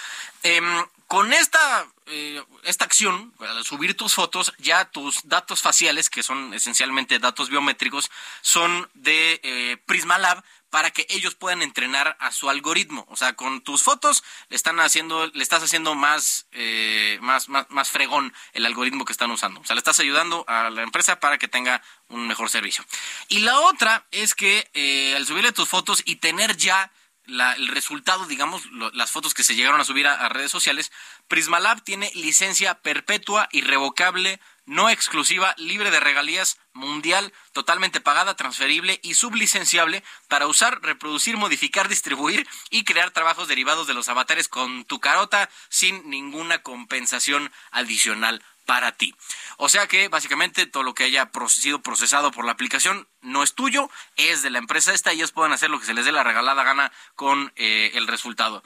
Eh, 0.43 0.61
con 1.07 1.33
esta, 1.33 1.87
eh, 2.07 2.43
esta 2.65 2.85
acción, 2.85 3.33
subir 3.63 3.97
tus 3.97 4.15
fotos, 4.15 4.53
ya 4.59 4.87
tus 4.87 5.21
datos 5.29 5.61
faciales, 5.61 6.11
que 6.11 6.23
son 6.23 6.53
esencialmente 6.55 7.19
datos 7.19 7.51
biométricos, 7.51 8.11
son 8.41 8.91
de 8.95 9.41
eh, 9.43 9.77
Prisma 9.87 10.19
Lab 10.19 10.43
para 10.75 10.91
que 10.91 11.07
ellos 11.09 11.37
puedan 11.37 11.63
entrenar 11.63 12.17
a 12.19 12.33
su 12.33 12.51
algoritmo. 12.51 13.07
O 13.09 13.15
sea, 13.15 13.35
con 13.35 13.61
tus 13.61 13.85
fotos 13.85 14.25
le 14.49 14.57
están 14.57 14.81
haciendo, 14.81 15.29
le 15.29 15.41
estás 15.41 15.63
haciendo 15.63 15.95
más, 15.95 16.49
eh, 16.51 17.17
más, 17.21 17.49
más, 17.49 17.67
más 17.71 17.91
fregón 17.91 18.35
el 18.55 18.67
algoritmo 18.67 19.05
que 19.05 19.13
están 19.13 19.31
usando. 19.31 19.61
O 19.61 19.65
sea, 19.65 19.77
le 19.77 19.79
estás 19.79 20.01
ayudando 20.01 20.45
a 20.49 20.71
la 20.71 20.83
empresa 20.83 21.21
para 21.21 21.39
que 21.39 21.47
tenga 21.47 21.81
un 22.09 22.27
mejor 22.27 22.51
servicio. 22.51 22.85
Y 23.29 23.39
la 23.39 23.61
otra 23.61 24.05
es 24.11 24.35
que 24.35 24.69
eh, 24.75 25.15
al 25.15 25.25
subirle 25.25 25.53
tus 25.53 25.69
fotos 25.69 26.03
y 26.05 26.17
tener 26.17 26.57
ya 26.57 26.91
el 27.29 27.69
resultado, 27.69 28.27
digamos, 28.27 28.65
las 28.95 29.13
fotos 29.13 29.33
que 29.33 29.45
se 29.45 29.55
llegaron 29.55 29.81
a 29.81 29.85
subir 29.85 30.09
a, 30.09 30.15
a 30.15 30.29
redes 30.29 30.51
sociales, 30.51 30.91
Prismalab 31.29 31.85
tiene 31.85 32.11
licencia 32.17 32.75
perpetua, 32.83 33.49
irrevocable, 33.53 34.41
no 34.67 34.91
exclusiva, 34.91 35.55
libre 35.59 35.91
de 35.91 36.01
regalías, 36.01 36.59
mundial, 36.73 37.33
totalmente 37.53 38.01
pagada, 38.01 38.35
transferible 38.35 39.01
y 39.03 39.15
sublicenciable 39.15 40.03
para 40.29 40.47
usar, 40.47 40.81
reproducir, 40.83 41.37
modificar, 41.37 41.89
distribuir 41.89 42.47
y 42.71 42.85
crear 42.85 43.11
trabajos 43.11 43.49
derivados 43.49 43.87
de 43.87 43.95
los 43.95 44.09
avatares 44.09 44.49
con 44.49 44.85
tu 44.85 45.01
carota 45.01 45.51
sin 45.69 46.09
ninguna 46.09 46.63
compensación 46.63 47.53
adicional 47.71 48.43
para 48.67 48.93
ti. 48.93 49.15
O 49.59 49.69
sea 49.69 49.87
que 49.87 50.09
básicamente 50.09 50.67
todo 50.67 50.83
lo 50.83 50.95
que 50.95 51.05
haya 51.05 51.31
sido 51.49 51.83
procesado 51.83 52.31
por 52.31 52.45
la 52.45 52.53
aplicación 52.53 53.07
no 53.21 53.43
es 53.43 53.55
tuyo, 53.55 53.91
es 54.17 54.43
de 54.43 54.51
la 54.51 54.59
empresa 54.59 54.95
esta 54.95 55.13
y 55.13 55.17
ellos 55.17 55.33
pueden 55.33 55.53
hacer 55.53 55.71
lo 55.71 55.79
que 55.79 55.87
se 55.87 55.95
les 55.95 56.05
dé 56.05 56.13
la 56.13 56.25
regalada 56.25 56.65
gana 56.65 56.93
con 57.15 57.53
eh, 57.57 57.93
el 57.95 58.07
resultado. 58.07 58.63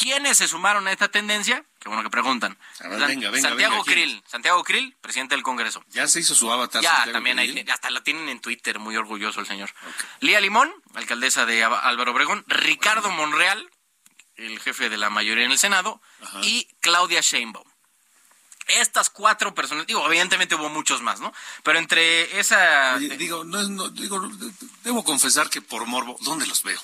¿Quiénes 0.00 0.38
se 0.38 0.48
sumaron 0.48 0.88
a 0.88 0.92
esta 0.92 1.08
tendencia? 1.08 1.62
Qué 1.78 1.88
bueno 1.90 2.02
que 2.02 2.08
preguntan. 2.08 2.56
Ver, 2.80 3.06
venga, 3.06 3.30
venga, 3.30 3.48
Santiago 3.48 3.74
venga, 3.74 3.84
Krill, 3.84 4.24
Santiago 4.26 4.64
Krill, 4.64 4.96
presidente 5.02 5.34
del 5.34 5.42
Congreso. 5.42 5.84
Ya 5.88 6.08
se 6.08 6.20
hizo 6.20 6.34
su 6.34 6.50
avatar. 6.50 6.82
Ya, 6.82 6.90
Santiago 6.90 7.12
también 7.12 7.38
hay, 7.38 7.66
hasta 7.70 7.90
la 7.90 8.02
tienen 8.02 8.30
en 8.30 8.40
Twitter, 8.40 8.78
muy 8.78 8.96
orgulloso 8.96 9.40
el 9.40 9.46
señor. 9.46 9.70
Okay. 9.78 10.08
Lía 10.20 10.40
Limón, 10.40 10.72
alcaldesa 10.94 11.44
de 11.44 11.64
Álvaro 11.64 12.12
Obregón, 12.12 12.44
Ricardo 12.46 13.08
bueno. 13.08 13.26
Monreal, 13.26 13.70
el 14.36 14.58
jefe 14.60 14.88
de 14.88 14.96
la 14.96 15.10
mayoría 15.10 15.44
en 15.44 15.52
el 15.52 15.58
Senado, 15.58 16.00
Ajá. 16.22 16.40
y 16.44 16.66
Claudia 16.80 17.20
Sheinbaum 17.20 17.68
estas 18.78 19.10
cuatro 19.10 19.52
personas, 19.52 19.86
digo, 19.86 20.06
evidentemente 20.06 20.54
hubo 20.54 20.68
muchos 20.68 21.02
más, 21.02 21.18
¿no? 21.18 21.32
Pero 21.64 21.80
entre 21.80 22.38
esa... 22.38 22.94
Oye, 22.94 23.16
digo, 23.16 23.42
no, 23.42 23.62
no, 23.64 23.88
digo, 23.88 24.30
debo 24.84 25.02
confesar 25.02 25.50
que 25.50 25.60
por 25.60 25.86
morbo, 25.86 26.16
¿dónde 26.20 26.46
los 26.46 26.62
veo? 26.62 26.80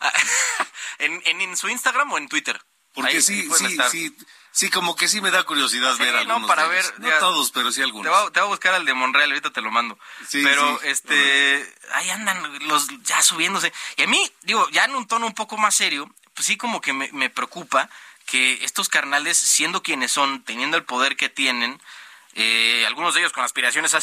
¿En, 1.00 1.22
en, 1.24 1.40
en, 1.40 1.56
su 1.56 1.68
Instagram 1.68 2.12
o 2.12 2.18
en 2.18 2.28
Twitter? 2.28 2.60
Porque 2.92 3.16
ahí, 3.16 3.22
sí, 3.22 3.48
sí, 3.56 3.66
estar. 3.66 3.90
sí, 3.90 4.16
sí, 4.50 4.70
como 4.70 4.96
que 4.96 5.08
sí 5.08 5.20
me 5.20 5.30
da 5.30 5.44
curiosidad 5.44 5.94
sí, 5.96 6.02
ver 6.02 6.16
algunos. 6.16 6.42
No, 6.42 6.46
para 6.46 6.66
ver, 6.66 6.84
no 6.98 7.08
ya, 7.08 7.18
todos, 7.18 7.50
pero 7.52 7.70
sí 7.70 7.82
algunos. 7.82 8.04
Te 8.04 8.10
voy, 8.10 8.28
a, 8.28 8.32
te 8.32 8.40
voy, 8.40 8.46
a, 8.46 8.50
buscar 8.50 8.74
al 8.74 8.84
de 8.84 8.94
Monreal, 8.94 9.30
ahorita 9.30 9.50
te 9.50 9.60
lo 9.60 9.70
mando. 9.70 9.98
Sí, 10.28 10.42
pero, 10.42 10.78
sí, 10.80 10.88
este, 10.88 11.74
ahí 11.92 12.10
andan 12.10 12.66
los 12.68 12.88
ya 13.02 13.22
subiéndose. 13.22 13.72
Y 13.96 14.02
a 14.02 14.06
mí, 14.06 14.30
digo, 14.42 14.68
ya 14.70 14.84
en 14.84 14.94
un 14.94 15.06
tono 15.06 15.26
un 15.26 15.34
poco 15.34 15.56
más 15.56 15.74
serio, 15.74 16.12
pues 16.34 16.46
sí 16.46 16.56
como 16.56 16.80
que 16.80 16.92
me, 16.92 17.10
me 17.12 17.30
preocupa 17.30 17.88
que 18.26 18.64
estos 18.64 18.88
carnales, 18.88 19.36
siendo 19.36 19.82
quienes 19.82 20.12
son, 20.12 20.44
teniendo 20.44 20.76
el 20.76 20.84
poder 20.84 21.16
que 21.16 21.28
tienen, 21.28 21.80
eh, 22.34 22.84
algunos 22.86 23.14
de 23.14 23.20
ellos 23.20 23.32
con 23.32 23.44
aspiraciones 23.44 23.96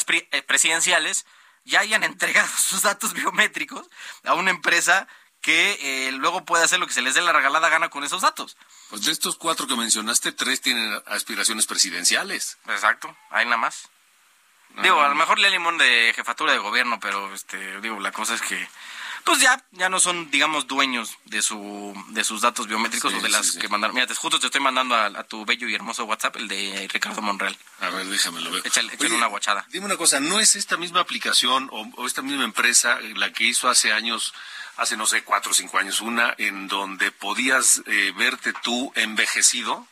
presidenciales, 0.46 1.26
ya 1.64 1.80
hayan 1.80 2.04
entregado 2.04 2.48
sus 2.56 2.82
datos 2.82 3.12
biométricos 3.14 3.88
a 4.24 4.34
una 4.34 4.50
empresa 4.50 5.08
que 5.40 5.78
eh, 6.08 6.12
luego 6.12 6.44
puede 6.44 6.64
hacer 6.64 6.78
lo 6.78 6.86
que 6.86 6.92
se 6.92 7.02
les 7.02 7.14
dé 7.14 7.22
la 7.22 7.32
regalada 7.32 7.68
gana 7.68 7.88
con 7.88 8.04
esos 8.04 8.22
datos. 8.22 8.56
Pues 8.90 9.04
de 9.04 9.12
estos 9.12 9.36
cuatro 9.36 9.66
que 9.66 9.76
mencionaste, 9.76 10.32
tres 10.32 10.60
tienen 10.60 11.00
aspiraciones 11.06 11.66
presidenciales. 11.66 12.58
Exacto, 12.66 13.16
hay 13.30 13.44
nada 13.44 13.56
más. 13.56 13.88
No, 14.74 14.82
digo, 14.82 15.00
a 15.00 15.08
lo 15.08 15.14
mejor 15.14 15.38
le 15.38 15.50
limón 15.50 15.78
de 15.78 16.12
jefatura 16.14 16.52
de 16.52 16.58
gobierno, 16.58 17.00
pero 17.00 17.32
este, 17.32 17.80
digo, 17.80 17.98
la 18.00 18.12
cosa 18.12 18.34
es 18.34 18.42
que 18.42 18.68
pues 19.24 19.40
ya, 19.40 19.64
ya 19.72 19.88
no 19.88 20.00
son, 20.00 20.30
digamos, 20.30 20.66
dueños 20.66 21.18
de 21.24 21.42
su, 21.42 21.94
de 22.08 22.24
sus 22.24 22.40
datos 22.40 22.66
biométricos 22.66 23.12
sí, 23.12 23.18
o 23.18 23.22
de 23.22 23.28
las 23.28 23.52
sí, 23.52 23.58
que 23.58 23.68
mandaron. 23.68 23.94
Mira, 23.94 24.06
te, 24.06 24.14
justo 24.14 24.38
te 24.38 24.46
estoy 24.46 24.60
mandando 24.60 24.94
a, 24.94 25.06
a, 25.06 25.24
tu 25.24 25.44
bello 25.44 25.68
y 25.68 25.74
hermoso 25.74 26.04
WhatsApp, 26.04 26.36
el 26.36 26.48
de 26.48 26.88
Ricardo 26.92 27.22
Monreal. 27.22 27.56
A 27.80 27.90
ver, 27.90 28.06
déjame 28.06 28.40
lo 28.40 28.50
ver. 28.50 28.66
Échale, 28.66 28.92
échale 28.92 29.08
Oye, 29.10 29.16
una 29.16 29.26
guachada. 29.26 29.66
Dime 29.70 29.86
una 29.86 29.96
cosa, 29.96 30.20
¿no 30.20 30.40
es 30.40 30.56
esta 30.56 30.76
misma 30.76 31.00
aplicación 31.00 31.68
o, 31.72 31.90
o, 31.96 32.06
esta 32.06 32.22
misma 32.22 32.44
empresa 32.44 32.98
la 33.16 33.32
que 33.32 33.44
hizo 33.44 33.68
hace 33.68 33.92
años, 33.92 34.34
hace 34.76 34.96
no 34.96 35.06
sé, 35.06 35.22
cuatro 35.22 35.50
o 35.50 35.54
cinco 35.54 35.78
años, 35.78 36.00
una 36.00 36.34
en 36.38 36.68
donde 36.68 37.10
podías 37.12 37.82
eh, 37.86 38.12
verte 38.16 38.52
tú 38.62 38.92
envejecido? 38.94 39.86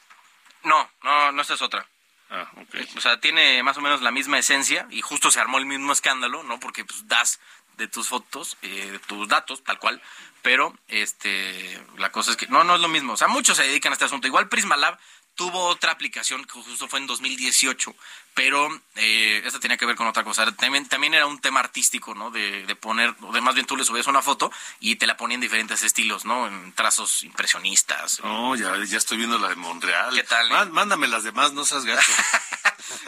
No, 0.64 0.90
no, 1.02 1.32
no, 1.32 1.42
esta 1.42 1.54
es 1.54 1.62
otra. 1.62 1.86
Ah, 2.28 2.50
okay. 2.60 2.88
O 2.96 3.00
sea, 3.00 3.20
tiene 3.20 3.62
más 3.62 3.76
o 3.76 3.80
menos 3.80 4.02
la 4.02 4.10
misma 4.10 4.38
esencia 4.38 4.88
y 4.90 5.00
justo 5.00 5.30
se 5.30 5.38
armó 5.38 5.58
el 5.58 5.66
mismo 5.66 5.92
escándalo, 5.92 6.42
¿no? 6.42 6.58
Porque 6.58 6.84
pues 6.84 7.06
das 7.06 7.38
de 7.76 7.88
tus 7.88 8.08
fotos, 8.08 8.56
eh, 8.62 8.90
de 8.92 8.98
tus 9.00 9.28
datos, 9.28 9.62
tal 9.62 9.78
cual, 9.78 10.00
pero 10.42 10.74
este 10.88 11.82
la 11.98 12.12
cosa 12.12 12.32
es 12.32 12.36
que 12.36 12.46
no, 12.46 12.64
no 12.64 12.76
es 12.76 12.80
lo 12.80 12.88
mismo. 12.88 13.14
O 13.14 13.16
sea, 13.16 13.28
muchos 13.28 13.56
se 13.56 13.64
dedican 13.64 13.92
a 13.92 13.94
este 13.94 14.04
asunto. 14.04 14.26
Igual 14.26 14.48
Prisma 14.48 14.76
Lab 14.76 14.98
tuvo 15.36 15.66
otra 15.66 15.92
aplicación 15.92 16.44
que 16.44 16.52
justo 16.52 16.88
fue 16.88 16.98
en 16.98 17.06
2018, 17.06 17.94
pero 18.34 18.68
eh, 18.96 19.42
esta 19.44 19.60
tenía 19.60 19.76
que 19.76 19.86
ver 19.86 19.94
con 19.94 20.06
otra 20.06 20.24
cosa. 20.24 20.50
También, 20.52 20.88
también 20.88 21.14
era 21.14 21.26
un 21.26 21.38
tema 21.40 21.60
artístico, 21.60 22.14
¿no? 22.14 22.30
De, 22.30 22.64
de 22.66 22.74
poner, 22.74 23.14
o 23.20 23.32
de 23.32 23.40
más 23.42 23.54
bien 23.54 23.66
tú 23.66 23.76
le 23.76 23.84
subías 23.84 24.06
una 24.06 24.22
foto 24.22 24.50
y 24.80 24.96
te 24.96 25.06
la 25.06 25.16
ponían 25.16 25.36
en 25.36 25.42
diferentes 25.42 25.82
estilos, 25.82 26.24
¿no? 26.24 26.46
En 26.46 26.72
trazos 26.72 27.22
impresionistas. 27.22 28.20
No, 28.24 28.56
ya, 28.56 28.74
ya 28.84 28.96
estoy 28.96 29.18
viendo 29.18 29.38
la 29.38 29.48
de 29.48 29.56
Monreal. 29.56 30.14
¿Qué 30.14 30.22
tal? 30.22 30.50
Eh? 30.50 30.70
Mándame 30.70 31.06
las 31.06 31.22
demás, 31.22 31.52
no 31.52 31.64
seas 31.64 31.84
gacho. 31.84 32.12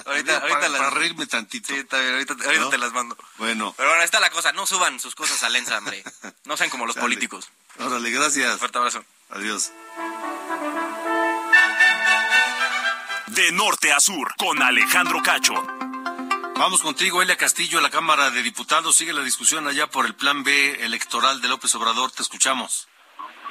ahorita, 0.09 0.38
ahorita 0.38 0.59
para, 0.59 0.68
las... 0.68 0.78
para 0.80 0.90
reírme 0.90 1.26
tantito. 1.26 1.68
Sí, 1.68 1.78
está 1.78 1.98
bien, 2.00 2.12
ahorita, 2.14 2.34
ahorita 2.34 2.64
¿No? 2.64 2.68
te 2.70 2.78
las 2.78 2.92
mando. 2.92 3.16
Bueno. 3.36 3.74
Pero 3.76 3.88
bueno, 3.88 4.00
ahí 4.00 4.04
está 4.06 4.20
la 4.20 4.30
cosa, 4.30 4.52
no 4.52 4.66
suban 4.66 4.98
sus 5.00 5.14
cosas 5.14 5.42
a 5.42 5.48
Lenza, 5.48 5.78
hombre. 5.78 6.02
No 6.44 6.56
sean 6.56 6.70
como 6.70 6.86
los 6.86 6.94
Dale. 6.94 7.04
políticos. 7.04 7.50
Órale, 7.78 8.11
gracias. 8.11 8.52
Un 8.52 8.59
fuerte 8.59 8.78
abrazo. 8.78 9.04
Adiós. 9.30 9.70
De 13.26 13.52
norte 13.52 13.92
a 13.92 14.00
sur, 14.00 14.34
con 14.36 14.61
Alejandro 14.62 15.22
Cacho. 15.22 15.54
Vamos 16.56 16.82
contigo, 16.82 17.22
Elia 17.22 17.36
Castillo, 17.36 17.78
a 17.78 17.82
la 17.82 17.90
Cámara 17.90 18.30
de 18.30 18.42
Diputados. 18.42 18.96
Sigue 18.96 19.12
la 19.12 19.22
discusión 19.22 19.68
allá 19.68 19.86
por 19.86 20.06
el 20.06 20.14
plan 20.16 20.42
B 20.42 20.84
electoral 20.84 21.40
de 21.40 21.46
López 21.46 21.72
Obrador. 21.76 22.11
Te 22.11 22.22
escuchamos. 22.22 22.88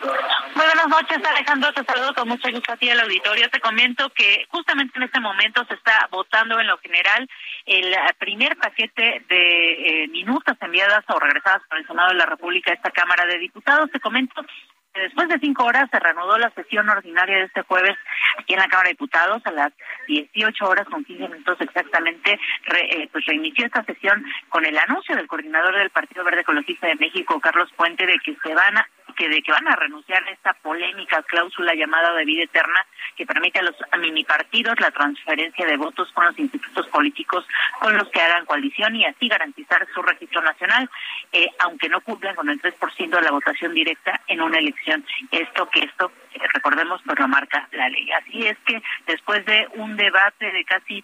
Muy 0.02 0.66
buenas 0.66 0.88
noches, 0.88 1.18
Alejandro. 1.26 1.74
Te 1.74 1.84
saludo 1.84 2.14
con 2.14 2.28
mucho 2.28 2.50
gusto 2.52 2.74
a 2.74 2.78
ti 2.78 2.90
al 2.90 3.00
auditorio. 3.00 3.50
Te 3.50 3.60
comento 3.60 4.10
que 4.12 4.46
justamente 4.50 4.98
en 4.98 5.04
este 5.04 5.20
momento 5.20 5.66
se 5.66 5.74
está 5.74 6.08
votando 6.12 6.60
en 6.60 6.68
lo 6.68 6.78
general 6.78 7.28
el 7.66 7.96
primer 8.20 8.58
paquete 8.58 9.24
de 9.28 10.04
eh, 10.04 10.08
minutas 10.10 10.58
enviadas 10.62 11.04
o 11.08 11.20
regresadas 11.20 11.62
por 11.68 11.80
el 11.80 11.88
Senado 11.88 12.10
de 12.10 12.16
la 12.16 12.26
República 12.26 12.72
a 12.72 12.76
esta 12.76 12.92
Cámara 12.92 13.26
de 13.26 13.40
Diputados. 13.40 13.90
Te 13.92 14.00
comento 14.00 14.46
que 14.94 15.02
después 15.02 15.30
de 15.30 15.40
cinco 15.40 15.66
horas 15.66 15.90
se 15.92 16.00
reanudó 16.00 16.38
la 16.38 16.52
sesión 16.52 16.88
ordinaria 16.90 17.38
de 17.38 17.46
este 17.46 17.64
jueves 17.64 17.98
aquí 18.38 18.54
en 18.54 18.60
la 18.60 18.68
Cámara 18.68 18.90
de 18.90 18.94
Diputados 18.94 19.42
a 19.46 19.52
las 19.52 19.74
18 20.08 20.66
horas 20.66 20.88
con 20.88 21.04
15 21.04 21.28
minutos 21.28 21.58
exactamente. 21.60 22.40
Eh, 22.74 23.10
pues 23.12 23.26
reinició 23.26 23.66
esta 23.66 23.84
sesión 23.84 24.24
con 24.50 24.64
el 24.64 24.78
anuncio 24.78 25.16
del 25.16 25.28
coordinador 25.28 25.76
del 25.76 25.90
Partido 25.90 26.24
Verde 26.24 26.42
Ecologista 26.42 26.88
de 26.88 26.96
México, 26.96 27.40
Carlos 27.40 27.72
Puente, 27.76 28.06
de 28.06 28.20
que 28.20 28.36
se 28.44 28.54
van 28.54 28.78
a 28.78 28.88
que 29.18 29.28
de 29.28 29.42
que 29.42 29.52
van 29.52 29.68
a 29.68 29.76
renunciar 29.76 30.24
a 30.24 30.32
esta 30.32 30.54
polémica 30.54 31.22
cláusula 31.24 31.74
llamada 31.74 32.14
de 32.14 32.24
vida 32.24 32.44
eterna 32.44 32.86
que 33.16 33.26
permite 33.26 33.60
a 33.60 33.64
los 33.64 33.76
mini 34.00 34.24
partidos 34.24 34.80
la 34.80 34.92
transferencia 34.92 35.66
de 35.66 35.76
votos 35.76 36.12
con 36.14 36.26
los 36.26 36.40
institutos 36.40 36.88
políticos 36.88 37.46
con 37.80 37.98
los 37.98 38.08
que 38.10 38.22
hagan 38.22 38.46
coalición 38.46 38.96
y 38.96 39.06
así 39.06 39.28
garantizar 39.28 39.86
su 39.94 40.02
registro 40.02 40.42
nacional, 40.42 40.90
eh, 41.32 41.50
aunque 41.60 41.90
no 41.90 42.02
cumplan 42.02 42.36
con 42.36 42.50
el 42.50 42.62
3% 42.62 43.10
de 43.10 43.22
la 43.22 43.32
votación 43.32 43.74
directa 43.74 44.22
en 44.28 44.42
una 44.42 44.60
elección. 44.60 45.04
Esto 45.32 45.68
que 45.70 45.80
esto, 45.82 46.12
eh, 46.34 46.40
recordemos, 46.54 47.02
pues 47.06 47.20
lo 47.20 47.28
marca 47.28 47.68
la 47.72 47.90
ley. 47.90 48.10
Así 48.12 48.46
es 48.46 48.58
que 48.60 48.82
después 49.08 49.44
de 49.46 49.68
un 49.76 49.98
debate 49.98 50.52
de 50.52 50.64
casi 50.64 51.04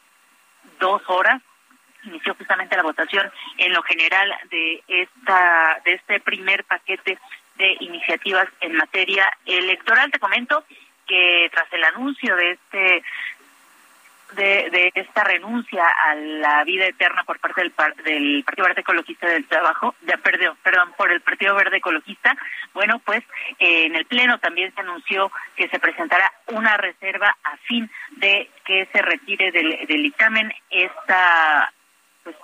dos 0.79 1.01
horas, 1.07 1.41
inició 2.05 2.35
justamente 2.35 2.75
la 2.75 2.83
votación 2.83 3.31
en 3.57 3.73
lo 3.73 3.81
general 3.83 4.33
de 4.51 4.83
esta 4.87 5.81
de 5.85 5.93
este 5.93 6.19
primer 6.19 6.65
paquete 6.65 7.17
de 7.55 7.77
iniciativas 7.79 8.47
en 8.61 8.75
materia 8.75 9.31
electoral. 9.45 10.11
Te 10.11 10.19
comento 10.19 10.63
que 11.07 11.49
tras 11.51 11.71
el 11.73 11.83
anuncio 11.83 12.35
de 12.35 12.51
este 12.51 13.03
de, 14.35 14.91
esta 14.95 15.23
renuncia 15.23 15.85
a 15.87 16.15
la 16.15 16.63
vida 16.63 16.87
eterna 16.87 17.23
por 17.23 17.39
parte 17.39 17.61
del, 17.61 17.73
del 18.03 18.43
Partido 18.43 18.67
Verde 18.67 18.81
Ecologista 18.81 19.27
del 19.27 19.45
Trabajo, 19.45 19.95
ya 20.07 20.17
perdón, 20.17 20.57
perdón, 20.63 20.93
por 20.97 21.11
el 21.11 21.21
Partido 21.21 21.55
Verde 21.55 21.77
Ecologista, 21.77 22.35
bueno, 22.73 22.99
pues 22.99 23.23
eh, 23.59 23.85
en 23.85 23.95
el 23.95 24.05
Pleno 24.05 24.39
también 24.39 24.73
se 24.73 24.81
anunció 24.81 25.31
que 25.55 25.67
se 25.67 25.79
presentará 25.79 26.31
una 26.47 26.77
reserva 26.77 27.35
a 27.43 27.57
fin 27.57 27.89
de 28.11 28.49
que 28.65 28.87
se 28.91 29.01
retire 29.01 29.51
del, 29.51 29.85
del 29.87 30.03
dictamen 30.03 30.51
esta, 30.69 31.71
pues, 32.23 32.35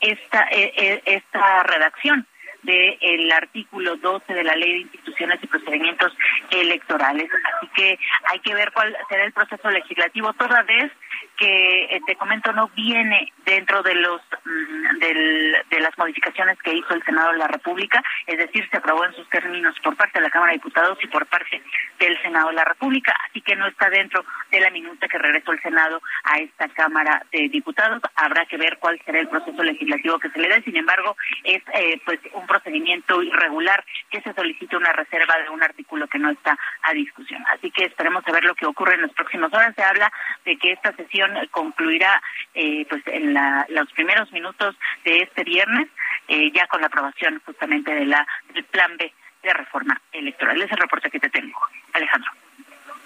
esta, 0.00 0.48
eh, 0.50 0.72
eh, 0.76 1.02
esta 1.04 1.62
redacción 1.62 2.26
del 2.62 3.32
artículo 3.32 3.96
12 3.96 4.32
de 4.32 4.44
la 4.44 4.54
Ley 4.56 4.72
de 4.72 4.78
Instituciones 4.80 5.38
y 5.42 5.46
Procedimientos 5.46 6.12
Electorales. 6.50 7.28
Así 7.56 7.68
que 7.74 7.98
hay 8.30 8.38
que 8.40 8.54
ver 8.54 8.72
cuál 8.72 8.96
será 9.08 9.24
el 9.24 9.32
proceso 9.32 9.70
legislativo 9.70 10.32
toda 10.34 10.62
vez 10.62 10.90
que 11.36 11.84
eh, 11.84 12.00
te 12.06 12.16
comento 12.16 12.52
no 12.52 12.68
viene 12.68 13.32
dentro 13.44 13.82
de 13.82 13.94
los 13.94 14.20
mm, 14.44 14.98
de 14.98 15.80
las 15.80 15.96
modificaciones 15.96 16.58
que 16.62 16.74
hizo 16.74 16.94
el 16.94 17.02
Senado 17.04 17.32
de 17.32 17.38
la 17.38 17.48
República, 17.48 18.02
es 18.26 18.38
decir, 18.38 18.68
se 18.70 18.76
aprobó 18.76 19.04
en 19.04 19.14
sus 19.14 19.28
términos 19.30 19.74
por 19.82 19.96
parte 19.96 20.18
de 20.18 20.24
la 20.24 20.30
Cámara 20.30 20.52
de 20.52 20.58
Diputados 20.58 20.98
y 21.02 21.06
por 21.06 21.26
parte 21.26 21.62
del 21.98 22.20
Senado 22.22 22.48
de 22.48 22.54
la 22.54 22.64
República, 22.64 23.14
así 23.28 23.40
que 23.40 23.56
no 23.56 23.66
está 23.66 23.88
dentro 23.90 24.24
de 24.50 24.60
la 24.60 24.70
minuta 24.70 25.08
que 25.08 25.18
regresó 25.18 25.52
el 25.52 25.62
Senado 25.62 26.02
a 26.24 26.38
esta 26.38 26.68
Cámara 26.68 27.24
de 27.32 27.48
Diputados. 27.48 28.02
Habrá 28.16 28.46
que 28.46 28.56
ver 28.56 28.78
cuál 28.78 29.00
será 29.04 29.20
el 29.20 29.28
proceso 29.28 29.62
legislativo 29.62 30.18
que 30.18 30.30
se 30.30 30.38
le 30.38 30.48
dé. 30.48 30.62
Sin 30.62 30.76
embargo, 30.76 31.16
es 31.44 31.62
eh, 31.74 32.00
pues 32.04 32.20
un 32.32 32.46
procedimiento 32.46 33.22
irregular 33.22 33.84
que 34.10 34.20
se 34.20 34.32
solicite 34.34 34.76
una 34.76 34.92
reserva 34.92 35.38
de 35.38 35.50
un 35.50 35.62
artículo 35.62 36.06
que 36.08 36.18
no 36.18 36.30
está 36.30 36.58
a 36.82 36.92
discusión. 36.92 37.44
Así 37.54 37.70
que 37.70 37.84
esperemos 37.84 38.26
a 38.26 38.32
ver 38.32 38.44
lo 38.44 38.54
que 38.54 38.66
ocurre 38.66 38.94
en 38.94 39.02
las 39.02 39.12
próximas 39.12 39.52
horas. 39.52 39.74
Se 39.74 39.82
habla 39.82 40.12
de 40.44 40.56
que 40.56 40.72
esta 40.72 40.92
sesión 40.92 41.09
concluirá 41.50 42.22
eh, 42.54 42.86
pues 42.88 43.02
en 43.06 43.34
los 43.68 43.90
primeros 43.92 44.30
minutos 44.32 44.76
de 45.04 45.18
este 45.18 45.44
viernes, 45.44 45.88
eh, 46.28 46.50
ya 46.52 46.66
con 46.66 46.80
la 46.80 46.86
aprobación 46.86 47.40
justamente 47.44 47.92
de 47.92 48.06
la 48.06 48.26
del 48.52 48.64
plan 48.64 48.96
B 48.96 49.12
de 49.42 49.52
reforma 49.52 50.00
electoral. 50.12 50.60
Es 50.60 50.70
el 50.70 50.78
reporte 50.78 51.10
que 51.10 51.20
te 51.20 51.30
tengo, 51.30 51.58
Alejandro. 51.92 52.30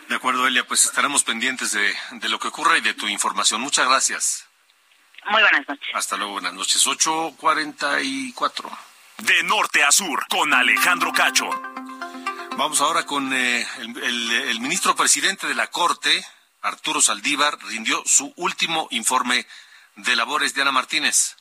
De 0.08 0.16
acuerdo, 0.16 0.46
Elia, 0.46 0.64
pues 0.64 0.84
estaremos 0.84 1.24
pendientes 1.24 1.72
de, 1.72 1.94
de 2.12 2.28
lo 2.28 2.38
que 2.38 2.48
ocurra 2.48 2.76
y 2.76 2.82
de 2.82 2.94
tu 2.94 3.08
información. 3.08 3.60
Muchas 3.60 3.88
gracias. 3.88 4.48
Muy 5.30 5.40
buenas 5.40 5.66
noches. 5.66 5.88
Hasta 5.94 6.16
luego, 6.16 6.32
buenas 6.32 6.52
noches. 6.52 6.86
8.44. 6.86 8.78
De 9.18 9.42
norte 9.44 9.82
a 9.82 9.90
sur, 9.90 10.26
con 10.28 10.52
Alejandro 10.52 11.12
Cacho. 11.12 11.48
Vamos 12.56 12.80
ahora 12.80 13.04
con 13.06 13.32
eh, 13.32 13.66
el, 13.78 14.32
el 14.32 14.60
ministro 14.60 14.94
presidente 14.94 15.46
de 15.46 15.54
la 15.54 15.68
Corte, 15.68 16.24
Arturo 16.64 17.02
Saldívar 17.02 17.58
rindió 17.64 18.02
su 18.06 18.32
último 18.36 18.88
informe 18.90 19.46
de 19.96 20.16
labores 20.16 20.54
de 20.54 20.62
Ana 20.62 20.72
Martínez. 20.72 21.36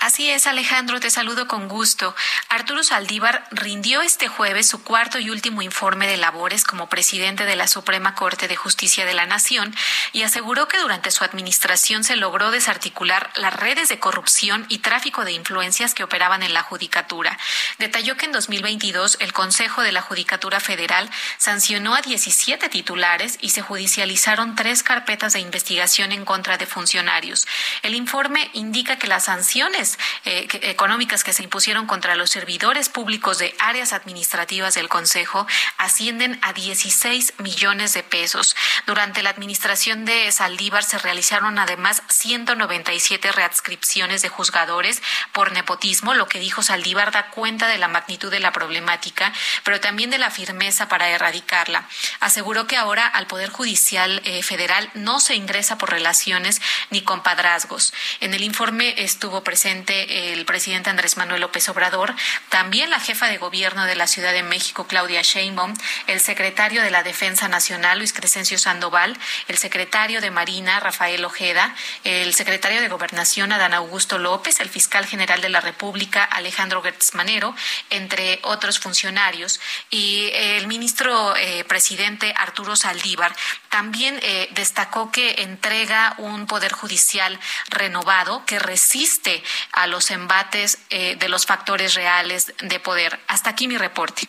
Así 0.00 0.30
es, 0.30 0.46
Alejandro, 0.46 0.98
te 0.98 1.10
saludo 1.10 1.46
con 1.46 1.68
gusto. 1.68 2.16
Arturo 2.48 2.82
Saldívar 2.82 3.46
rindió 3.50 4.00
este 4.00 4.28
jueves 4.28 4.66
su 4.66 4.82
cuarto 4.82 5.18
y 5.18 5.28
último 5.28 5.60
informe 5.60 6.06
de 6.06 6.16
labores 6.16 6.64
como 6.64 6.88
presidente 6.88 7.44
de 7.44 7.54
la 7.54 7.68
Suprema 7.68 8.14
Corte 8.14 8.48
de 8.48 8.56
Justicia 8.56 9.04
de 9.04 9.12
la 9.12 9.26
Nación 9.26 9.76
y 10.14 10.22
aseguró 10.22 10.68
que 10.68 10.78
durante 10.78 11.10
su 11.10 11.22
administración 11.22 12.02
se 12.02 12.16
logró 12.16 12.50
desarticular 12.50 13.30
las 13.36 13.52
redes 13.52 13.90
de 13.90 13.98
corrupción 13.98 14.64
y 14.70 14.78
tráfico 14.78 15.26
de 15.26 15.32
influencias 15.32 15.92
que 15.92 16.02
operaban 16.02 16.42
en 16.42 16.54
la 16.54 16.62
Judicatura. 16.62 17.38
Detalló 17.78 18.16
que 18.16 18.24
en 18.24 18.32
2022 18.32 19.18
el 19.20 19.34
Consejo 19.34 19.82
de 19.82 19.92
la 19.92 20.00
Judicatura 20.00 20.60
Federal 20.60 21.10
sancionó 21.36 21.94
a 21.94 22.00
17 22.00 22.70
titulares 22.70 23.36
y 23.42 23.50
se 23.50 23.60
judicializaron 23.60 24.56
tres 24.56 24.82
carpetas 24.82 25.34
de 25.34 25.40
investigación 25.40 26.12
en 26.12 26.24
contra 26.24 26.56
de 26.56 26.64
funcionarios. 26.64 27.46
El 27.82 27.94
informe 27.94 28.48
indica 28.54 28.96
que 28.96 29.06
las 29.06 29.24
sanciones 29.24 29.89
eh, 30.24 30.48
económicas 30.62 31.24
que 31.24 31.32
se 31.32 31.42
impusieron 31.42 31.86
contra 31.86 32.14
los 32.14 32.30
servidores 32.30 32.88
públicos 32.88 33.38
de 33.38 33.54
áreas 33.58 33.92
administrativas 33.92 34.74
del 34.74 34.88
Consejo 34.88 35.46
ascienden 35.78 36.38
a 36.42 36.52
16 36.52 37.34
millones 37.38 37.92
de 37.94 38.02
pesos. 38.02 38.56
Durante 38.86 39.22
la 39.22 39.30
administración 39.30 40.04
de 40.04 40.30
Saldívar 40.32 40.84
se 40.84 40.98
realizaron 40.98 41.58
además 41.58 42.02
197 42.08 43.32
readscripciones 43.32 44.22
de 44.22 44.28
juzgadores 44.28 45.02
por 45.32 45.52
nepotismo. 45.52 46.14
Lo 46.14 46.28
que 46.28 46.40
dijo 46.40 46.62
Saldívar 46.62 47.12
da 47.12 47.30
cuenta 47.30 47.68
de 47.68 47.78
la 47.78 47.88
magnitud 47.88 48.30
de 48.30 48.40
la 48.40 48.52
problemática, 48.52 49.32
pero 49.64 49.80
también 49.80 50.10
de 50.10 50.18
la 50.18 50.30
firmeza 50.30 50.88
para 50.88 51.08
erradicarla. 51.08 51.86
Aseguró 52.20 52.66
que 52.66 52.76
ahora 52.76 53.06
al 53.06 53.26
Poder 53.26 53.50
Judicial 53.50 54.20
eh, 54.24 54.42
Federal 54.42 54.90
no 54.94 55.20
se 55.20 55.34
ingresa 55.34 55.78
por 55.78 55.90
relaciones 55.90 56.60
ni 56.90 57.02
compadrazgos. 57.02 57.92
En 58.20 58.34
el 58.34 58.42
informe 58.42 58.94
estuvo 58.98 59.42
presente 59.42 59.79
el 59.88 60.44
presidente 60.44 60.90
Andrés 60.90 61.16
Manuel 61.16 61.40
López 61.40 61.68
Obrador, 61.68 62.14
también 62.48 62.90
la 62.90 63.00
jefa 63.00 63.28
de 63.28 63.38
gobierno 63.38 63.84
de 63.84 63.94
la 63.94 64.06
Ciudad 64.06 64.32
de 64.32 64.42
México, 64.42 64.86
Claudia 64.86 65.22
Sheinbaum, 65.22 65.74
el 66.06 66.20
secretario 66.20 66.82
de 66.82 66.90
la 66.90 67.02
Defensa 67.02 67.48
Nacional, 67.48 67.98
Luis 67.98 68.12
Crescencio 68.12 68.58
Sandoval, 68.58 69.18
el 69.48 69.58
secretario 69.58 70.20
de 70.20 70.30
Marina, 70.30 70.80
Rafael 70.80 71.24
Ojeda, 71.24 71.74
el 72.04 72.34
secretario 72.34 72.80
de 72.80 72.88
Gobernación, 72.88 73.52
Adán 73.52 73.74
Augusto 73.74 74.18
López, 74.18 74.60
el 74.60 74.68
fiscal 74.68 75.06
general 75.06 75.40
de 75.40 75.48
la 75.48 75.60
República, 75.60 76.24
Alejandro 76.24 76.82
Gertz 76.82 77.14
Manero, 77.14 77.54
entre 77.90 78.40
otros 78.42 78.78
funcionarios, 78.78 79.60
y 79.90 80.30
el 80.34 80.66
ministro 80.66 81.36
eh, 81.36 81.64
presidente 81.64 82.34
Arturo 82.36 82.76
Saldívar. 82.76 83.34
También 83.68 84.18
eh, 84.22 84.48
destacó 84.52 85.10
que 85.10 85.42
entrega 85.42 86.14
un 86.18 86.46
poder 86.46 86.72
judicial 86.72 87.38
renovado 87.68 88.44
que 88.46 88.58
resiste 88.58 89.42
a 89.72 89.86
los 89.86 90.10
embates 90.10 90.78
eh, 90.90 91.16
de 91.16 91.28
los 91.28 91.46
factores 91.46 91.94
reales 91.94 92.52
de 92.60 92.80
poder. 92.80 93.20
Hasta 93.28 93.50
aquí 93.50 93.68
mi 93.68 93.76
reporte. 93.76 94.28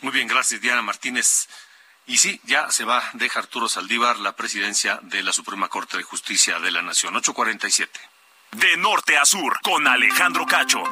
Muy 0.00 0.12
bien, 0.12 0.28
gracias 0.28 0.60
Diana 0.60 0.82
Martínez. 0.82 1.48
Y 2.06 2.18
sí, 2.18 2.40
ya 2.44 2.70
se 2.70 2.84
va, 2.84 3.02
deja 3.14 3.40
Arturo 3.40 3.68
Saldívar 3.68 4.18
la 4.18 4.36
presidencia 4.36 4.98
de 5.02 5.22
la 5.22 5.32
Suprema 5.32 5.68
Corte 5.68 5.96
de 5.96 6.02
Justicia 6.02 6.58
de 6.58 6.70
la 6.70 6.82
Nación. 6.82 7.16
847. 7.16 7.98
De 8.52 8.76
norte 8.76 9.16
a 9.16 9.24
sur, 9.24 9.58
con 9.62 9.86
Alejandro 9.86 10.46
Cacho. 10.46 10.84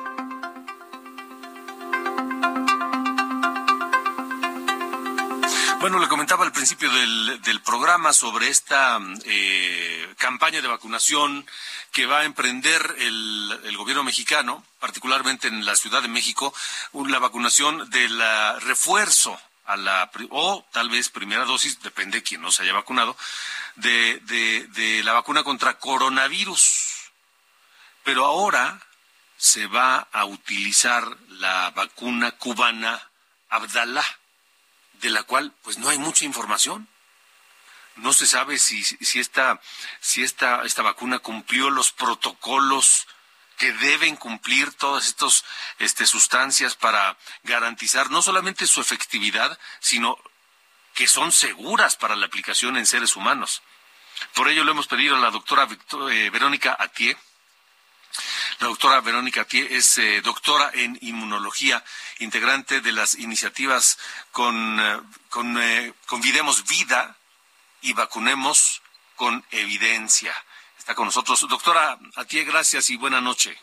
Bueno, 5.82 5.98
le 5.98 6.06
comentaba 6.06 6.44
al 6.44 6.52
principio 6.52 6.88
del, 6.92 7.60
programa 7.64 8.12
sobre 8.12 8.46
esta 8.46 9.00
eh, 9.24 10.14
campaña 10.16 10.62
de 10.62 10.68
vacunación 10.68 11.44
que 11.90 12.06
va 12.06 12.20
a 12.20 12.24
emprender 12.24 12.94
el, 13.00 13.60
el, 13.64 13.76
gobierno 13.76 14.04
mexicano, 14.04 14.64
particularmente 14.78 15.48
en 15.48 15.66
la 15.66 15.74
Ciudad 15.74 16.00
de 16.00 16.06
México, 16.06 16.54
la 16.92 17.18
vacunación 17.18 17.90
del 17.90 18.16
refuerzo 18.60 19.36
a 19.64 19.76
la, 19.76 20.08
o 20.30 20.64
tal 20.70 20.88
vez 20.88 21.08
primera 21.08 21.44
dosis, 21.44 21.82
depende 21.82 22.18
de 22.18 22.22
quién 22.22 22.42
no 22.42 22.52
se 22.52 22.62
haya 22.62 22.74
vacunado, 22.74 23.16
de, 23.74 24.20
de, 24.20 24.68
de 24.68 25.02
la 25.02 25.14
vacuna 25.14 25.42
contra 25.42 25.80
coronavirus. 25.80 27.10
Pero 28.04 28.24
ahora 28.24 28.80
se 29.36 29.66
va 29.66 29.96
a 30.12 30.26
utilizar 30.26 31.08
la 31.40 31.72
vacuna 31.74 32.30
cubana 32.30 33.02
Abdalá, 33.48 34.04
de 35.02 35.10
la 35.10 35.24
cual 35.24 35.52
pues 35.62 35.78
no 35.78 35.88
hay 35.90 35.98
mucha 35.98 36.24
información. 36.24 36.88
No 37.96 38.14
se 38.14 38.26
sabe 38.26 38.58
si, 38.58 38.82
si, 38.82 39.20
esta, 39.20 39.60
si 40.00 40.22
esta, 40.22 40.62
esta 40.64 40.80
vacuna 40.80 41.18
cumplió 41.18 41.68
los 41.68 41.92
protocolos 41.92 43.06
que 43.58 43.72
deben 43.72 44.16
cumplir 44.16 44.72
todas 44.72 45.06
estas 45.06 45.44
este, 45.78 46.06
sustancias 46.06 46.74
para 46.74 47.18
garantizar 47.42 48.10
no 48.10 48.22
solamente 48.22 48.66
su 48.66 48.80
efectividad, 48.80 49.58
sino 49.78 50.18
que 50.94 51.06
son 51.06 51.32
seguras 51.32 51.96
para 51.96 52.16
la 52.16 52.26
aplicación 52.26 52.76
en 52.76 52.86
seres 52.86 53.14
humanos. 53.14 53.62
Por 54.34 54.48
ello 54.48 54.64
le 54.64 54.70
hemos 54.70 54.86
pedido 54.86 55.16
a 55.16 55.20
la 55.20 55.30
doctora 55.30 55.68
eh, 56.10 56.30
Verónica 56.30 56.76
Atié. 56.78 57.16
La 58.60 58.68
doctora 58.68 59.00
Verónica 59.00 59.42
Atié 59.42 59.76
es 59.76 59.98
eh, 59.98 60.20
doctora 60.22 60.70
en 60.74 60.98
inmunología, 61.02 61.84
integrante 62.22 62.80
de 62.80 62.92
las 62.92 63.14
iniciativas 63.16 63.98
con, 64.30 64.80
eh, 64.80 65.02
con 65.28 65.58
Convidemos 66.06 66.66
Vida 66.68 67.16
y 67.80 67.92
Vacunemos 67.92 68.82
con 69.16 69.44
Evidencia. 69.50 70.34
Está 70.78 70.94
con 70.94 71.06
nosotros. 71.06 71.46
Doctora 71.48 71.98
Atié, 72.16 72.44
gracias 72.44 72.90
y 72.90 72.96
buena 72.96 73.20
noche. 73.20 73.56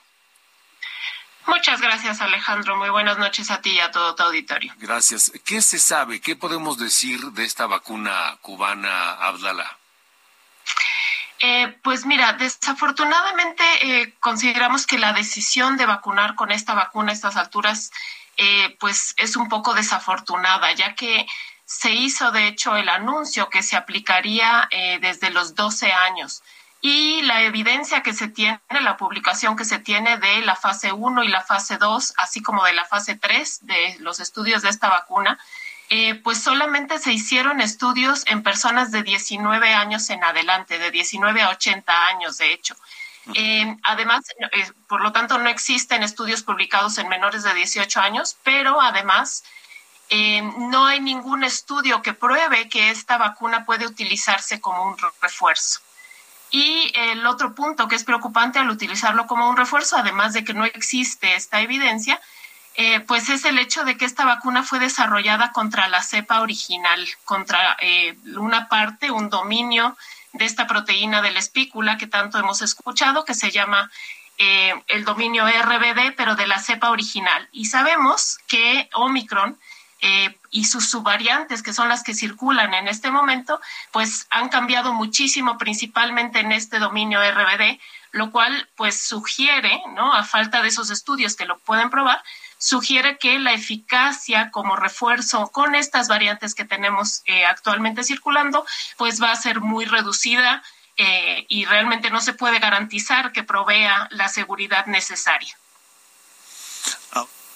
Muchas 1.47 1.82
gracias, 1.82 2.22
Alejandro. 2.22 2.76
Muy 2.76 2.89
buenas 2.89 3.18
noches 3.18 3.49
a 3.49 3.60
ti 3.60 3.72
y 3.72 3.80
a 3.80 3.91
todo 3.91 4.14
tu 4.16 4.24
auditorio. 4.24 4.74
Gracias. 4.78 5.32
¿Qué 5.43 5.62
se 5.62 5.80
sabe? 5.80 6.22
¿Qué 6.22 6.36
podemos 6.36 6.78
decir 6.78 7.20
de 7.32 7.43
esta 7.43 7.66
vacuna 7.66 8.38
cubana, 8.41 9.14
Abdala? 9.14 9.78
Eh, 11.39 11.80
pues 11.84 12.05
mira, 12.05 12.34
desafortunadamente 12.34 13.64
eh, 13.82 14.14
consideramos 14.20 14.86
que 14.86 14.99
la 14.99 15.14
decisión 15.14 15.78
de 15.78 15.86
vacunar 15.86 16.36
con 16.36 16.51
esta 16.51 16.74
vacuna 16.74 17.12
a 17.12 17.16
estas 17.16 17.38
alturas, 17.38 17.91
eh, 18.39 18.75
pues 18.79 19.13
es 19.17 19.35
un 19.35 19.49
poco 19.49 19.75
desafortunada, 19.75 20.71
ya 20.73 20.95
que 20.95 21.27
se 21.65 21.91
hizo 21.91 22.31
de 22.31 22.47
hecho 22.47 22.75
el 22.75 22.89
anuncio 22.89 23.49
que 23.49 23.61
se 23.61 23.75
aplicaría 23.75 24.67
desde 25.01 25.29
los 25.29 25.53
12 25.53 25.91
años 25.91 26.41
y 26.81 27.21
la 27.23 27.43
evidencia 27.43 28.01
que 28.01 28.13
se 28.13 28.27
tiene, 28.29 28.59
la 28.81 28.97
publicación 28.97 29.55
que 29.55 29.65
se 29.65 29.79
tiene 29.79 30.17
de 30.17 30.41
la 30.41 30.55
fase 30.55 30.93
1 30.93 31.23
y 31.23 31.27
la 31.27 31.41
fase 31.41 31.77
2, 31.77 32.13
así 32.17 32.41
como 32.41 32.63
de 32.63 32.73
la 32.73 32.85
fase 32.85 33.15
3 33.15 33.65
de 33.65 33.97
los 33.99 34.19
estudios 34.19 34.61
de 34.61 34.69
esta 34.69 34.87
vacuna, 34.87 35.37
eh, 35.89 36.15
pues 36.15 36.41
solamente 36.41 36.99
se 36.99 37.11
hicieron 37.11 37.61
estudios 37.61 38.23
en 38.27 38.43
personas 38.43 38.91
de 38.91 39.03
19 39.03 39.73
años 39.73 40.09
en 40.09 40.23
adelante, 40.23 40.77
de 40.77 40.91
19 40.91 41.41
a 41.41 41.49
80 41.49 42.07
años, 42.07 42.37
de 42.37 42.53
hecho. 42.53 42.75
Eh, 43.34 43.78
además, 43.84 44.22
eh, 44.39 44.72
por 44.88 45.01
lo 45.01 45.11
tanto, 45.11 45.38
no 45.38 45.49
existen 45.49 46.03
estudios 46.03 46.43
publicados 46.43 46.97
en 46.97 47.07
menores 47.07 47.43
de 47.43 47.53
18 47.53 47.99
años, 47.99 48.38
pero 48.43 48.82
además 48.82 49.43
no 50.11 50.88
hay 50.88 50.99
ningún 51.01 51.43
estudio 51.43 52.01
que 52.01 52.13
pruebe 52.13 52.67
que 52.67 52.89
esta 52.89 53.20
vacuna 53.20 53.63
puede 53.63 53.86
utilizarse 53.86 54.59
como 54.59 54.84
un 54.86 54.97
refuerzo. 55.22 55.82
Y 56.51 56.91
el 56.95 57.28
otro 57.28 57.53
punto 57.53 57.88
que 57.88 57.95
es 57.95 58.03
preocupante 58.03 58.57
al 58.57 58.72
utilizarlo 58.72 59.28
como 59.28 59.47
un 59.47 59.55
refuerzo, 59.55 59.97
además 59.97 60.34
de 60.34 60.43
que 60.43 60.55
no 60.55 60.65
existe 60.65 61.36
esta 61.36 61.61
evidencia, 61.61 62.20
eh, 62.76 63.01
pues 63.01 63.30
es 63.30 63.45
el 63.45 63.59
hecho 63.59 63.84
de 63.84 63.97
que 63.97 64.05
esta 64.05 64.26
vacuna 64.26 64.63
fue 64.63 64.80
desarrollada 64.80 65.51
contra 65.51 65.88
la 65.89 66.01
cepa 66.01 66.41
original, 66.41 67.07
contra 67.26 67.76
eh, 67.82 68.17
una 68.38 68.70
parte, 68.70 69.11
un 69.11 69.30
dominio 69.30 69.97
de 70.34 70.45
esta 70.45 70.67
proteína 70.67 71.21
de 71.21 71.32
la 71.32 71.39
espícula 71.39 71.97
que 71.97 72.07
tanto 72.07 72.38
hemos 72.38 72.61
escuchado, 72.61 73.25
que 73.25 73.34
se 73.34 73.51
llama 73.51 73.91
eh, 74.38 74.73
el 74.88 75.03
dominio 75.03 75.45
RBD, 75.45 76.15
pero 76.15 76.36
de 76.36 76.47
la 76.47 76.59
cepa 76.59 76.91
original. 76.91 77.47
Y 77.51 77.65
sabemos 77.65 78.39
que 78.47 78.89
Omicron 78.93 79.57
eh, 80.01 80.34
y 80.49 80.63
sus 80.63 80.89
subvariantes, 80.89 81.61
que 81.61 81.73
son 81.73 81.89
las 81.89 82.03
que 82.03 82.13
circulan 82.13 82.73
en 82.73 82.88
este 82.88 83.11
momento, 83.11 83.59
pues 83.91 84.27
han 84.30 84.47
cambiado 84.47 84.93
muchísimo, 84.93 85.57
principalmente 85.57 86.39
en 86.39 86.53
este 86.53 86.80
dominio 86.80 87.19
RBD, 87.19 87.80
lo 88.11 88.32
cual 88.32 88.69
pues 88.75 89.05
sugiere, 89.05 89.82
¿no? 89.93 90.13
A 90.13 90.23
falta 90.23 90.61
de 90.61 90.69
esos 90.69 90.89
estudios 90.89 91.36
que 91.36 91.45
lo 91.45 91.59
pueden 91.59 91.89
probar, 91.89 92.23
sugiere 92.60 93.18
que 93.18 93.39
la 93.39 93.53
eficacia 93.53 94.51
como 94.51 94.76
refuerzo 94.76 95.47
con 95.47 95.74
estas 95.74 96.07
variantes 96.07 96.53
que 96.53 96.66
tenemos 96.66 97.24
eh, 97.26 97.45
actualmente 97.45 98.03
circulando, 98.03 98.66
pues 98.97 99.22
va 99.22 99.32
a 99.32 99.36
ser 99.36 99.62
muy 99.62 99.86
reducida 99.86 100.62
eh, 100.97 101.45
y 101.47 101.66
realmente 101.66 102.12
no 102.12 102.20
se 102.20 102.34
puede 102.34 102.60
garantizar 102.60 103.32
que 103.32 103.43
provea 103.43 104.10
la 104.12 104.28
seguridad 104.28 104.86
necesaria. 104.86 105.57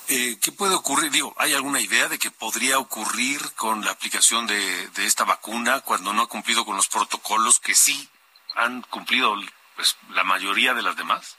Eh, 0.09 0.37
¿Qué 0.41 0.51
puede 0.51 0.75
ocurrir? 0.75 1.11
Digo, 1.11 1.33
¿hay 1.37 1.53
alguna 1.53 1.79
idea 1.79 2.09
de 2.09 2.19
que 2.19 2.29
podría 2.29 2.77
ocurrir 2.77 3.39
con 3.55 3.85
la 3.85 3.91
aplicación 3.91 4.47
de, 4.47 4.89
esta 4.97 5.23
vacuna 5.23 5.79
cuando 5.79 6.11
no 6.13 6.23
ha 6.23 6.27
cumplido 6.27 6.65
con 6.65 6.75
los 6.75 6.87
protocolos 6.87 7.59
que 7.59 7.73
sí 7.73 8.09
han 8.55 8.81
cumplido 8.83 9.33
pues, 9.75 9.95
la 10.09 10.23
mayoría 10.23 10.73
de 10.73 10.81
las 10.81 10.97
demás? 10.97 11.37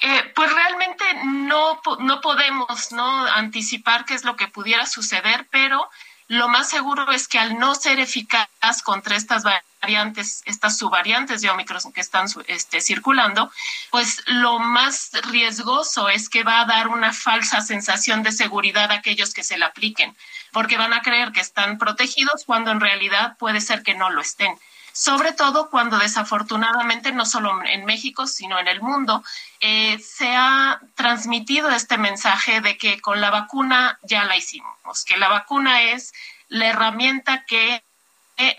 Eh, 0.00 0.32
pues 0.34 0.52
realmente 0.52 1.04
no, 1.24 1.80
no 2.00 2.20
podemos 2.20 2.92
no 2.92 3.26
anticipar 3.26 4.04
qué 4.04 4.14
es 4.14 4.24
lo 4.24 4.36
que 4.36 4.48
pudiera 4.48 4.86
suceder, 4.86 5.46
pero 5.50 5.88
lo 6.28 6.48
más 6.48 6.70
seguro 6.70 7.10
es 7.12 7.28
que 7.28 7.38
al 7.38 7.58
no 7.58 7.74
ser 7.74 8.00
eficaz 8.00 8.48
contra 8.82 9.16
estas 9.16 9.44
variantes, 9.44 10.42
estas 10.46 10.78
subvariantes 10.78 11.42
de 11.42 11.50
Omicron 11.50 11.92
que 11.92 12.00
están 12.00 12.26
este, 12.46 12.80
circulando, 12.80 13.50
pues 13.90 14.22
lo 14.26 14.58
más 14.58 15.10
riesgoso 15.30 16.08
es 16.08 16.30
que 16.30 16.42
va 16.42 16.60
a 16.60 16.64
dar 16.64 16.88
una 16.88 17.12
falsa 17.12 17.60
sensación 17.60 18.22
de 18.22 18.32
seguridad 18.32 18.90
a 18.90 18.94
aquellos 18.94 19.34
que 19.34 19.44
se 19.44 19.58
la 19.58 19.66
apliquen, 19.66 20.16
porque 20.50 20.78
van 20.78 20.94
a 20.94 21.02
creer 21.02 21.32
que 21.32 21.40
están 21.40 21.76
protegidos 21.76 22.44
cuando 22.46 22.70
en 22.70 22.80
realidad 22.80 23.36
puede 23.36 23.60
ser 23.60 23.82
que 23.82 23.94
no 23.94 24.08
lo 24.08 24.22
estén 24.22 24.58
sobre 24.94 25.32
todo 25.32 25.70
cuando 25.70 25.98
desafortunadamente 25.98 27.10
no 27.10 27.26
solo 27.26 27.64
en 27.64 27.84
México, 27.84 28.28
sino 28.28 28.60
en 28.60 28.68
el 28.68 28.80
mundo, 28.80 29.24
eh, 29.60 29.98
se 29.98 30.36
ha 30.36 30.80
transmitido 30.94 31.68
este 31.70 31.98
mensaje 31.98 32.60
de 32.60 32.78
que 32.78 33.00
con 33.00 33.20
la 33.20 33.30
vacuna 33.30 33.98
ya 34.02 34.24
la 34.24 34.36
hicimos, 34.36 35.04
que 35.04 35.16
la 35.16 35.28
vacuna 35.28 35.82
es 35.82 36.12
la 36.48 36.68
herramienta 36.68 37.44
que 37.44 37.82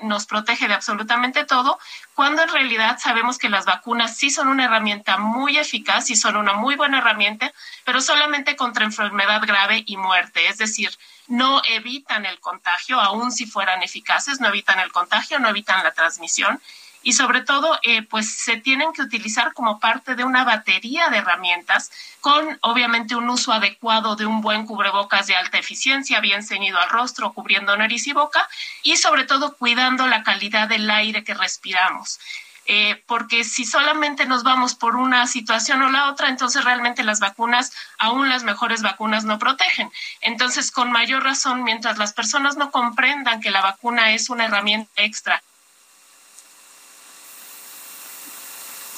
nos 0.01 0.25
protege 0.25 0.67
de 0.67 0.73
absolutamente 0.73 1.45
todo, 1.45 1.77
cuando 2.13 2.43
en 2.43 2.49
realidad 2.49 2.97
sabemos 2.99 3.37
que 3.37 3.49
las 3.49 3.65
vacunas 3.65 4.17
sí 4.17 4.29
son 4.29 4.47
una 4.47 4.65
herramienta 4.65 5.17
muy 5.17 5.57
eficaz 5.57 6.09
y 6.09 6.15
son 6.15 6.37
una 6.37 6.53
muy 6.53 6.75
buena 6.75 6.99
herramienta, 6.99 7.53
pero 7.83 8.01
solamente 8.01 8.55
contra 8.55 8.85
enfermedad 8.85 9.41
grave 9.45 9.83
y 9.85 9.97
muerte. 9.97 10.47
Es 10.47 10.57
decir, 10.57 10.97
no 11.27 11.61
evitan 11.67 12.25
el 12.25 12.39
contagio, 12.39 12.99
aun 12.99 13.31
si 13.31 13.45
fueran 13.45 13.83
eficaces, 13.83 14.39
no 14.39 14.47
evitan 14.47 14.79
el 14.79 14.91
contagio, 14.91 15.39
no 15.39 15.49
evitan 15.49 15.83
la 15.83 15.93
transmisión 15.93 16.61
y 17.05 17.13
sobre 17.13 17.41
todo 17.41 17.77
eh, 17.83 18.01
pues 18.01 18.35
se 18.35 18.57
tienen 18.57 18.91
que 18.91 19.03
utilizar 19.03 19.53
como 19.53 19.79
parte 19.79 20.15
de 20.15 20.23
una 20.23 20.43
batería 20.43 21.07
de 21.09 21.19
herramientas 21.19 21.91
con 22.19 22.57
obviamente 22.61 23.15
un 23.15 23.29
uso 23.29 23.53
adecuado 23.53 24.15
de 24.15 24.25
un 24.25 24.41
buen 24.41 24.65
cubrebocas 24.65 25.27
de 25.27 25.35
alta 25.35 25.59
eficiencia, 25.59 26.19
bien 26.19 26.41
ceñido 26.41 26.79
al 26.79 26.89
rostro, 26.89 27.31
cubriendo 27.31 27.77
nariz 27.77 28.07
y 28.07 28.13
boca 28.13 28.49
y 28.81 28.97
sobre 28.97 29.23
todo 29.25 29.55
cuidando 29.55 30.07
la 30.07 30.23
calidad 30.23 30.67
del 30.67 30.89
aire 30.89 31.23
que 31.23 31.35
respiramos. 31.35 32.19
Eh, 32.65 33.03
porque 33.05 33.43
si 33.43 33.65
solamente 33.65 34.25
nos 34.25 34.41
vamos 34.41 34.73
por 34.73 34.95
una 34.95 35.27
situación 35.27 35.83
o 35.83 35.91
la 35.91 36.09
otra, 36.09 36.29
entonces 36.29 36.63
realmente 36.63 37.03
las 37.03 37.19
vacunas, 37.19 37.71
aún 37.99 38.29
las 38.29 38.43
mejores 38.43 38.81
vacunas, 38.81 39.25
no 39.25 39.37
protegen. 39.37 39.91
Entonces, 40.21 40.71
con 40.71 40.91
mayor 40.91 41.23
razón, 41.23 41.63
mientras 41.63 41.99
las 41.99 42.13
personas 42.13 42.57
no 42.57 42.71
comprendan 42.71 43.41
que 43.41 43.51
la 43.51 43.61
vacuna 43.61 44.13
es 44.13 44.31
una 44.31 44.45
herramienta 44.45 44.89
extra 45.03 45.43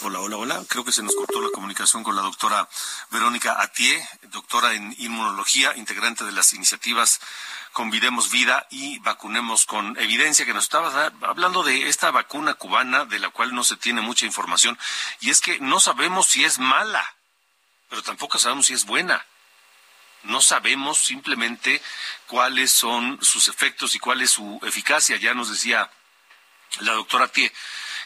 Hola, 0.03 0.19
hola, 0.19 0.37
hola. 0.37 0.63
Creo 0.69 0.85
que 0.85 0.91
se 0.91 1.01
nos 1.01 1.15
cortó 1.15 1.41
la 1.41 1.49
comunicación 1.49 2.03
con 2.03 2.15
la 2.15 2.21
doctora 2.21 2.69
Verónica 3.09 3.59
Atié, 3.59 4.07
doctora 4.29 4.75
en 4.75 4.93
inmunología, 4.99 5.75
integrante 5.75 6.23
de 6.23 6.31
las 6.31 6.53
iniciativas 6.53 7.19
Convidemos 7.73 8.29
Vida 8.29 8.67
y 8.69 8.99
Vacunemos 8.99 9.65
con 9.65 9.97
Evidencia, 9.97 10.45
que 10.45 10.53
nos 10.53 10.65
estaba 10.65 11.11
hablando 11.23 11.63
de 11.63 11.89
esta 11.89 12.11
vacuna 12.11 12.53
cubana 12.53 13.05
de 13.05 13.17
la 13.17 13.31
cual 13.31 13.55
no 13.55 13.63
se 13.63 13.75
tiene 13.75 14.01
mucha 14.01 14.27
información. 14.27 14.77
Y 15.19 15.31
es 15.31 15.41
que 15.41 15.57
no 15.59 15.79
sabemos 15.79 16.27
si 16.27 16.43
es 16.43 16.59
mala, 16.59 17.15
pero 17.89 18.03
tampoco 18.03 18.37
sabemos 18.37 18.67
si 18.67 18.73
es 18.73 18.85
buena. 18.85 19.25
No 20.21 20.43
sabemos 20.43 20.99
simplemente 20.99 21.81
cuáles 22.27 22.71
son 22.71 23.17
sus 23.23 23.47
efectos 23.47 23.95
y 23.95 23.99
cuál 23.99 24.21
es 24.21 24.29
su 24.29 24.59
eficacia. 24.61 25.17
Ya 25.17 25.33
nos 25.33 25.49
decía 25.49 25.89
la 26.81 26.93
doctora 26.93 27.25
Atié 27.25 27.51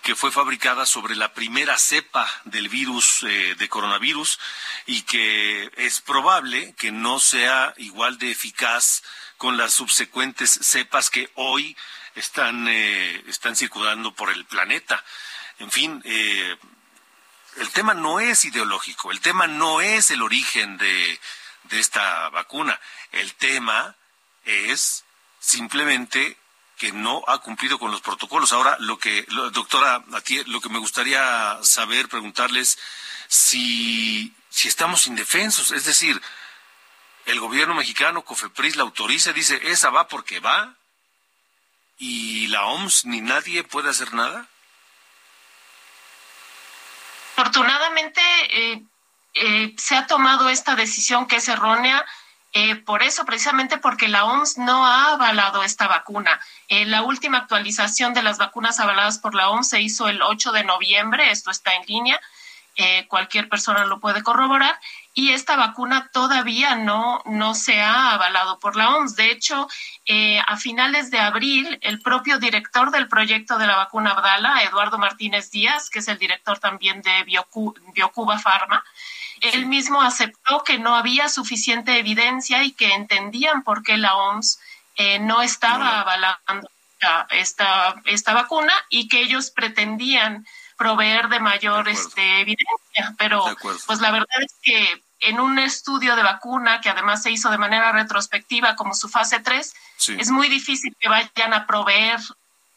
que 0.01 0.15
fue 0.15 0.31
fabricada 0.31 0.85
sobre 0.85 1.15
la 1.15 1.33
primera 1.33 1.77
cepa 1.77 2.29
del 2.45 2.69
virus 2.69 3.23
eh, 3.23 3.55
de 3.57 3.69
coronavirus 3.69 4.39
y 4.87 5.03
que 5.03 5.71
es 5.77 6.01
probable 6.01 6.73
que 6.75 6.91
no 6.91 7.19
sea 7.19 7.73
igual 7.77 8.17
de 8.17 8.31
eficaz 8.31 9.03
con 9.37 9.57
las 9.57 9.73
subsecuentes 9.73 10.51
cepas 10.61 11.09
que 11.09 11.29
hoy 11.35 11.77
están, 12.15 12.67
eh, 12.67 13.23
están 13.27 13.55
circulando 13.55 14.13
por 14.13 14.31
el 14.31 14.45
planeta. 14.45 15.03
En 15.59 15.71
fin, 15.71 16.01
eh, 16.03 16.57
el 17.57 17.69
tema 17.69 17.93
no 17.93 18.19
es 18.19 18.45
ideológico, 18.45 19.11
el 19.11 19.19
tema 19.19 19.47
no 19.47 19.81
es 19.81 20.09
el 20.09 20.21
origen 20.21 20.77
de, 20.77 21.19
de 21.63 21.79
esta 21.79 22.29
vacuna. 22.29 22.79
El 23.11 23.33
tema 23.35 23.95
es 24.45 25.03
simplemente 25.39 26.37
que 26.81 26.91
no 26.91 27.23
ha 27.27 27.37
cumplido 27.37 27.77
con 27.77 27.91
los 27.91 28.01
protocolos. 28.01 28.53
Ahora, 28.53 28.75
lo 28.79 28.97
que, 28.97 29.27
doctora, 29.51 30.03
lo 30.47 30.61
que 30.61 30.69
me 30.69 30.79
gustaría 30.79 31.59
saber, 31.61 32.09
preguntarles 32.09 32.79
si, 33.27 34.33
si 34.49 34.67
estamos 34.67 35.05
indefensos, 35.05 35.69
es 35.69 35.85
decir, 35.85 36.19
el 37.27 37.39
gobierno 37.39 37.75
mexicano, 37.75 38.23
COFEPRIS, 38.23 38.77
la 38.77 38.81
autoriza, 38.81 39.31
dice, 39.31 39.61
esa 39.69 39.91
va 39.91 40.07
porque 40.07 40.39
va, 40.39 40.73
y 41.99 42.47
la 42.47 42.65
OMS 42.65 43.05
ni 43.05 43.21
nadie 43.21 43.63
puede 43.63 43.91
hacer 43.91 44.15
nada. 44.15 44.47
Afortunadamente, 47.37 48.21
eh, 48.49 48.81
eh, 49.35 49.75
se 49.77 49.95
ha 49.95 50.07
tomado 50.07 50.49
esta 50.49 50.75
decisión 50.75 51.27
que 51.27 51.35
es 51.35 51.47
errónea. 51.47 52.03
Eh, 52.53 52.75
por 52.75 53.01
eso, 53.01 53.25
precisamente 53.25 53.77
porque 53.77 54.07
la 54.07 54.25
OMS 54.25 54.57
no 54.57 54.85
ha 54.85 55.13
avalado 55.13 55.63
esta 55.63 55.87
vacuna. 55.87 56.39
la 56.69 57.01
última 57.03 57.39
actualización 57.39 58.13
de 58.13 58.23
las 58.23 58.37
vacunas 58.37 58.79
avaladas 58.79 59.19
por 59.19 59.35
la 59.35 59.49
OMS 59.49 59.69
se 59.69 59.81
hizo 59.81 60.07
el 60.07 60.21
8 60.21 60.51
de 60.51 60.63
noviembre, 60.63 61.31
esto 61.31 61.51
está 61.51 61.75
en 61.75 61.85
línea, 61.85 62.19
cualquier 63.07 63.49
persona 63.49 63.85
lo 63.85 63.99
puede 63.99 64.23
corroborar, 64.23 64.79
y 65.13 65.31
esta 65.31 65.57
vacuna 65.57 66.09
todavía 66.13 66.75
no, 66.75 67.21
no 67.25 67.53
se 67.53 67.81
ha 67.81 68.13
avalado 68.13 68.59
por 68.59 68.75
la 68.75 68.95
OMS. 68.95 69.15
De 69.15 69.31
hecho, 69.31 69.67
eh, 70.05 70.39
a 70.47 70.55
finales 70.55 71.11
de 71.11 71.19
abril, 71.19 71.79
el 71.81 72.01
propio 72.01 72.39
director 72.39 72.91
del 72.91 73.09
proyecto 73.09 73.57
de 73.57 73.67
la 73.67 73.75
vacuna 73.75 74.11
Abdala, 74.11 74.63
Eduardo 74.63 74.97
Martínez 74.97 75.51
Díaz, 75.51 75.89
que 75.89 75.99
es 75.99 76.07
el 76.07 76.17
director 76.17 76.59
también 76.59 77.01
de 77.01 77.23
Biocuba 77.23 78.39
Pharma, 78.39 78.83
él 79.41 79.65
mismo 79.65 80.01
aceptó 80.01 80.63
que 80.63 80.79
no 80.79 80.95
había 80.95 81.29
suficiente 81.29 81.97
evidencia 81.97 82.63
y 82.63 82.71
que 82.71 82.93
entendían 82.93 83.63
por 83.63 83.83
qué 83.83 83.97
la 83.97 84.15
OMS 84.15 84.59
eh, 84.95 85.19
no 85.19 85.41
estaba 85.41 86.01
avalando 86.01 86.69
esta, 87.31 87.95
esta 88.05 88.33
vacuna 88.33 88.73
y 88.89 89.07
que 89.07 89.21
ellos 89.21 89.49
pretendían 89.49 90.45
proveer 90.77 91.29
de 91.29 91.39
mayor 91.39 91.89
este, 91.89 92.41
evidencia, 92.41 93.15
pero 93.17 93.45
pues 93.85 93.99
la 93.99 94.11
verdad 94.11 94.41
es 94.43 94.53
que 94.61 95.03
en 95.19 95.39
un 95.39 95.59
estudio 95.59 96.15
de 96.15 96.23
vacuna 96.23 96.81
que 96.81 96.89
además 96.89 97.21
se 97.21 97.31
hizo 97.31 97.49
de 97.51 97.57
manera 97.57 97.91
retrospectiva 97.91 98.75
como 98.75 98.95
su 98.95 99.07
fase 99.07 99.39
3, 99.39 99.73
es 100.17 100.31
muy 100.31 100.49
difícil 100.49 100.95
que 100.99 101.09
vayan 101.09 101.53
a 101.53 101.67
proveer 101.67 102.19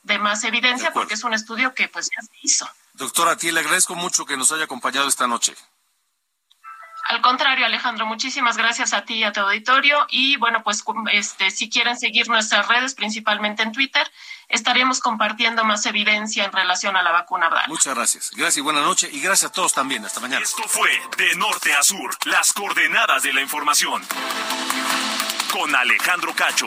de 0.03 0.19
más 0.19 0.45
evidencia 0.45 0.93
porque 0.93 1.15
es 1.15 1.25
un 1.25 1.33
estudio 1.33 1.75
que 1.75 1.89
pues 1.89 2.11
ya 2.15 2.23
se 2.23 2.33
hizo. 2.43 2.69
Doctora, 2.93 3.33
a 3.33 3.37
ti 3.37 3.51
le 3.51 3.61
agradezco 3.61 3.95
mucho 3.95 4.27
que 4.27 4.37
nos 4.37 4.53
haya 4.53 4.65
acompañado 4.65 5.09
esta 5.09 5.27
noche. 5.27 5.55
Al 7.05 7.21
contrario, 7.21 7.67
Alejandro, 7.67 8.07
muchísimas 8.07 8.57
gracias 8.57 8.95
a 8.95 9.05
ti 9.05 9.15
y 9.15 9.25
a 9.25 9.33
tu 9.33 9.41
auditorio. 9.41 10.07
Y 10.09 10.37
bueno, 10.37 10.63
pues 10.63 10.83
este, 11.13 11.51
si 11.51 11.69
quieren 11.69 11.99
seguir 11.99 12.29
nuestras 12.29 12.67
redes, 12.67 12.95
principalmente 12.95 13.63
en 13.63 13.73
Twitter, 13.73 14.11
estaremos 14.49 15.01
compartiendo 15.01 15.65
más 15.65 15.85
evidencia 15.85 16.45
en 16.45 16.53
relación 16.53 16.97
a 16.97 17.03
la 17.03 17.13
vacuna 17.13 17.47
Abdala. 17.47 17.69
Muchas 17.69 17.95
gracias. 17.95 18.31
Gracias 18.31 18.57
y 18.57 18.61
buena 18.63 18.81
noche. 18.81 19.11
Y 19.13 19.21
gracias 19.21 19.51
a 19.51 19.53
todos 19.55 19.75
también. 19.75 20.05
Hasta 20.05 20.21
mañana. 20.21 20.43
Esto 20.43 20.63
fue 20.67 20.89
De 21.19 21.35
Norte 21.37 21.75
a 21.75 21.83
Sur, 21.83 22.17
las 22.25 22.53
coordenadas 22.53 23.23
de 23.23 23.33
la 23.35 23.43
información. 23.43 24.03
Con 25.53 25.75
Alejandro 25.75 26.35
Cacho. 26.35 26.67